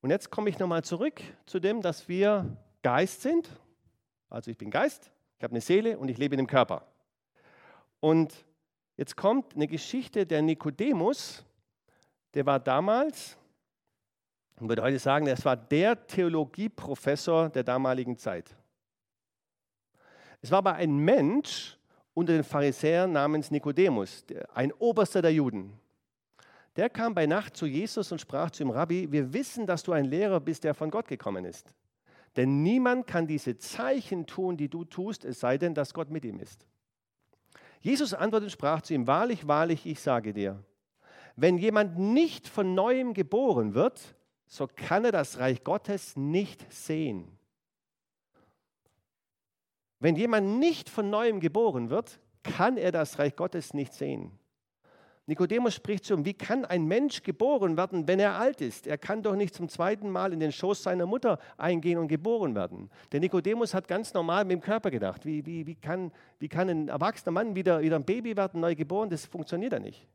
und 0.02 0.10
jetzt 0.10 0.30
komme 0.30 0.50
ich 0.50 0.58
nochmal 0.58 0.86
zurück 0.86 1.22
zu 1.46 1.60
dem, 1.60 1.82
dass 1.82 2.08
wir 2.08 2.58
Geist 2.82 3.22
sind. 3.22 3.50
Also 4.30 4.52
ich 4.52 4.58
bin 4.58 4.72
Geist, 4.72 5.12
ich 5.38 5.44
habe 5.44 5.52
eine 5.52 5.62
Seele 5.62 5.98
und 5.98 6.08
ich 6.08 6.18
lebe 6.18 6.36
in 6.36 6.38
dem 6.38 6.48
Körper. 6.48 6.88
Und 8.00 8.34
jetzt 8.96 9.18
kommt 9.18 9.56
eine 9.56 9.68
Geschichte 9.68 10.26
der 10.26 10.42
Nikodemus, 10.42 11.44
der 12.34 12.46
war 12.46 12.60
damals, 12.60 13.38
ich 14.56 14.68
würde 14.68 14.82
heute 14.82 15.00
sagen, 15.00 15.28
es 15.28 15.44
war 15.44 15.58
der 15.58 16.08
Theologieprofessor 16.08 17.50
der 17.50 17.64
damaligen 17.64 18.18
Zeit. 18.18 18.56
Es 20.42 20.52
war 20.52 20.60
aber 20.60 20.76
ein 20.76 20.98
Mensch 20.98 21.77
unter 22.18 22.34
den 22.34 22.44
Pharisäern 22.44 23.12
namens 23.12 23.52
Nikodemus, 23.52 24.26
ein 24.56 24.72
Oberster 24.80 25.22
der 25.22 25.32
Juden. 25.32 25.72
Der 26.76 26.90
kam 26.90 27.14
bei 27.14 27.28
Nacht 27.28 27.56
zu 27.56 27.68
Jesus 27.68 28.12
und 28.12 28.20
sprach 28.20 28.50
zu 28.50 28.64
ihm, 28.64 28.72
Rabbi, 28.72 29.12
wir 29.12 29.34
wissen, 29.34 29.68
dass 29.68 29.84
du 29.84 29.92
ein 29.92 30.06
Lehrer 30.06 30.40
bist, 30.40 30.64
der 30.64 30.74
von 30.74 30.90
Gott 30.90 31.08
gekommen 31.08 31.46
ist. 31.46 31.76
Denn 32.36 32.64
niemand 32.64 33.06
kann 33.06 33.28
diese 33.28 33.60
Zeichen 33.60 34.26
tun, 34.26 34.58
die 34.58 34.68
du 34.68 34.84
tust, 34.84 35.26
es 35.26 35.40
sei 35.40 35.60
denn, 35.60 35.76
dass 35.76 35.94
Gott 35.94 36.10
mit 36.10 36.26
ihm 36.26 36.40
ist. 36.40 36.66
Jesus 37.82 38.16
antwortete 38.16 38.48
und 38.48 38.52
sprach 38.52 38.82
zu 38.82 38.96
ihm, 38.96 39.06
wahrlich, 39.06 39.48
wahrlich, 39.48 39.86
ich 39.86 40.00
sage 40.00 40.34
dir, 40.34 40.64
wenn 41.36 41.60
jemand 41.60 42.00
nicht 42.00 42.48
von 42.48 42.74
neuem 42.74 43.14
geboren 43.14 43.76
wird, 43.76 44.16
so 44.48 44.66
kann 44.66 45.06
er 45.06 45.12
das 45.12 45.38
Reich 45.38 45.64
Gottes 45.64 46.18
nicht 46.18 46.66
sehen. 46.74 47.37
Wenn 50.00 50.16
jemand 50.16 50.60
nicht 50.60 50.90
von 50.90 51.10
neuem 51.10 51.40
geboren 51.40 51.90
wird, 51.90 52.20
kann 52.44 52.78
er 52.78 52.92
das 52.92 53.20
Reich 53.20 53.36
Gottes 53.36 53.74
nicht 53.74 53.94
sehen. 53.94 54.32
Nikodemus 55.30 55.74
spricht 55.74 56.06
zu 56.06 56.14
ihm, 56.14 56.24
wie 56.24 56.34
kann 56.34 56.64
ein 56.64 56.86
Mensch 56.86 57.22
geboren 57.22 57.76
werden, 57.76 58.08
wenn 58.08 58.20
er 58.20 58.36
alt 58.40 58.62
ist? 58.62 58.88
Er 58.88 58.98
kann 58.98 59.22
doch 59.22 59.36
nicht 59.36 59.54
zum 59.54 59.68
zweiten 59.68 60.10
Mal 60.10 60.32
in 60.32 60.40
den 60.40 60.54
Schoß 60.54 60.84
seiner 60.84 61.06
Mutter 61.06 61.38
eingehen 61.58 61.98
und 61.98 62.08
geboren 62.08 62.56
werden. 62.56 62.90
Der 63.12 63.20
Nikodemus 63.20 63.74
hat 63.74 63.90
ganz 63.90 64.14
normal 64.14 64.46
mit 64.46 64.54
dem 64.54 64.62
Körper 64.62 64.90
gedacht. 64.90 65.26
Wie, 65.26 65.46
wie, 65.46 65.68
wie, 65.68 65.76
kann, 65.76 66.14
wie 66.40 66.48
kann 66.48 66.70
ein 66.70 66.88
erwachsener 66.88 67.34
Mann 67.34 67.56
wieder, 67.56 67.82
wieder 67.82 67.98
ein 67.98 68.06
Baby 68.06 68.38
werden, 68.38 68.62
neu 68.62 68.74
geboren? 68.74 69.10
Das 69.10 69.26
funktioniert 69.26 69.74
ja 69.74 69.80
nicht. 69.80 70.08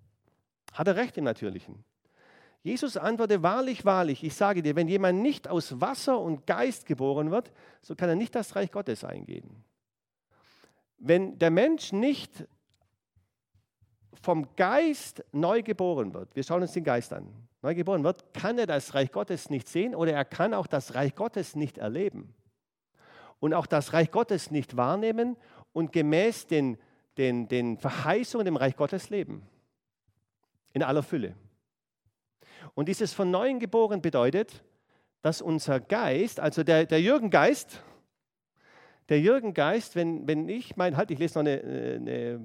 Hat 0.73 0.89
er 0.89 0.97
recht 0.97 1.19
im 1.19 1.25
Natürlichen. 1.25 1.85
Jesus 2.63 2.97
antwortete, 2.97 3.43
wahrlich, 3.43 3.85
wahrlich, 3.85 4.25
ich 4.25 4.35
sage 4.35 4.63
dir, 4.63 4.77
wenn 4.77 4.89
jemand 4.89 5.21
nicht 5.21 5.47
aus 5.47 5.79
Wasser 5.79 6.19
und 6.19 6.47
Geist 6.47 6.87
geboren 6.87 7.31
wird, 7.31 7.53
so 7.83 7.95
kann 7.95 8.09
er 8.09 8.15
nicht 8.15 8.35
das 8.35 8.57
Reich 8.57 8.71
Gottes 8.71 9.05
eingehen. 9.05 9.63
Wenn 11.05 11.37
der 11.37 11.51
Mensch 11.51 11.93
nicht 11.93 12.47
vom 14.23 14.55
Geist 14.55 15.25
neu 15.33 15.63
geboren 15.63 16.15
wird, 16.15 16.37
wir 16.37 16.45
schauen 16.45 16.63
uns 16.63 16.73
den 16.73 16.85
Geist 16.85 17.13
an, 17.13 17.27
neu 17.61 17.75
geboren 17.75 18.05
wird, 18.05 18.33
kann 18.33 18.57
er 18.57 18.69
das 18.69 18.95
Reich 18.95 19.11
Gottes 19.11 19.51
nicht 19.51 19.69
sehen 19.69 19.97
oder 19.97 20.13
er 20.13 20.25
kann 20.25 20.55
auch 20.55 20.69
das 20.69 20.95
Reich 20.95 21.17
Gottes 21.17 21.57
nicht 21.57 21.79
erleben 21.79 22.33
und 23.41 23.53
auch 23.53 23.67
das 23.67 23.93
Reich 23.93 24.13
Gottes 24.13 24.53
nicht 24.53 24.77
wahrnehmen 24.77 25.37
und 25.73 25.93
gemäß 25.93 26.47
den, 26.47 26.79
den, 27.19 27.49
den 27.49 27.79
Verheißungen 27.79 28.47
im 28.47 28.57
Reich 28.57 28.77
Gottes 28.77 29.11
leben. 29.11 29.43
In 30.73 30.85
aller 30.85 31.03
Fülle. 31.03 31.35
Und 32.75 32.89
dieses 32.89 33.13
von 33.13 33.33
Neuem 33.33 33.59
geboren 33.59 34.01
bedeutet, 34.03 34.63
dass 35.21 35.43
unser 35.43 35.81
Geist, 35.81 36.39
also 36.39 36.63
der, 36.63 36.87
der 36.87 37.01
Jürgen 37.01 37.31
Geist, 37.31 37.83
der 39.13 39.21
Jürgen 39.21 39.53
Geist, 39.53 39.95
wenn, 39.95 40.27
wenn 40.27 40.49
ich 40.49 40.75
mein, 40.77 40.97
halt, 40.97 41.11
ich 41.11 41.19
lese 41.19 41.39
noch 41.39 41.47
eine, 41.47 41.61
eine 41.61 42.41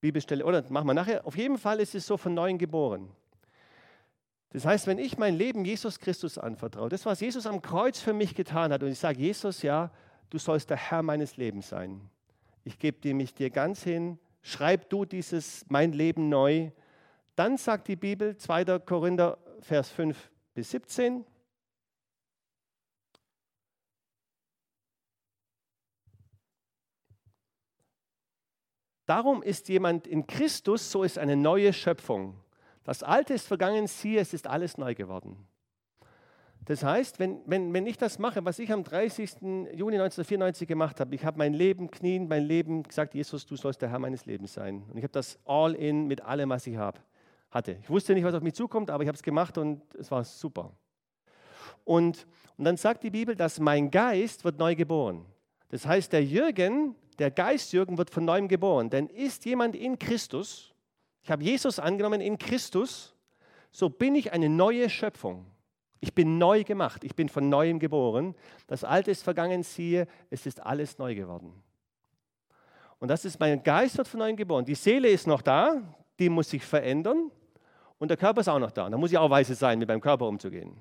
Bibelstelle, 0.00 0.46
oder 0.46 0.64
machen 0.70 0.86
wir 0.86 0.94
nachher. 0.94 1.26
Auf 1.26 1.36
jeden 1.36 1.58
Fall 1.58 1.78
ist 1.78 1.94
es 1.94 2.06
so 2.06 2.16
von 2.16 2.32
neuem 2.32 2.56
geboren. 2.56 3.10
Das 4.48 4.64
heißt, 4.64 4.86
wenn 4.86 4.98
ich 4.98 5.18
mein 5.18 5.34
Leben 5.34 5.62
Jesus 5.66 5.98
Christus 5.98 6.38
anvertraue, 6.38 6.88
das, 6.88 7.04
was 7.04 7.20
Jesus 7.20 7.46
am 7.46 7.60
Kreuz 7.60 8.00
für 8.00 8.14
mich 8.14 8.34
getan 8.34 8.72
hat, 8.72 8.82
und 8.82 8.88
ich 8.88 8.98
sage, 8.98 9.18
Jesus, 9.20 9.60
ja, 9.60 9.90
du 10.30 10.38
sollst 10.38 10.70
der 10.70 10.78
Herr 10.78 11.02
meines 11.02 11.36
Lebens 11.36 11.68
sein. 11.68 12.00
ich 12.64 12.78
gebe 12.78 13.12
mich 13.12 13.34
dir 13.34 13.50
ganz 13.50 13.82
hin, 13.82 14.18
schreib 14.40 14.88
du 14.88 15.04
dieses 15.04 15.66
mein 15.68 15.92
Leben 15.92 16.30
neu. 16.30 16.70
Dann 17.36 17.58
sagt 17.58 17.88
die 17.88 17.96
Bibel, 17.96 18.38
2. 18.38 18.78
Korinther, 18.78 19.36
Vers 19.60 19.90
5 19.90 20.30
bis 20.54 20.70
17, 20.70 21.26
Darum 29.12 29.42
ist 29.42 29.68
jemand 29.68 30.06
in 30.06 30.26
Christus, 30.26 30.90
so 30.90 31.02
ist 31.02 31.18
eine 31.18 31.36
neue 31.36 31.74
Schöpfung. 31.74 32.34
Das 32.82 33.02
Alte 33.02 33.34
ist 33.34 33.46
vergangen, 33.46 33.86
siehe, 33.86 34.18
es 34.18 34.32
ist 34.32 34.46
alles 34.46 34.78
neu 34.78 34.94
geworden. 34.94 35.36
Das 36.64 36.82
heißt, 36.82 37.18
wenn, 37.18 37.42
wenn, 37.44 37.74
wenn 37.74 37.86
ich 37.86 37.98
das 37.98 38.18
mache, 38.18 38.42
was 38.46 38.58
ich 38.58 38.72
am 38.72 38.82
30. 38.82 39.32
Juni 39.74 39.96
1994 39.96 40.66
gemacht 40.66 40.98
habe, 40.98 41.14
ich 41.14 41.26
habe 41.26 41.36
mein 41.36 41.52
Leben 41.52 41.90
knien, 41.90 42.26
mein 42.26 42.44
Leben 42.44 42.84
gesagt, 42.84 43.12
Jesus, 43.14 43.44
du 43.44 43.54
sollst 43.54 43.82
der 43.82 43.90
Herr 43.90 43.98
meines 43.98 44.24
Lebens 44.24 44.54
sein. 44.54 44.82
Und 44.88 44.96
ich 44.96 45.02
habe 45.02 45.12
das 45.12 45.38
all 45.44 45.74
in 45.74 46.06
mit 46.06 46.22
allem, 46.22 46.48
was 46.48 46.66
ich 46.66 46.78
habe, 46.78 46.98
hatte. 47.50 47.76
Ich 47.82 47.90
wusste 47.90 48.14
nicht, 48.14 48.24
was 48.24 48.34
auf 48.34 48.42
mich 48.42 48.54
zukommt, 48.54 48.88
aber 48.88 49.02
ich 49.02 49.08
habe 49.08 49.16
es 49.16 49.22
gemacht 49.22 49.58
und 49.58 49.82
es 49.94 50.10
war 50.10 50.24
super. 50.24 50.72
Und, 51.84 52.26
und 52.56 52.64
dann 52.64 52.78
sagt 52.78 53.02
die 53.02 53.10
Bibel, 53.10 53.36
dass 53.36 53.60
mein 53.60 53.90
Geist 53.90 54.42
wird 54.42 54.58
neu 54.58 54.74
geboren. 54.74 55.26
Das 55.72 55.86
heißt, 55.86 56.12
der 56.12 56.22
Jürgen, 56.22 56.94
der 57.18 57.30
Geist 57.30 57.72
Jürgen 57.72 57.96
wird 57.96 58.10
von 58.10 58.26
neuem 58.26 58.46
geboren. 58.46 58.90
Denn 58.90 59.06
ist 59.06 59.46
jemand 59.46 59.74
in 59.74 59.98
Christus, 59.98 60.74
ich 61.22 61.30
habe 61.30 61.42
Jesus 61.42 61.78
angenommen 61.78 62.20
in 62.20 62.36
Christus, 62.36 63.14
so 63.70 63.88
bin 63.88 64.14
ich 64.14 64.34
eine 64.34 64.50
neue 64.50 64.90
Schöpfung. 64.90 65.46
Ich 66.00 66.14
bin 66.14 66.36
neu 66.36 66.62
gemacht, 66.62 67.04
ich 67.04 67.16
bin 67.16 67.30
von 67.30 67.48
neuem 67.48 67.78
geboren. 67.78 68.34
Das 68.66 68.84
Alte 68.84 69.10
ist 69.10 69.22
vergangen, 69.22 69.62
siehe, 69.62 70.06
es 70.28 70.44
ist 70.44 70.60
alles 70.60 70.98
neu 70.98 71.14
geworden. 71.14 71.54
Und 72.98 73.08
das 73.08 73.24
ist, 73.24 73.40
mein 73.40 73.62
Geist 73.62 73.96
wird 73.96 74.08
von 74.08 74.18
neuem 74.18 74.36
geboren. 74.36 74.66
Die 74.66 74.74
Seele 74.74 75.08
ist 75.08 75.26
noch 75.26 75.40
da, 75.40 75.80
die 76.18 76.28
muss 76.28 76.50
sich 76.50 76.62
verändern. 76.62 77.30
Und 77.98 78.08
der 78.08 78.18
Körper 78.18 78.42
ist 78.42 78.48
auch 78.48 78.58
noch 78.58 78.72
da. 78.72 78.90
Da 78.90 78.98
muss 78.98 79.10
ich 79.10 79.16
auch 79.16 79.30
weise 79.30 79.54
sein, 79.54 79.78
mit 79.78 79.88
meinem 79.88 80.02
Körper 80.02 80.28
umzugehen. 80.28 80.76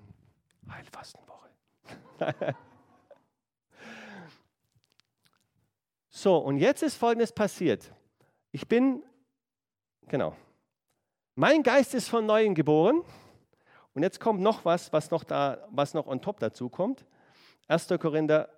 Heilfastenwoche. 0.70 1.48
so, 6.12 6.38
und 6.38 6.58
jetzt 6.58 6.84
ist 6.84 6.96
Folgendes 6.96 7.32
passiert. 7.32 7.92
Ich 8.52 8.68
bin, 8.68 9.02
genau, 10.08 10.36
mein 11.36 11.64
Geist 11.64 11.96
ist 11.96 12.10
von 12.10 12.26
neuem 12.26 12.54
geboren. 12.54 13.02
Und 13.94 14.04
jetzt 14.04 14.20
kommt 14.20 14.42
noch 14.42 14.64
was, 14.64 14.94
was 14.94 15.12
noch, 15.12 15.24
da, 15.24 15.68
was 15.72 15.94
noch 15.94 16.08
on 16.08 16.22
top 16.22 16.40
dazu 16.40 16.70
kommt. 16.70 17.06
1. 17.68 17.88
Korinther 18.00 18.50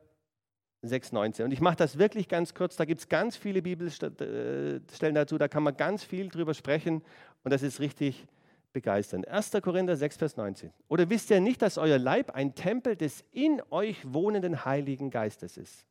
6,19. 0.83 1.45
Und 1.45 1.51
ich 1.51 1.61
mache 1.61 1.75
das 1.75 1.97
wirklich 1.97 2.27
ganz 2.27 2.53
kurz. 2.53 2.75
Da 2.75 2.85
gibt 2.85 3.01
es 3.01 3.09
ganz 3.09 3.35
viele 3.35 3.61
Bibelstellen 3.61 5.15
dazu. 5.15 5.37
Da 5.37 5.47
kann 5.47 5.63
man 5.63 5.77
ganz 5.77 6.03
viel 6.03 6.29
drüber 6.29 6.53
sprechen. 6.53 7.03
Und 7.43 7.53
das 7.53 7.63
ist 7.63 7.79
richtig 7.79 8.27
begeisternd. 8.73 9.27
1. 9.27 9.51
Korinther 9.61 9.95
6, 9.95 10.17
Vers 10.17 10.37
19. 10.37 10.71
Oder 10.87 11.09
wisst 11.09 11.29
ihr 11.29 11.39
nicht, 11.39 11.61
dass 11.61 11.77
euer 11.77 11.97
Leib 11.97 12.31
ein 12.31 12.53
Tempel 12.55 12.95
des 12.95 13.23
in 13.31 13.61
euch 13.69 14.11
wohnenden 14.11 14.65
Heiligen 14.65 15.09
Geistes 15.09 15.57
ist, 15.57 15.85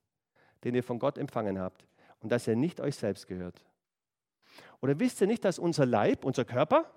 den 0.64 0.74
ihr 0.74 0.82
von 0.82 0.98
Gott 0.98 1.18
empfangen 1.18 1.58
habt 1.58 1.86
und 2.20 2.30
dass 2.30 2.48
er 2.48 2.56
nicht 2.56 2.80
euch 2.80 2.96
selbst 2.96 3.26
gehört? 3.26 3.62
Oder 4.80 4.98
wisst 4.98 5.20
ihr 5.20 5.26
nicht, 5.26 5.44
dass 5.44 5.58
unser 5.58 5.86
Leib, 5.86 6.24
unser 6.24 6.44
Körper, 6.44 6.90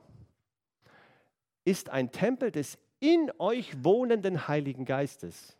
ist 1.63 1.89
ein 1.89 2.11
Tempel 2.11 2.51
des 2.51 2.77
in 2.99 3.31
euch 3.39 3.83
wohnenden 3.83 4.47
Heiligen 4.47 4.85
Geistes. 4.85 5.57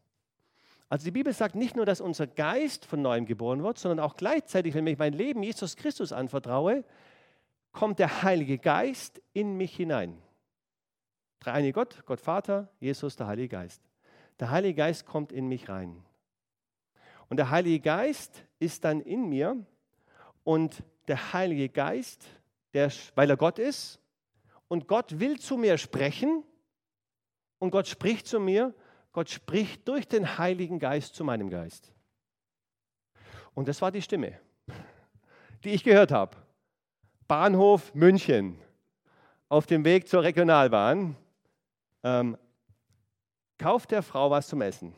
Also 0.89 1.05
die 1.05 1.11
Bibel 1.11 1.33
sagt 1.33 1.55
nicht 1.55 1.75
nur, 1.75 1.85
dass 1.85 1.99
unser 1.99 2.27
Geist 2.27 2.85
von 2.85 3.01
neuem 3.01 3.25
geboren 3.25 3.63
wird, 3.63 3.77
sondern 3.77 3.99
auch 3.99 4.15
gleichzeitig, 4.15 4.73
wenn 4.75 4.87
ich 4.87 4.97
mein 4.97 5.13
Leben 5.13 5.43
Jesus 5.43 5.75
Christus 5.75 6.13
anvertraue, 6.13 6.83
kommt 7.71 7.99
der 7.99 8.23
Heilige 8.23 8.57
Geist 8.57 9.21
in 9.33 9.57
mich 9.57 9.75
hinein. 9.75 10.17
Dreieinige 11.39 11.73
Gott, 11.73 12.03
Gott 12.05 12.21
Vater, 12.21 12.69
Jesus, 12.79 13.15
der 13.15 13.27
Heilige 13.27 13.49
Geist. 13.49 13.81
Der 14.39 14.51
Heilige 14.51 14.75
Geist 14.75 15.05
kommt 15.05 15.31
in 15.31 15.47
mich 15.47 15.69
rein. 15.69 16.03
Und 17.29 17.38
der 17.38 17.49
Heilige 17.49 17.79
Geist 17.79 18.45
ist 18.59 18.83
dann 18.83 19.01
in 19.01 19.29
mir 19.29 19.57
und 20.43 20.83
der 21.07 21.33
Heilige 21.33 21.69
Geist, 21.69 22.25
der, 22.73 22.91
weil 23.15 23.29
er 23.29 23.38
Gott 23.38 23.59
ist, 23.59 23.99
und 24.67 24.88
Gott 24.88 25.19
will 25.19 25.39
zu 25.39 25.57
mir 25.57 25.77
sprechen 25.77 26.43
und 27.59 27.71
Gott 27.71 27.88
spricht 27.88 28.27
zu 28.27 28.39
mir. 28.39 28.73
Gott 29.11 29.29
spricht 29.29 29.88
durch 29.88 30.07
den 30.07 30.38
Heiligen 30.38 30.79
Geist 30.79 31.15
zu 31.15 31.23
meinem 31.23 31.49
Geist. 31.49 31.93
Und 33.53 33.67
das 33.67 33.81
war 33.81 33.91
die 33.91 34.01
Stimme, 34.01 34.38
die 35.63 35.69
ich 35.69 35.83
gehört 35.83 36.11
habe. 36.11 36.35
Bahnhof 37.27 37.93
München, 37.95 38.59
auf 39.47 39.65
dem 39.65 39.85
Weg 39.85 40.07
zur 40.07 40.23
Regionalbahn. 40.23 41.15
Ähm, 42.03 42.38
kauft 43.57 43.91
der 43.91 44.03
Frau 44.03 44.29
was 44.29 44.47
zum 44.47 44.61
Essen. 44.61 44.93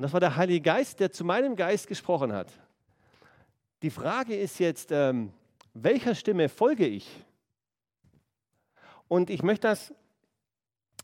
Und 0.00 0.04
das 0.04 0.14
war 0.14 0.20
der 0.20 0.36
Heilige 0.36 0.62
Geist, 0.62 0.98
der 1.00 1.12
zu 1.12 1.26
meinem 1.26 1.56
Geist 1.56 1.86
gesprochen 1.86 2.32
hat. 2.32 2.50
Die 3.82 3.90
Frage 3.90 4.34
ist 4.34 4.58
jetzt, 4.58 4.92
ähm, 4.92 5.30
welcher 5.74 6.14
Stimme 6.14 6.48
folge 6.48 6.86
ich? 6.86 7.22
Und 9.08 9.28
ich 9.28 9.42
möchte 9.42 9.68
das 9.68 9.92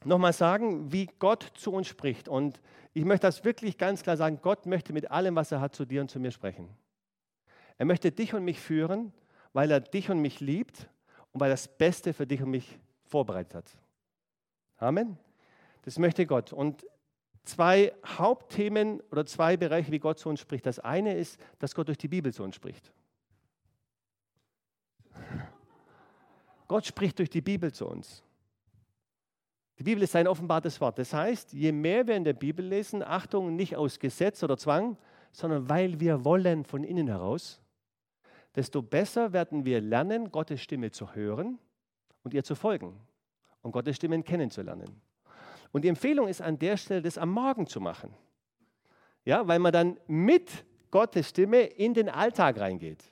nochmal 0.02 0.32
sagen, 0.32 0.92
wie 0.92 1.10
Gott 1.18 1.46
zu 1.56 1.72
uns 1.72 1.88
spricht. 1.88 2.26
Und 2.26 2.58
ich 2.94 3.04
möchte 3.04 3.26
das 3.26 3.44
wirklich 3.44 3.76
ganz 3.76 4.02
klar 4.02 4.16
sagen, 4.16 4.38
Gott 4.40 4.64
möchte 4.64 4.94
mit 4.94 5.10
allem, 5.10 5.36
was 5.36 5.52
er 5.52 5.60
hat, 5.60 5.74
zu 5.74 5.84
dir 5.84 6.00
und 6.00 6.10
zu 6.10 6.18
mir 6.18 6.30
sprechen. 6.30 6.70
Er 7.76 7.84
möchte 7.84 8.10
dich 8.12 8.32
und 8.32 8.46
mich 8.46 8.58
führen, 8.58 9.12
weil 9.52 9.70
er 9.70 9.80
dich 9.80 10.08
und 10.08 10.20
mich 10.20 10.40
liebt 10.40 10.88
und 11.32 11.40
weil 11.42 11.50
er 11.50 11.52
das 11.52 11.68
Beste 11.68 12.14
für 12.14 12.26
dich 12.26 12.40
und 12.40 12.48
mich 12.48 12.78
vorbereitet 13.04 13.56
hat. 13.56 13.70
Amen. 14.78 15.18
Das 15.82 15.98
möchte 15.98 16.24
Gott. 16.24 16.54
Und 16.54 16.86
zwei 17.46 17.94
Hauptthemen 18.04 19.00
oder 19.10 19.24
zwei 19.24 19.56
Bereiche, 19.56 19.92
wie 19.92 19.98
Gott 19.98 20.18
zu 20.18 20.28
uns 20.28 20.40
spricht. 20.40 20.66
Das 20.66 20.78
eine 20.78 21.16
ist, 21.16 21.40
dass 21.58 21.74
Gott 21.74 21.88
durch 21.88 21.98
die 21.98 22.08
Bibel 22.08 22.32
zu 22.32 22.42
uns 22.42 22.56
spricht. 22.56 22.92
Gott 26.68 26.84
spricht 26.84 27.18
durch 27.18 27.30
die 27.30 27.40
Bibel 27.40 27.72
zu 27.72 27.86
uns. 27.86 28.22
Die 29.78 29.84
Bibel 29.84 30.02
ist 30.02 30.12
sein 30.12 30.26
offenbartes 30.26 30.80
Wort. 30.80 30.98
Das 30.98 31.12
heißt, 31.12 31.52
je 31.52 31.70
mehr 31.70 32.06
wir 32.06 32.16
in 32.16 32.24
der 32.24 32.32
Bibel 32.32 32.64
lesen, 32.64 33.02
Achtung, 33.02 33.54
nicht 33.56 33.76
aus 33.76 33.98
Gesetz 33.98 34.42
oder 34.42 34.56
Zwang, 34.56 34.96
sondern 35.32 35.68
weil 35.68 36.00
wir 36.00 36.24
wollen 36.24 36.64
von 36.64 36.82
innen 36.82 37.08
heraus, 37.08 37.62
desto 38.54 38.82
besser 38.82 39.32
werden 39.32 39.64
wir 39.64 39.80
lernen, 39.80 40.32
Gottes 40.32 40.62
Stimme 40.62 40.90
zu 40.90 41.14
hören 41.14 41.58
und 42.22 42.32
ihr 42.32 42.42
zu 42.42 42.54
folgen 42.54 42.98
und 43.60 43.72
Gottes 43.72 43.96
Stimmen 43.96 44.24
kennenzulernen. 44.24 45.02
Und 45.72 45.82
die 45.82 45.88
Empfehlung 45.88 46.28
ist 46.28 46.42
an 46.42 46.58
der 46.58 46.76
Stelle, 46.76 47.02
das 47.02 47.18
am 47.18 47.30
Morgen 47.30 47.66
zu 47.66 47.80
machen. 47.80 48.14
Ja, 49.24 49.46
weil 49.46 49.58
man 49.58 49.72
dann 49.72 49.98
mit 50.06 50.64
Gottes 50.90 51.30
Stimme 51.30 51.62
in 51.62 51.94
den 51.94 52.08
Alltag 52.08 52.58
reingeht. 52.58 53.02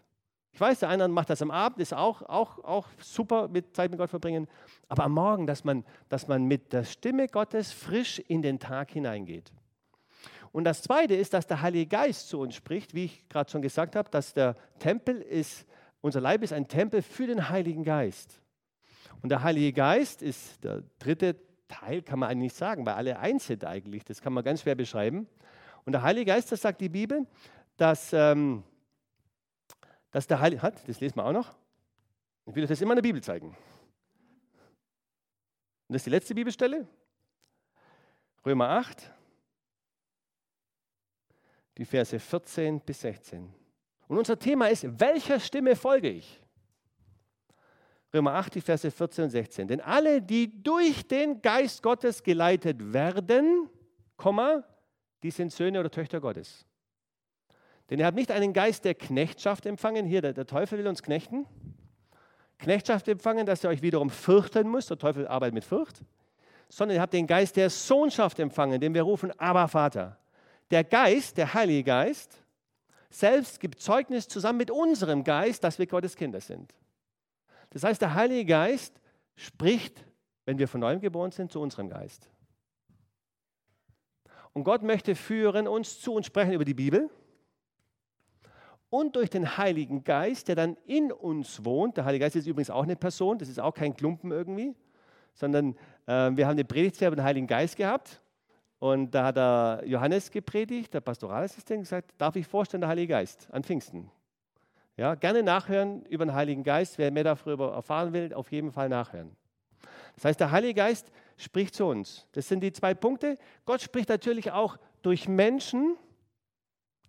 Ich 0.52 0.60
weiß, 0.60 0.78
der 0.78 0.88
eine 0.88 1.08
macht 1.08 1.30
das 1.30 1.42
am 1.42 1.50
Abend, 1.50 1.80
ist 1.80 1.92
auch, 1.92 2.22
auch, 2.22 2.62
auch 2.62 2.86
super 3.00 3.48
mit 3.48 3.74
Zeit 3.74 3.90
mit 3.90 3.98
Gott 3.98 4.10
verbringen. 4.10 4.46
Aber 4.88 5.02
am 5.02 5.12
Morgen, 5.12 5.48
dass 5.48 5.64
man, 5.64 5.84
dass 6.08 6.28
man 6.28 6.44
mit 6.44 6.72
der 6.72 6.84
Stimme 6.84 7.26
Gottes 7.26 7.72
frisch 7.72 8.20
in 8.20 8.40
den 8.40 8.60
Tag 8.60 8.92
hineingeht. 8.92 9.52
Und 10.52 10.62
das 10.62 10.82
Zweite 10.82 11.16
ist, 11.16 11.34
dass 11.34 11.48
der 11.48 11.62
Heilige 11.62 11.86
Geist 11.86 12.28
zu 12.28 12.38
uns 12.38 12.54
spricht, 12.54 12.94
wie 12.94 13.06
ich 13.06 13.28
gerade 13.28 13.50
schon 13.50 13.62
gesagt 13.62 13.96
habe, 13.96 14.08
dass 14.08 14.32
der 14.32 14.54
Tempel 14.78 15.20
ist, 15.20 15.66
unser 16.00 16.20
Leib 16.20 16.44
ist 16.44 16.52
ein 16.52 16.68
Tempel 16.68 17.02
für 17.02 17.26
den 17.26 17.48
Heiligen 17.48 17.82
Geist. 17.82 18.40
Und 19.20 19.30
der 19.30 19.42
Heilige 19.42 19.72
Geist 19.72 20.22
ist 20.22 20.62
der 20.62 20.84
dritte 21.00 21.34
Teil, 21.68 22.02
kann 22.02 22.18
man 22.18 22.30
eigentlich 22.30 22.52
nicht 22.52 22.56
sagen, 22.56 22.84
weil 22.86 22.94
alle 22.94 23.18
eins 23.18 23.46
sind 23.46 23.64
eigentlich. 23.64 24.04
Das 24.04 24.20
kann 24.20 24.32
man 24.32 24.44
ganz 24.44 24.62
schwer 24.62 24.74
beschreiben. 24.74 25.26
Und 25.84 25.92
der 25.92 26.02
Heilige 26.02 26.26
Geist, 26.26 26.52
das 26.52 26.60
sagt 26.60 26.80
die 26.80 26.88
Bibel, 26.88 27.26
dass... 27.76 28.12
Ähm, 28.12 28.64
dass 30.14 30.28
der 30.28 30.38
Heilige 30.38 30.62
hat, 30.62 30.88
das 30.88 31.00
lesen 31.00 31.16
wir 31.16 31.24
auch 31.24 31.32
noch. 31.32 31.56
Ich 32.46 32.54
will 32.54 32.62
euch 32.62 32.68
das 32.68 32.80
immer 32.80 32.92
in 32.92 32.98
der 32.98 33.02
Bibel 33.02 33.20
zeigen. 33.20 33.48
Und 33.48 33.56
das 35.88 35.96
ist 35.96 36.06
die 36.06 36.10
letzte 36.10 36.36
Bibelstelle. 36.36 36.86
Römer 38.46 38.68
8, 38.68 39.12
die 41.78 41.84
Verse 41.84 42.16
14 42.16 42.78
bis 42.78 43.00
16. 43.00 43.52
Und 44.06 44.18
unser 44.18 44.38
Thema 44.38 44.68
ist, 44.68 44.86
welcher 45.00 45.40
Stimme 45.40 45.74
folge 45.74 46.10
ich? 46.10 46.40
Römer 48.14 48.34
8, 48.34 48.54
die 48.54 48.60
Verse 48.60 48.88
14 48.88 49.24
und 49.24 49.30
16. 49.30 49.68
Denn 49.68 49.80
alle, 49.80 50.22
die 50.22 50.62
durch 50.62 51.06
den 51.08 51.42
Geist 51.42 51.82
Gottes 51.82 52.22
geleitet 52.22 52.92
werden, 52.92 53.68
Komma, 54.16 54.62
die 55.24 55.32
sind 55.32 55.52
Söhne 55.52 55.80
oder 55.80 55.90
Töchter 55.90 56.20
Gottes. 56.20 56.64
Denn 57.90 57.98
ihr 57.98 58.06
habt 58.06 58.16
nicht 58.16 58.30
einen 58.30 58.52
Geist 58.52 58.84
der 58.84 58.94
Knechtschaft 58.94 59.66
empfangen, 59.66 60.06
hier 60.06 60.22
der, 60.22 60.32
der 60.32 60.46
Teufel 60.46 60.78
will 60.78 60.86
uns 60.86 61.02
knechten. 61.02 61.44
Knechtschaft 62.58 63.08
empfangen, 63.08 63.46
dass 63.46 63.64
ihr 63.64 63.70
euch 63.70 63.82
wiederum 63.82 64.10
fürchten 64.10 64.70
müsst, 64.70 64.90
der 64.90 64.98
Teufel 64.98 65.26
arbeitet 65.26 65.54
mit 65.54 65.64
Furcht, 65.64 66.00
sondern 66.68 66.96
ihr 66.96 67.02
habt 67.02 67.12
den 67.12 67.26
Geist 67.26 67.56
der 67.56 67.68
Sohnschaft 67.68 68.38
empfangen, 68.38 68.80
den 68.80 68.94
wir 68.94 69.02
rufen, 69.02 69.32
aber 69.38 69.66
Vater. 69.66 70.18
der 70.70 70.84
Geist, 70.84 71.36
der 71.36 71.52
Heilige 71.52 71.82
Geist, 71.82 72.40
selbst 73.10 73.60
gibt 73.60 73.80
Zeugnis 73.80 74.28
zusammen 74.28 74.58
mit 74.58 74.70
unserem 74.70 75.24
Geist, 75.24 75.62
dass 75.64 75.78
wir 75.78 75.86
Gottes 75.86 76.16
Kinder 76.16 76.40
sind. 76.40 76.72
Das 77.74 77.82
heißt, 77.82 78.00
der 78.00 78.14
Heilige 78.14 78.44
Geist 78.44 79.00
spricht, 79.34 80.06
wenn 80.44 80.58
wir 80.58 80.68
von 80.68 80.80
neuem 80.80 81.00
geboren 81.00 81.32
sind, 81.32 81.50
zu 81.50 81.60
unserem 81.60 81.90
Geist. 81.90 82.30
Und 84.52 84.62
Gott 84.62 84.84
möchte 84.84 85.16
führen 85.16 85.66
uns 85.66 86.00
zu 86.00 86.14
und 86.14 86.24
sprechen 86.24 86.52
über 86.52 86.64
die 86.64 86.72
Bibel 86.72 87.10
und 88.90 89.16
durch 89.16 89.28
den 89.28 89.56
Heiligen 89.56 90.04
Geist, 90.04 90.46
der 90.46 90.54
dann 90.54 90.76
in 90.86 91.10
uns 91.10 91.64
wohnt. 91.64 91.96
Der 91.96 92.04
Heilige 92.04 92.26
Geist 92.26 92.36
ist 92.36 92.46
übrigens 92.46 92.70
auch 92.70 92.84
eine 92.84 92.94
Person, 92.94 93.38
das 93.38 93.48
ist 93.48 93.58
auch 93.58 93.74
kein 93.74 93.96
Klumpen 93.96 94.30
irgendwie, 94.30 94.76
sondern 95.32 95.74
äh, 96.06 96.30
wir 96.36 96.46
haben 96.46 96.52
eine 96.52 96.64
Predigtserie 96.64 97.08
über 97.08 97.16
den 97.16 97.24
Heiligen 97.24 97.48
Geist 97.48 97.76
gehabt. 97.76 98.22
Und 98.78 99.12
da 99.12 99.24
hat 99.24 99.36
der 99.36 99.82
Johannes 99.84 100.30
gepredigt, 100.30 100.94
der 100.94 101.00
Pastoralassistent, 101.00 101.80
gesagt, 101.80 102.12
darf 102.18 102.36
ich 102.36 102.46
vorstellen, 102.46 102.82
der 102.82 102.90
Heilige 102.90 103.14
Geist 103.14 103.48
an 103.50 103.64
Pfingsten. 103.64 104.12
Ja, 104.96 105.16
gerne 105.16 105.42
nachhören 105.42 106.04
über 106.06 106.24
den 106.24 106.34
Heiligen 106.34 106.62
Geist. 106.62 106.98
Wer 106.98 107.10
mehr 107.10 107.24
darüber 107.24 107.72
erfahren 107.72 108.12
will, 108.12 108.32
auf 108.32 108.52
jeden 108.52 108.70
Fall 108.70 108.88
nachhören. 108.88 109.34
Das 110.14 110.24
heißt, 110.26 110.40
der 110.40 110.52
Heilige 110.52 110.74
Geist 110.74 111.10
spricht 111.36 111.74
zu 111.74 111.86
uns. 111.86 112.28
Das 112.32 112.48
sind 112.48 112.60
die 112.60 112.72
zwei 112.72 112.94
Punkte. 112.94 113.36
Gott 113.64 113.80
spricht 113.80 114.08
natürlich 114.08 114.52
auch 114.52 114.76
durch 115.02 115.26
Menschen, 115.26 115.96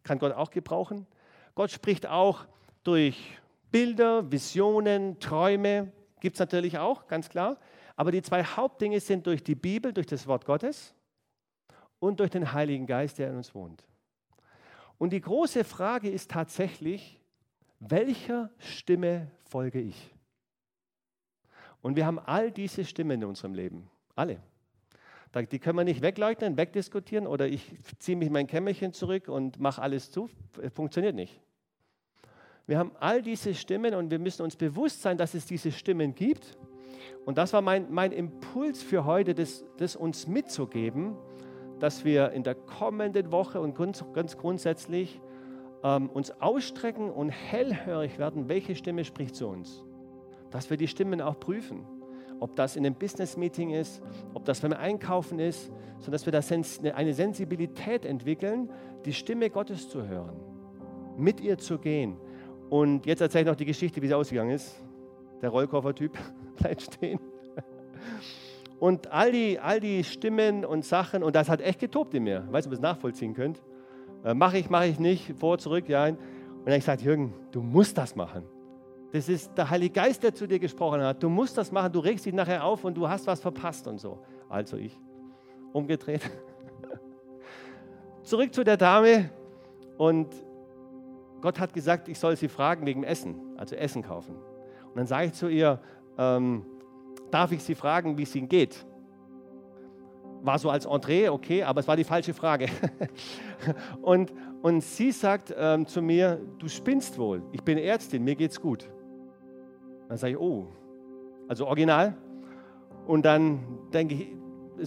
kann 0.04 0.18
Gott 0.18 0.34
auch 0.34 0.50
gebrauchen. 0.50 1.06
Gott 1.54 1.70
spricht 1.70 2.08
auch 2.08 2.46
durch 2.84 3.40
Bilder, 3.72 4.32
Visionen, 4.32 5.20
Träume, 5.20 5.92
gibt 6.20 6.36
es 6.36 6.40
natürlich 6.40 6.80
auch, 6.80 7.08
ganz 7.08 7.30
klar. 7.30 7.58
Aber 7.96 8.12
die 8.12 8.22
zwei 8.24 8.44
Hauptdinge 8.44 9.00
sind 9.00 9.28
durch 9.28 9.44
die 9.44 9.56
Bibel, 9.56 9.94
durch 9.94 10.08
das 10.08 10.26
Wort 10.28 10.46
Gottes 10.46 10.96
und 12.00 12.20
durch 12.20 12.32
den 12.32 12.52
Heiligen 12.52 12.88
Geist, 12.88 13.20
der 13.20 13.30
in 13.30 13.38
uns 13.38 13.54
wohnt. 13.54 13.86
Und 14.98 15.12
die 15.12 15.22
große 15.22 15.64
Frage 15.64 16.10
ist 16.10 16.32
tatsächlich, 16.32 17.20
welcher 17.90 18.50
Stimme 18.58 19.32
folge 19.44 19.80
ich? 19.80 20.14
Und 21.82 21.96
wir 21.96 22.06
haben 22.06 22.20
all 22.20 22.52
diese 22.52 22.84
Stimmen 22.84 23.22
in 23.22 23.26
unserem 23.26 23.54
Leben, 23.54 23.90
alle. 24.16 24.40
Die 25.52 25.60
können 25.60 25.78
wir 25.78 25.84
nicht 25.84 26.02
wegleugnen, 26.02 26.56
wegdiskutieren 26.56 27.28
oder 27.28 27.48
ich 27.48 27.78
ziehe 28.00 28.16
mich 28.18 28.30
mein 28.30 28.48
Kämmerchen 28.48 28.94
zurück 28.94 29.28
und 29.28 29.60
mache 29.60 29.82
alles 29.82 30.10
zu. 30.10 30.30
Funktioniert 30.74 31.14
nicht. 31.14 31.42
Wir 32.68 32.80
haben 32.80 32.94
all 33.00 33.22
diese 33.22 33.54
Stimmen 33.54 33.94
und 33.94 34.10
wir 34.10 34.18
müssen 34.18 34.44
uns 34.44 34.56
bewusst 34.56 35.02
sein, 35.02 35.18
dass 35.18 35.34
es 35.34 35.46
diese 35.46 35.74
Stimmen 35.74 36.16
gibt. 36.16 36.58
Und 37.26 37.38
das 37.38 37.52
war 37.54 37.62
mein, 37.62 37.92
mein 37.92 38.12
Impuls 38.14 38.82
für 38.82 39.06
heute, 39.06 39.36
das, 39.36 39.66
das 39.78 39.96
uns 39.96 40.26
mitzugeben, 40.26 41.16
dass 41.80 42.06
wir 42.06 42.32
in 42.32 42.44
der 42.44 42.56
kommenden 42.56 43.32
Woche 43.32 43.60
und 43.60 43.76
ganz, 43.76 44.04
ganz 44.14 44.38
grundsätzlich 44.38 45.20
ähm, 45.86 46.10
uns 46.10 46.32
ausstrecken 46.42 47.10
und 47.10 47.30
hellhörig 47.30 48.20
werden, 48.20 48.50
welche 48.50 48.76
Stimme 48.76 49.06
spricht 49.06 49.36
zu 49.38 49.48
uns. 49.48 49.82
Dass 50.52 50.70
wir 50.70 50.76
die 50.76 50.90
Stimmen 50.90 51.22
auch 51.22 51.40
prüfen. 51.40 51.86
Ob 52.42 52.58
das 52.58 52.76
in 52.76 52.86
einem 52.86 52.96
Business-Meeting 52.96 53.70
ist, 53.70 54.02
ob 54.34 54.44
das 54.44 54.60
beim 54.60 54.74
Einkaufen 54.74 55.40
ist, 55.40 55.72
sondern 56.00 56.12
dass 56.12 56.26
wir 56.26 56.34
da 56.34 56.96
eine 56.96 57.14
Sensibilität 57.14 58.04
entwickeln, 58.04 58.70
die 59.06 59.14
Stimme 59.14 59.50
Gottes 59.50 59.88
zu 59.88 60.06
hören, 60.06 60.36
mit 61.16 61.40
ihr 61.40 61.58
zu 61.58 61.78
gehen 61.78 62.18
und 62.70 63.06
jetzt 63.06 63.22
erzähle 63.22 63.44
ich 63.44 63.48
noch 63.48 63.56
die 63.56 63.66
Geschichte, 63.66 64.02
wie 64.02 64.08
sie 64.08 64.14
ausgegangen 64.14 64.52
ist. 64.52 64.76
Der 65.42 65.50
Rollkoffer-Typ 65.50 66.18
bleibt 66.58 66.82
stehen. 66.82 67.20
Und 68.80 69.12
all 69.12 69.32
die, 69.32 69.60
all 69.60 69.80
die 69.80 70.04
Stimmen 70.04 70.66
und 70.66 70.84
Sachen, 70.84 71.24
und 71.24 71.36
das 71.36 71.48
hat 71.48 71.62
echt 71.62 71.80
getobt 71.80 72.14
in 72.14 72.24
mir. 72.24 72.44
Ich 72.48 72.54
weiß 72.54 72.66
nicht, 72.66 72.68
ob 72.68 72.72
ihr 72.74 72.76
es 72.76 72.82
nachvollziehen 72.82 73.34
könnt. 73.34 73.62
Äh, 74.26 74.34
mache 74.34 74.58
ich, 74.58 74.70
mache 74.70 74.88
ich 74.88 75.00
nicht, 75.00 75.36
vor, 75.38 75.60
zurück, 75.60 75.88
ja. 75.88 76.08
Und 76.08 76.18
dann 76.18 76.66
habe 76.66 76.78
ich 76.78 76.84
gesagt, 76.84 77.04
Jürgen, 77.04 77.34
du 77.52 77.62
musst 77.62 77.98
das 77.98 78.16
machen. 78.16 78.44
Das 79.12 79.30
ist 79.30 79.56
der 79.56 79.70
Heilige 79.70 79.94
Geist, 79.94 80.24
der 80.24 80.34
zu 80.34 80.48
dir 80.48 80.58
gesprochen 80.58 81.02
hat. 81.02 81.22
Du 81.22 81.30
musst 81.30 81.58
das 81.58 81.72
machen, 81.72 81.94
du 81.94 82.00
regst 82.00 82.26
dich 82.26 82.34
nachher 82.34 82.64
auf 82.64 82.84
und 82.84 82.96
du 82.96 83.08
hast 83.08 83.28
was 83.28 83.40
verpasst 83.40 83.88
und 83.88 84.00
so. 84.00 84.20
Also 84.50 84.78
ich, 84.78 85.00
umgedreht. 85.72 86.22
Zurück 88.24 88.54
zu 88.54 88.64
der 88.64 88.78
Dame 88.78 89.30
und 89.98 90.34
Gott 91.42 91.60
hat 91.60 91.74
gesagt, 91.74 92.10
ich 92.10 92.18
soll 92.18 92.36
sie 92.36 92.50
fragen 92.50 92.86
wegen 92.88 93.04
Essen, 93.04 93.36
also 93.58 93.76
Essen 93.76 94.02
kaufen. 94.02 94.36
Und 94.36 94.96
dann 94.96 95.06
sage 95.06 95.28
ich 95.28 95.34
zu 95.34 95.48
ihr, 95.48 95.80
ähm, 96.18 96.66
darf 97.30 97.52
ich 97.52 97.64
sie 97.64 97.76
fragen, 97.76 98.18
wie 98.18 98.24
es 98.24 98.36
ihnen 98.36 98.50
geht? 98.50 98.84
War 100.46 100.60
so 100.60 100.70
als 100.70 100.86
Entree, 100.86 101.30
okay, 101.30 101.64
aber 101.64 101.80
es 101.80 101.88
war 101.88 101.96
die 101.96 102.04
falsche 102.04 102.34
Frage. 102.34 102.68
und, 104.02 104.32
und 104.62 104.82
sie 104.82 105.12
sagt 105.12 105.54
ähm, 105.58 105.88
zu 105.88 106.02
mir, 106.04 106.40
du 106.60 106.68
spinnst 106.68 107.18
wohl, 107.18 107.42
ich 107.52 107.64
bin 107.64 107.80
Ärztin, 107.80 108.24
mir 108.24 108.36
geht's 108.36 108.62
gut. 108.62 108.88
Dann 110.08 110.18
sage 110.18 110.34
ich, 110.34 110.40
oh, 110.40 110.68
also 111.48 111.66
original. 111.66 112.16
Und 113.08 113.26
dann 113.26 113.90
denke 113.92 114.14
ich, 114.14 114.28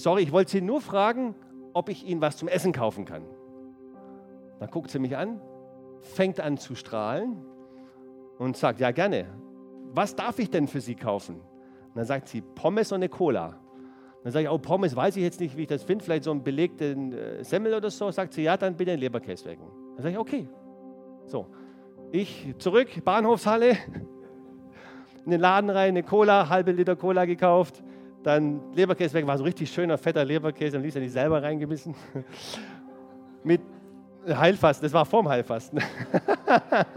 sorry, 0.01 0.23
ich 0.23 0.33
wollte 0.33 0.53
sie 0.53 0.61
nur 0.61 0.81
fragen, 0.81 1.35
ob 1.73 1.89
ich 1.89 2.07
ihnen 2.07 2.21
was 2.21 2.37
zum 2.37 2.47
Essen 2.47 2.73
kaufen 2.73 3.05
kann. 3.05 3.25
Dann 4.61 4.71
guckt 4.71 4.91
sie 4.91 5.01
mich 5.01 5.17
an, 5.17 5.41
fängt 6.03 6.41
an 6.41 6.57
zu 6.57 6.77
strahlen 6.77 7.45
und 8.39 8.57
sagt, 8.57 8.79
ja 8.79 8.93
gerne, 8.93 9.27
was 9.93 10.15
darf 10.15 10.39
ich 10.39 10.51
denn 10.51 10.69
für 10.69 10.81
Sie 10.81 10.95
kaufen? 10.95 11.37
Und 11.37 11.97
dann 11.97 12.05
sagt 12.05 12.29
sie, 12.29 12.43
Pommes 12.43 12.93
und 12.93 12.97
eine 12.97 13.09
Cola. 13.09 13.59
Dann 14.25 14.33
sage 14.33 14.45
ich, 14.47 14.51
oh, 14.51 14.59
Pommes 14.59 14.95
weiß 14.95 15.17
ich 15.17 15.23
jetzt 15.23 15.41
nicht, 15.41 15.57
wie 15.57 15.63
ich 15.63 15.69
das 15.69 15.85
finde, 15.85 16.05
vielleicht 16.05 16.25
so 16.25 16.31
einen 16.31 16.43
belegten 16.43 17.13
äh, 17.13 17.45
Semmel 17.45 17.75
oder 17.75 17.91
so. 17.91 18.11
Sagt 18.11 18.35
sie, 18.35 18.43
ja, 18.43 18.57
dann 18.57 18.77
bitte 18.77 18.93
einen 18.93 19.01
Leberkäse 19.01 19.47
wecken. 19.47 19.67
Dann 19.95 20.03
sage 20.03 20.15
ich, 20.15 20.19
okay. 20.19 20.49
So, 21.27 21.47
ich 22.11 22.55
zurück, 22.59 22.89
Bahnhofshalle, 23.05 23.77
in 25.25 25.31
den 25.31 25.41
Laden 25.41 25.71
rein, 25.71 25.91
eine 25.91 26.03
Cola, 26.03 26.49
halbe 26.49 26.73
Liter 26.73 26.97
Cola 26.97 27.27
gekauft, 27.27 27.83
dann 28.23 28.61
Leberkäse 28.75 29.15
weg, 29.15 29.27
war 29.27 29.37
so 29.37 29.45
richtig 29.45 29.71
schöner, 29.71 29.99
fetter 29.99 30.25
Leberkäse, 30.25 30.73
dann 30.73 30.83
ließ 30.83 30.97
er 30.97 31.03
nicht 31.03 31.13
selber 31.13 31.43
reingebissen. 31.43 31.95
Mit 33.45 33.61
Heilfasten, 34.27 34.87
das 34.87 34.93
war 34.93 35.05
vorm 35.05 35.29
Heilfasten. 35.29 35.81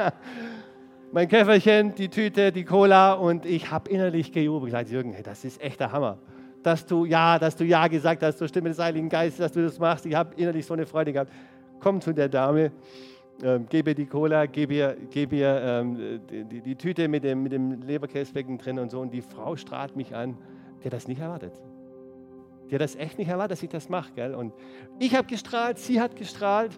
mein 1.12 1.28
Käferchen, 1.28 1.94
die 1.94 2.10
Tüte, 2.10 2.52
die 2.52 2.64
Cola 2.64 3.14
und 3.14 3.46
ich 3.46 3.70
habe 3.70 3.90
innerlich 3.90 4.32
gejubelt. 4.32 4.70
Ich 4.70 4.74
gesagt, 4.74 4.92
Jürgen, 4.92 5.14
hey, 5.14 5.24
das 5.24 5.44
ist 5.44 5.62
echt 5.62 5.80
der 5.80 5.92
Hammer. 5.92 6.18
Dass 6.64 6.86
du 6.86 7.06
ja, 7.06 7.40
dass 7.40 7.56
du 7.56 7.66
ja 7.66 7.88
gesagt 7.88 8.22
hast 8.24 8.38
zur 8.38 8.48
Stimme 8.48 8.70
des 8.70 8.80
Heiligen 8.80 9.10
Geistes, 9.10 9.40
dass 9.40 9.52
du 9.52 9.64
das 9.64 9.80
machst. 9.80 10.06
Ich 10.06 10.16
habe 10.16 10.36
innerlich 10.36 10.66
so 10.66 10.74
eine 10.74 10.86
Freude 10.86 11.14
gehabt. 11.14 11.32
Komm 11.80 12.00
zu 12.00 12.14
der 12.14 12.30
Dame, 12.30 12.72
ähm, 13.44 13.66
gebe 13.68 13.96
die 13.96 14.06
Cola, 14.06 14.46
gebe 14.46 14.76
ihr, 14.76 14.96
gebe 15.10 15.36
ihr 15.38 15.62
ähm, 15.64 16.22
die, 16.30 16.62
die, 16.62 16.76
Tüte 16.76 17.08
mit 17.08 17.24
dem, 17.24 17.42
mit 17.42 17.52
dem 17.52 17.82
Leberkäsbecken 17.82 18.58
drin 18.60 18.78
und 18.78 18.92
so. 18.92 19.00
Und 19.00 19.12
die 19.12 19.22
Frau 19.22 19.56
strahlt 19.56 19.96
mich 19.96 20.16
an. 20.16 20.38
Hat 20.84 20.94
das 20.94 21.08
nicht 21.08 21.20
erwartet. 21.20 21.54
Hat 22.72 22.82
das 22.82 22.96
echt 22.96 23.18
nicht 23.18 23.30
erwartet, 23.30 23.54
dass 23.54 23.64
ich 23.64 23.70
das 23.70 23.90
mache. 23.90 24.38
Und 24.38 24.54
ich 25.00 25.16
habe 25.16 25.28
gestrahlt, 25.28 25.80
sie 25.80 26.00
hat 26.00 26.16
gestrahlt. 26.16 26.72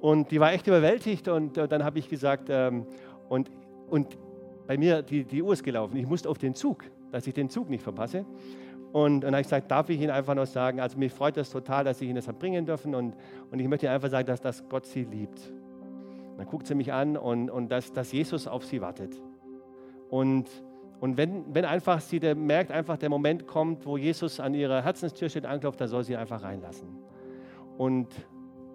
Und 0.00 0.30
die 0.32 0.40
war 0.40 0.52
echt 0.52 0.66
überwältigt 0.66 1.28
und 1.28 1.56
äh, 1.56 1.68
dann 1.68 1.84
habe 1.84 2.00
ich 2.00 2.08
gesagt, 2.08 2.48
ähm, 2.50 2.86
und, 3.28 3.52
und 3.88 4.18
bei 4.66 4.76
mir, 4.76 5.00
die, 5.00 5.22
die 5.24 5.40
Uhr 5.42 5.52
ist 5.52 5.62
gelaufen, 5.62 5.96
ich 5.96 6.08
musste 6.08 6.28
auf 6.28 6.38
den 6.38 6.56
Zug, 6.56 6.84
dass 7.12 7.26
ich 7.28 7.34
den 7.34 7.48
Zug 7.48 7.70
nicht 7.70 7.84
verpasse. 7.84 8.26
Und, 8.92 9.02
und 9.02 9.20
dann 9.22 9.32
habe 9.32 9.40
ich 9.40 9.46
gesagt, 9.46 9.70
darf 9.70 9.88
ich 9.88 10.00
Ihnen 10.00 10.10
einfach 10.10 10.34
noch 10.34 10.46
sagen, 10.46 10.80
also 10.80 10.98
mich 10.98 11.12
freut 11.12 11.36
das 11.36 11.50
total, 11.50 11.84
dass 11.84 12.00
ich 12.00 12.08
Ihnen 12.08 12.16
das 12.16 12.28
habe 12.28 12.38
bringen 12.38 12.66
dürfen 12.66 12.94
und, 12.94 13.14
und 13.50 13.58
ich 13.58 13.66
möchte 13.66 13.86
Ihnen 13.86 13.94
einfach 13.94 14.10
sagen, 14.10 14.26
dass, 14.26 14.40
dass 14.40 14.68
Gott 14.68 14.86
Sie 14.86 15.04
liebt. 15.04 15.40
dann 16.36 16.46
guckt 16.46 16.66
sie 16.66 16.74
mich 16.74 16.92
an 16.92 17.16
und, 17.16 17.50
und 17.50 17.70
dass, 17.70 17.92
dass 17.92 18.12
Jesus 18.12 18.46
auf 18.46 18.64
sie 18.64 18.80
wartet. 18.80 19.20
Und, 20.10 20.48
und 21.00 21.16
wenn, 21.16 21.54
wenn 21.54 21.64
einfach 21.64 22.00
sie 22.00 22.20
der, 22.20 22.34
merkt, 22.34 22.70
einfach 22.70 22.98
der 22.98 23.08
Moment 23.08 23.46
kommt, 23.46 23.86
wo 23.86 23.96
Jesus 23.96 24.40
an 24.40 24.52
ihrer 24.52 24.82
Herzenstür 24.82 25.28
steht, 25.30 25.46
anklopft, 25.46 25.80
dann 25.80 25.88
soll 25.88 26.04
sie 26.04 26.16
einfach 26.16 26.42
reinlassen. 26.42 26.88
Und 27.78 28.08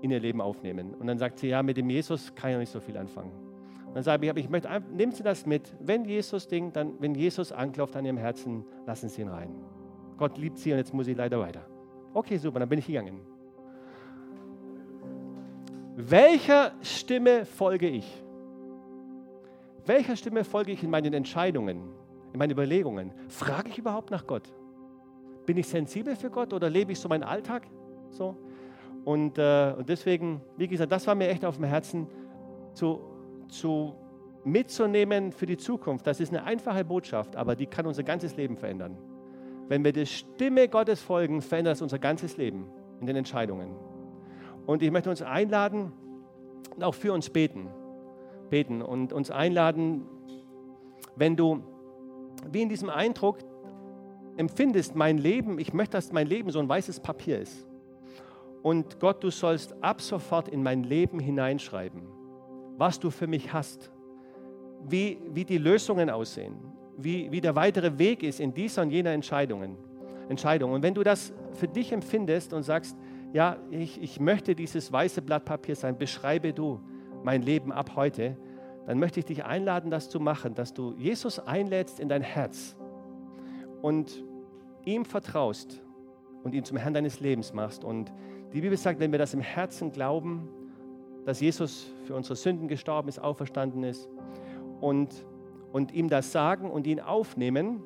in 0.02 0.12
ihr 0.12 0.20
Leben 0.20 0.42
aufnehmen. 0.42 0.94
Und 0.96 1.08
dann 1.08 1.18
sagt 1.18 1.40
sie, 1.40 1.50
ja, 1.50 1.62
mit 1.62 1.78
dem 1.78 1.90
Jesus 1.90 2.34
kann 2.34 2.50
ich 2.50 2.56
noch 2.56 2.60
nicht 2.62 2.72
so 2.72 2.80
viel 2.80 2.98
anfangen. 2.98 3.32
Und 3.86 3.96
dann 3.96 4.04
sage 4.04 4.28
ich, 4.28 4.36
ich 4.38 4.50
möchte, 4.50 4.70
nehmen 4.92 5.12
Sie 5.12 5.24
das 5.24 5.46
mit. 5.46 5.74
Wenn 5.80 6.06
Jesus 6.06 6.48
Ding, 6.48 6.74
dann, 6.74 6.94
wenn 7.00 7.16
Jesus 7.16 7.52
anklopft 7.52 7.96
an 7.96 8.06
Ihrem 8.06 8.18
Herzen, 8.18 8.66
lassen 8.86 9.10
Sie 9.10 9.22
ihn 9.22 9.30
rein. 9.30 9.50
Gott 10.18 10.38
liebt 10.38 10.58
Sie 10.58 10.72
und 10.72 10.78
jetzt 10.78 10.94
muss 10.94 11.08
ich 11.08 11.16
leider 11.16 11.40
weiter. 11.40 11.66
Okay, 12.14 12.38
super, 12.38 12.60
dann 12.60 12.70
bin 12.70 12.80
ich 12.80 12.88
gegangen. 12.88 13.22
Welcher 15.96 16.74
Stimme 16.82 17.46
folge 17.46 17.88
ich? 17.88 18.24
Welcher 19.86 20.16
Stimme 20.16 20.44
folge 20.44 20.72
ich 20.72 20.84
in 20.84 20.90
meinen 20.90 21.14
Entscheidungen, 21.14 21.82
in 22.34 22.40
meinen 22.40 22.52
Überlegungen? 22.52 23.14
Frage 23.30 23.70
ich 23.70 23.78
überhaupt 23.78 24.12
nach 24.12 24.28
Gott? 24.28 24.44
Bin 25.46 25.58
ich 25.58 25.68
sensibel 25.68 26.16
für 26.16 26.30
Gott 26.30 26.54
oder 26.54 26.70
lebe 26.70 26.92
ich 26.92 27.00
so 27.00 27.08
meinen 27.08 27.24
Alltag 27.24 27.68
so? 28.10 28.36
Und, 29.06 29.38
äh, 29.38 29.74
und 29.78 29.88
deswegen, 29.88 30.42
wie 30.58 30.68
gesagt, 30.68 30.92
das 30.92 31.08
war 31.08 31.16
mir 31.16 31.30
echt 31.30 31.46
auf 31.46 31.56
dem 31.56 31.64
Herzen 31.64 32.08
zu, 32.74 33.00
zu 33.48 33.96
mitzunehmen 34.44 35.32
für 35.32 35.46
die 35.46 35.58
Zukunft. 35.58 36.06
Das 36.06 36.20
ist 36.20 36.34
eine 36.34 36.44
einfache 36.44 36.84
Botschaft, 36.84 37.36
aber 37.36 37.56
die 37.56 37.68
kann 37.68 37.86
unser 37.86 38.04
ganzes 38.04 38.36
Leben 38.36 38.58
verändern. 38.58 38.98
Wenn 39.68 39.84
wir 39.84 39.92
der 39.92 40.06
Stimme 40.06 40.70
Gottes 40.70 41.02
folgen, 41.02 41.42
verändert 41.42 41.76
es 41.76 41.82
unser 41.82 42.00
ganzes 42.00 42.38
Leben 42.38 42.68
in 43.02 43.08
den 43.08 43.16
Entscheidungen. 43.16 43.76
Und 44.66 44.82
ich 44.82 44.92
möchte 44.92 45.10
uns 45.10 45.22
einladen 45.22 45.92
und 46.76 46.84
auch 46.84 46.96
für 46.96 47.14
uns 47.14 47.30
beten. 47.30 47.68
Beten 48.50 48.82
und 48.82 49.12
uns 49.12 49.30
einladen, 49.30 50.06
wenn 51.16 51.36
du 51.36 51.64
wie 52.52 52.62
in 52.62 52.70
diesem 52.70 52.90
Eindruck 52.90 53.40
empfindest, 54.38 54.96
mein 54.96 55.18
Leben, 55.18 55.60
ich 55.60 55.74
möchte, 55.74 55.94
dass 55.94 56.12
mein 56.12 56.28
Leben 56.28 56.52
so 56.52 56.60
ein 56.60 56.70
weißes 56.70 57.00
Papier 57.00 57.40
ist. 57.40 57.68
Und 58.62 59.00
Gott, 59.00 59.24
du 59.24 59.32
sollst 59.32 59.76
ab 59.84 60.02
sofort 60.02 60.48
in 60.48 60.64
mein 60.64 60.84
Leben 60.84 61.20
hineinschreiben, 61.20 62.04
was 62.78 63.00
du 63.00 63.10
für 63.10 63.28
mich 63.28 63.54
hast, 63.54 63.92
wie, 64.88 65.20
wie 65.32 65.46
die 65.46 65.58
Lösungen 65.58 66.10
aussehen, 66.10 66.56
wie, 66.98 67.32
wie 67.32 67.42
der 67.42 67.56
weitere 67.56 67.98
Weg 67.98 68.24
ist 68.24 68.40
in 68.40 68.54
dieser 68.54 68.82
und 68.82 68.90
jener 68.90 69.12
Entscheidungen, 69.12 69.78
Entscheidung. 70.30 70.72
Und 70.72 70.82
wenn 70.82 70.94
du 70.94 71.04
das 71.04 71.32
für 71.54 71.68
dich 71.68 71.92
empfindest 71.92 72.54
und 72.54 72.64
sagst, 72.64 72.98
ja, 73.34 73.58
ich, 73.72 74.02
ich 74.02 74.20
möchte 74.20 74.56
dieses 74.56 74.92
weiße 74.92 75.22
Blatt 75.22 75.46
Papier 75.46 75.76
sein, 75.76 75.98
beschreibe 75.98 76.54
du 76.54 76.80
mein 77.24 77.42
Leben 77.42 77.72
ab 77.72 77.92
heute, 77.96 78.36
dann 78.86 79.00
möchte 79.00 79.20
ich 79.20 79.26
dich 79.26 79.44
einladen, 79.44 79.92
das 79.92 80.10
zu 80.10 80.20
machen, 80.20 80.56
dass 80.56 80.74
du 80.74 80.94
Jesus 80.98 81.40
einlädst 81.40 82.00
in 82.00 82.08
dein 82.10 82.22
Herz 82.22 82.76
und 83.82 84.24
ihm 84.86 85.04
vertraust 85.04 85.82
und 86.44 86.56
ihn 86.56 86.64
zum 86.64 86.78
Herrn 86.78 86.94
deines 86.94 87.20
Lebens 87.20 87.54
machst. 87.54 87.84
Und 87.84 88.12
die 88.54 88.62
Bibel 88.62 88.78
sagt, 88.78 89.00
wenn 89.00 89.12
wir 89.12 89.20
das 89.20 89.34
im 89.34 89.42
Herzen 89.42 89.92
glauben, 89.92 90.48
dass 91.26 91.42
Jesus 91.42 91.92
für 92.06 92.16
unsere 92.16 92.38
Sünden 92.38 92.70
gestorben 92.70 93.10
ist, 93.10 93.20
auferstanden 93.20 93.84
ist 93.84 94.08
und, 94.80 95.26
und 95.72 95.94
ihm 95.94 96.10
das 96.10 96.32
sagen 96.32 96.70
und 96.70 96.88
ihn 96.88 97.00
aufnehmen, 97.00 97.84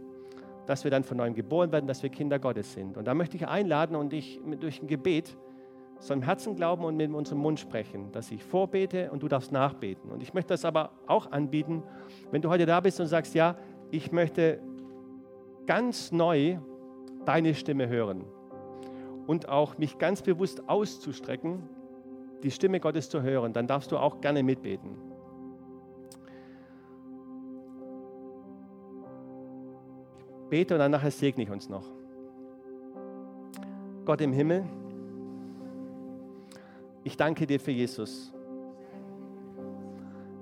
dass 0.65 0.83
wir 0.83 0.91
dann 0.91 1.03
von 1.03 1.17
neuem 1.17 1.33
geboren 1.33 1.71
werden, 1.71 1.87
dass 1.87 2.03
wir 2.03 2.09
Kinder 2.09 2.39
Gottes 2.39 2.73
sind. 2.73 2.97
Und 2.97 3.05
da 3.05 3.13
möchte 3.13 3.35
ich 3.35 3.47
einladen 3.47 3.95
und 3.95 4.13
ich 4.13 4.39
durch 4.59 4.81
ein 4.81 4.87
Gebet 4.87 5.37
so 5.99 6.13
im 6.13 6.21
Herzen 6.21 6.55
glauben 6.55 6.83
und 6.83 6.97
mit 6.97 7.11
unserem 7.11 7.39
Mund 7.39 7.59
sprechen, 7.59 8.11
dass 8.11 8.31
ich 8.31 8.43
vorbete 8.43 9.11
und 9.11 9.21
du 9.21 9.27
darfst 9.27 9.51
nachbeten. 9.51 10.11
Und 10.11 10.23
ich 10.23 10.33
möchte 10.33 10.49
das 10.53 10.65
aber 10.65 10.91
auch 11.05 11.31
anbieten, 11.31 11.83
wenn 12.31 12.41
du 12.41 12.49
heute 12.49 12.65
da 12.65 12.79
bist 12.79 12.99
und 12.99 13.07
sagst, 13.07 13.35
ja, 13.35 13.55
ich 13.91 14.11
möchte 14.11 14.59
ganz 15.67 16.11
neu 16.11 16.57
deine 17.25 17.53
Stimme 17.53 17.87
hören 17.87 18.25
und 19.27 19.47
auch 19.47 19.77
mich 19.77 19.99
ganz 19.99 20.23
bewusst 20.23 20.67
auszustrecken, 20.67 21.69
die 22.43 22.51
Stimme 22.51 22.79
Gottes 22.79 23.09
zu 23.09 23.21
hören, 23.21 23.53
dann 23.53 23.67
darfst 23.67 23.91
du 23.91 23.97
auch 23.97 24.21
gerne 24.21 24.41
mitbeten. 24.41 25.10
Bete 30.51 30.73
und 30.73 30.79
dann 30.79 30.91
nachher 30.91 31.11
segne 31.11 31.43
ich 31.43 31.49
uns 31.49 31.69
noch. 31.69 31.85
Gott 34.03 34.19
im 34.19 34.33
Himmel, 34.33 34.65
ich 37.05 37.15
danke 37.15 37.47
dir 37.47 37.57
für 37.57 37.71
Jesus. 37.71 38.33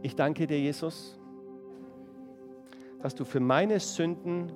Ich 0.02 0.16
danke 0.16 0.48
dir, 0.48 0.60
Jesus, 0.60 1.16
dass 3.04 3.14
du 3.14 3.24
für 3.24 3.40
meine 3.40 3.80
Sünden 3.80 4.52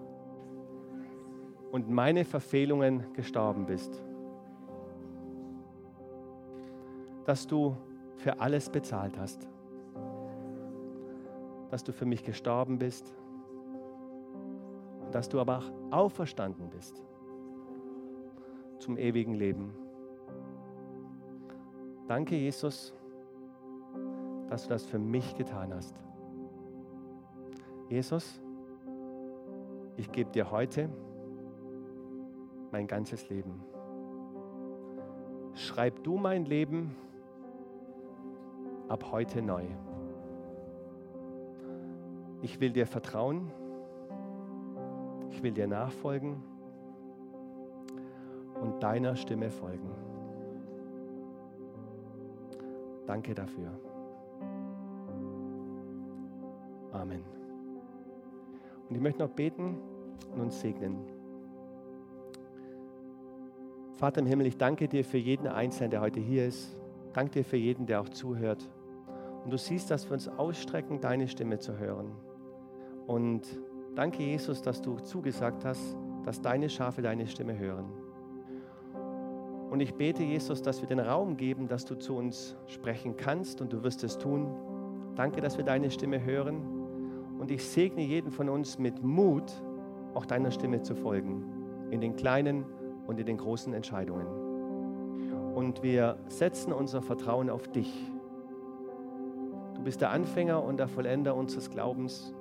und 1.72 1.88
meine 1.88 2.26
Verfehlungen 2.26 3.14
gestorben 3.14 3.68
bist. 3.68 4.02
Dass 7.26 7.46
du 7.46 7.78
für 8.18 8.40
alles 8.40 8.70
bezahlt 8.70 9.20
hast. 9.20 9.48
Dass 11.70 11.84
du 11.84 11.94
für 11.94 12.06
mich 12.06 12.24
gestorben 12.24 12.80
bist. 12.80 13.14
Dass 15.14 15.30
du 15.30 15.40
aber 15.40 15.60
auch 15.60 15.72
auferstanden 15.92 16.70
bist 16.70 17.02
zum 18.80 18.98
ewigen 18.98 19.36
Leben. 19.36 19.74
Danke, 22.08 22.36
Jesus, 22.36 22.94
dass 24.50 24.64
du 24.64 24.70
das 24.70 24.86
für 24.86 25.00
mich 25.00 25.36
getan 25.36 25.74
hast. 25.74 25.96
Jesus, 27.90 28.42
ich 29.96 30.12
gebe 30.12 30.32
dir 30.32 30.52
heute 30.52 30.90
mein 32.72 32.88
ganzes 32.88 33.30
Leben. 33.30 33.64
Schreib 35.54 36.04
du 36.04 36.18
mein 36.18 36.46
Leben 36.46 36.96
ab 38.90 39.12
heute 39.12 39.42
neu. 39.42 39.66
Ich 42.42 42.60
will 42.60 42.74
dir 42.74 42.88
vertrauen. 42.88 43.52
Will 45.44 45.52
dir 45.52 45.68
nachfolgen 45.68 46.42
und 48.62 48.82
deiner 48.82 49.18
Stimme 49.18 49.52
folgen. 49.52 49.90
Danke 53.06 53.36
dafür. 53.36 53.70
Amen. 56.94 57.24
Und 58.88 58.96
ich 58.96 59.02
möchte 59.02 59.22
noch 59.22 59.32
beten 59.32 59.80
und 60.34 60.40
uns 60.40 60.62
segnen. 60.62 61.00
Vater 63.96 64.22
im 64.22 64.28
Himmel, 64.28 64.48
ich 64.48 64.58
danke 64.58 64.88
dir 64.88 65.04
für 65.04 65.18
jeden 65.18 65.48
Einzelnen, 65.48 65.92
der 65.92 66.00
heute 66.00 66.22
hier 66.22 66.48
ist. 66.48 66.74
Danke 67.12 67.40
dir 67.40 67.44
für 67.44 67.58
jeden, 67.58 67.86
der 67.86 68.00
auch 68.00 68.08
zuhört. 68.08 68.70
Und 69.44 69.52
du 69.52 69.58
siehst, 69.58 69.92
dass 69.92 70.06
wir 70.06 70.14
uns 70.14 70.30
ausstrecken, 70.30 71.02
deine 71.02 71.28
Stimme 71.28 71.60
zu 71.60 71.78
hören. 71.78 72.14
Und 73.08 73.46
danke, 73.96 74.24
Jesus, 74.24 74.62
dass 74.62 74.82
du 74.82 74.98
zugesagt 75.00 75.66
hast, 75.66 75.98
dass 76.24 76.42
deine 76.42 76.70
Schafe 76.70 77.02
deine 77.02 77.28
Stimme 77.28 77.58
hören. 77.58 77.86
Und 79.70 79.80
ich 79.80 79.96
bete, 79.96 80.24
Jesus, 80.24 80.62
dass 80.62 80.82
wir 80.82 80.88
den 80.88 81.00
Raum 81.00 81.36
geben, 81.36 81.68
dass 81.68 81.84
du 81.84 81.96
zu 81.96 82.16
uns 82.16 82.56
sprechen 82.68 83.18
kannst 83.18 83.60
und 83.60 83.74
du 83.74 83.82
wirst 83.84 84.04
es 84.04 84.20
tun. 84.20 84.48
Danke, 85.16 85.42
dass 85.42 85.58
wir 85.58 85.66
deine 85.66 85.90
Stimme 85.90 86.24
hören. 86.24 86.62
Und 87.40 87.50
ich 87.50 87.66
segne 87.66 88.04
jeden 88.04 88.32
von 88.32 88.50
uns 88.50 88.78
mit 88.78 89.04
Mut, 89.04 89.52
auch 90.14 90.26
deiner 90.26 90.52
Stimme 90.52 90.84
zu 90.84 90.96
folgen, 90.96 91.44
in 91.90 92.02
den 92.02 92.16
kleinen 92.16 92.66
und 93.08 93.20
in 93.20 93.26
den 93.26 93.38
großen 93.38 93.74
Entscheidungen. 93.74 94.28
Und 95.56 95.84
wir 95.84 96.18
setzen 96.28 96.72
unser 96.72 97.02
Vertrauen 97.02 97.50
auf 97.50 97.68
dich. 97.68 98.12
Du 99.76 99.84
bist 99.84 100.02
der 100.02 100.12
Anfänger 100.12 100.64
und 100.64 100.78
der 100.78 100.88
Vollender 100.88 101.36
unseres 101.36 101.70
Glaubens 101.70 102.34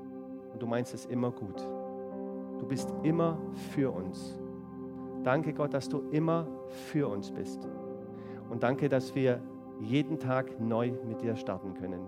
und 0.52 0.62
du 0.62 0.66
meinst 0.66 0.94
es 0.94 1.06
immer 1.06 1.30
gut. 1.30 1.60
Du 2.58 2.66
bist 2.66 2.92
immer 3.02 3.38
für 3.72 3.90
uns. 3.90 4.38
Danke 5.24 5.52
Gott, 5.52 5.74
dass 5.74 5.88
du 5.88 6.02
immer 6.10 6.46
für 6.68 7.08
uns 7.08 7.30
bist. 7.30 7.68
Und 8.50 8.62
danke, 8.62 8.88
dass 8.88 9.14
wir 9.14 9.40
jeden 9.80 10.18
Tag 10.18 10.60
neu 10.60 10.92
mit 11.06 11.22
dir 11.22 11.36
starten 11.36 11.74
können. 11.74 12.00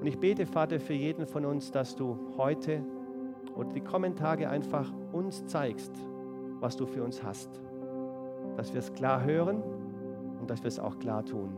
Und 0.00 0.06
ich 0.06 0.18
bete, 0.18 0.46
Vater, 0.46 0.80
für 0.80 0.94
jeden 0.94 1.26
von 1.26 1.44
uns, 1.44 1.70
dass 1.70 1.94
du 1.94 2.16
heute 2.38 2.82
oder 3.54 3.70
die 3.70 3.80
kommenden 3.80 4.18
Tage 4.18 4.48
einfach 4.48 4.90
uns 5.12 5.46
zeigst, 5.46 5.92
was 6.60 6.76
du 6.76 6.86
für 6.86 7.02
uns 7.02 7.22
hast. 7.22 7.60
Dass 8.56 8.72
wir 8.72 8.80
es 8.80 8.92
klar 8.94 9.24
hören 9.24 9.62
und 10.40 10.48
dass 10.48 10.62
wir 10.62 10.68
es 10.68 10.78
auch 10.78 10.98
klar 10.98 11.24
tun. 11.24 11.50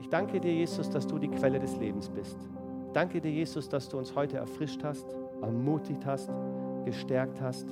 Ich 0.00 0.08
danke 0.08 0.40
dir, 0.40 0.52
Jesus, 0.52 0.90
dass 0.90 1.06
du 1.06 1.18
die 1.18 1.28
Quelle 1.28 1.58
des 1.58 1.76
Lebens 1.76 2.08
bist. 2.08 2.36
Danke 2.96 3.20
dir, 3.20 3.30
Jesus, 3.30 3.68
dass 3.68 3.90
du 3.90 3.98
uns 3.98 4.14
heute 4.14 4.38
erfrischt 4.38 4.82
hast, 4.82 5.04
ermutigt 5.42 6.06
hast, 6.06 6.30
gestärkt 6.86 7.42
hast 7.42 7.66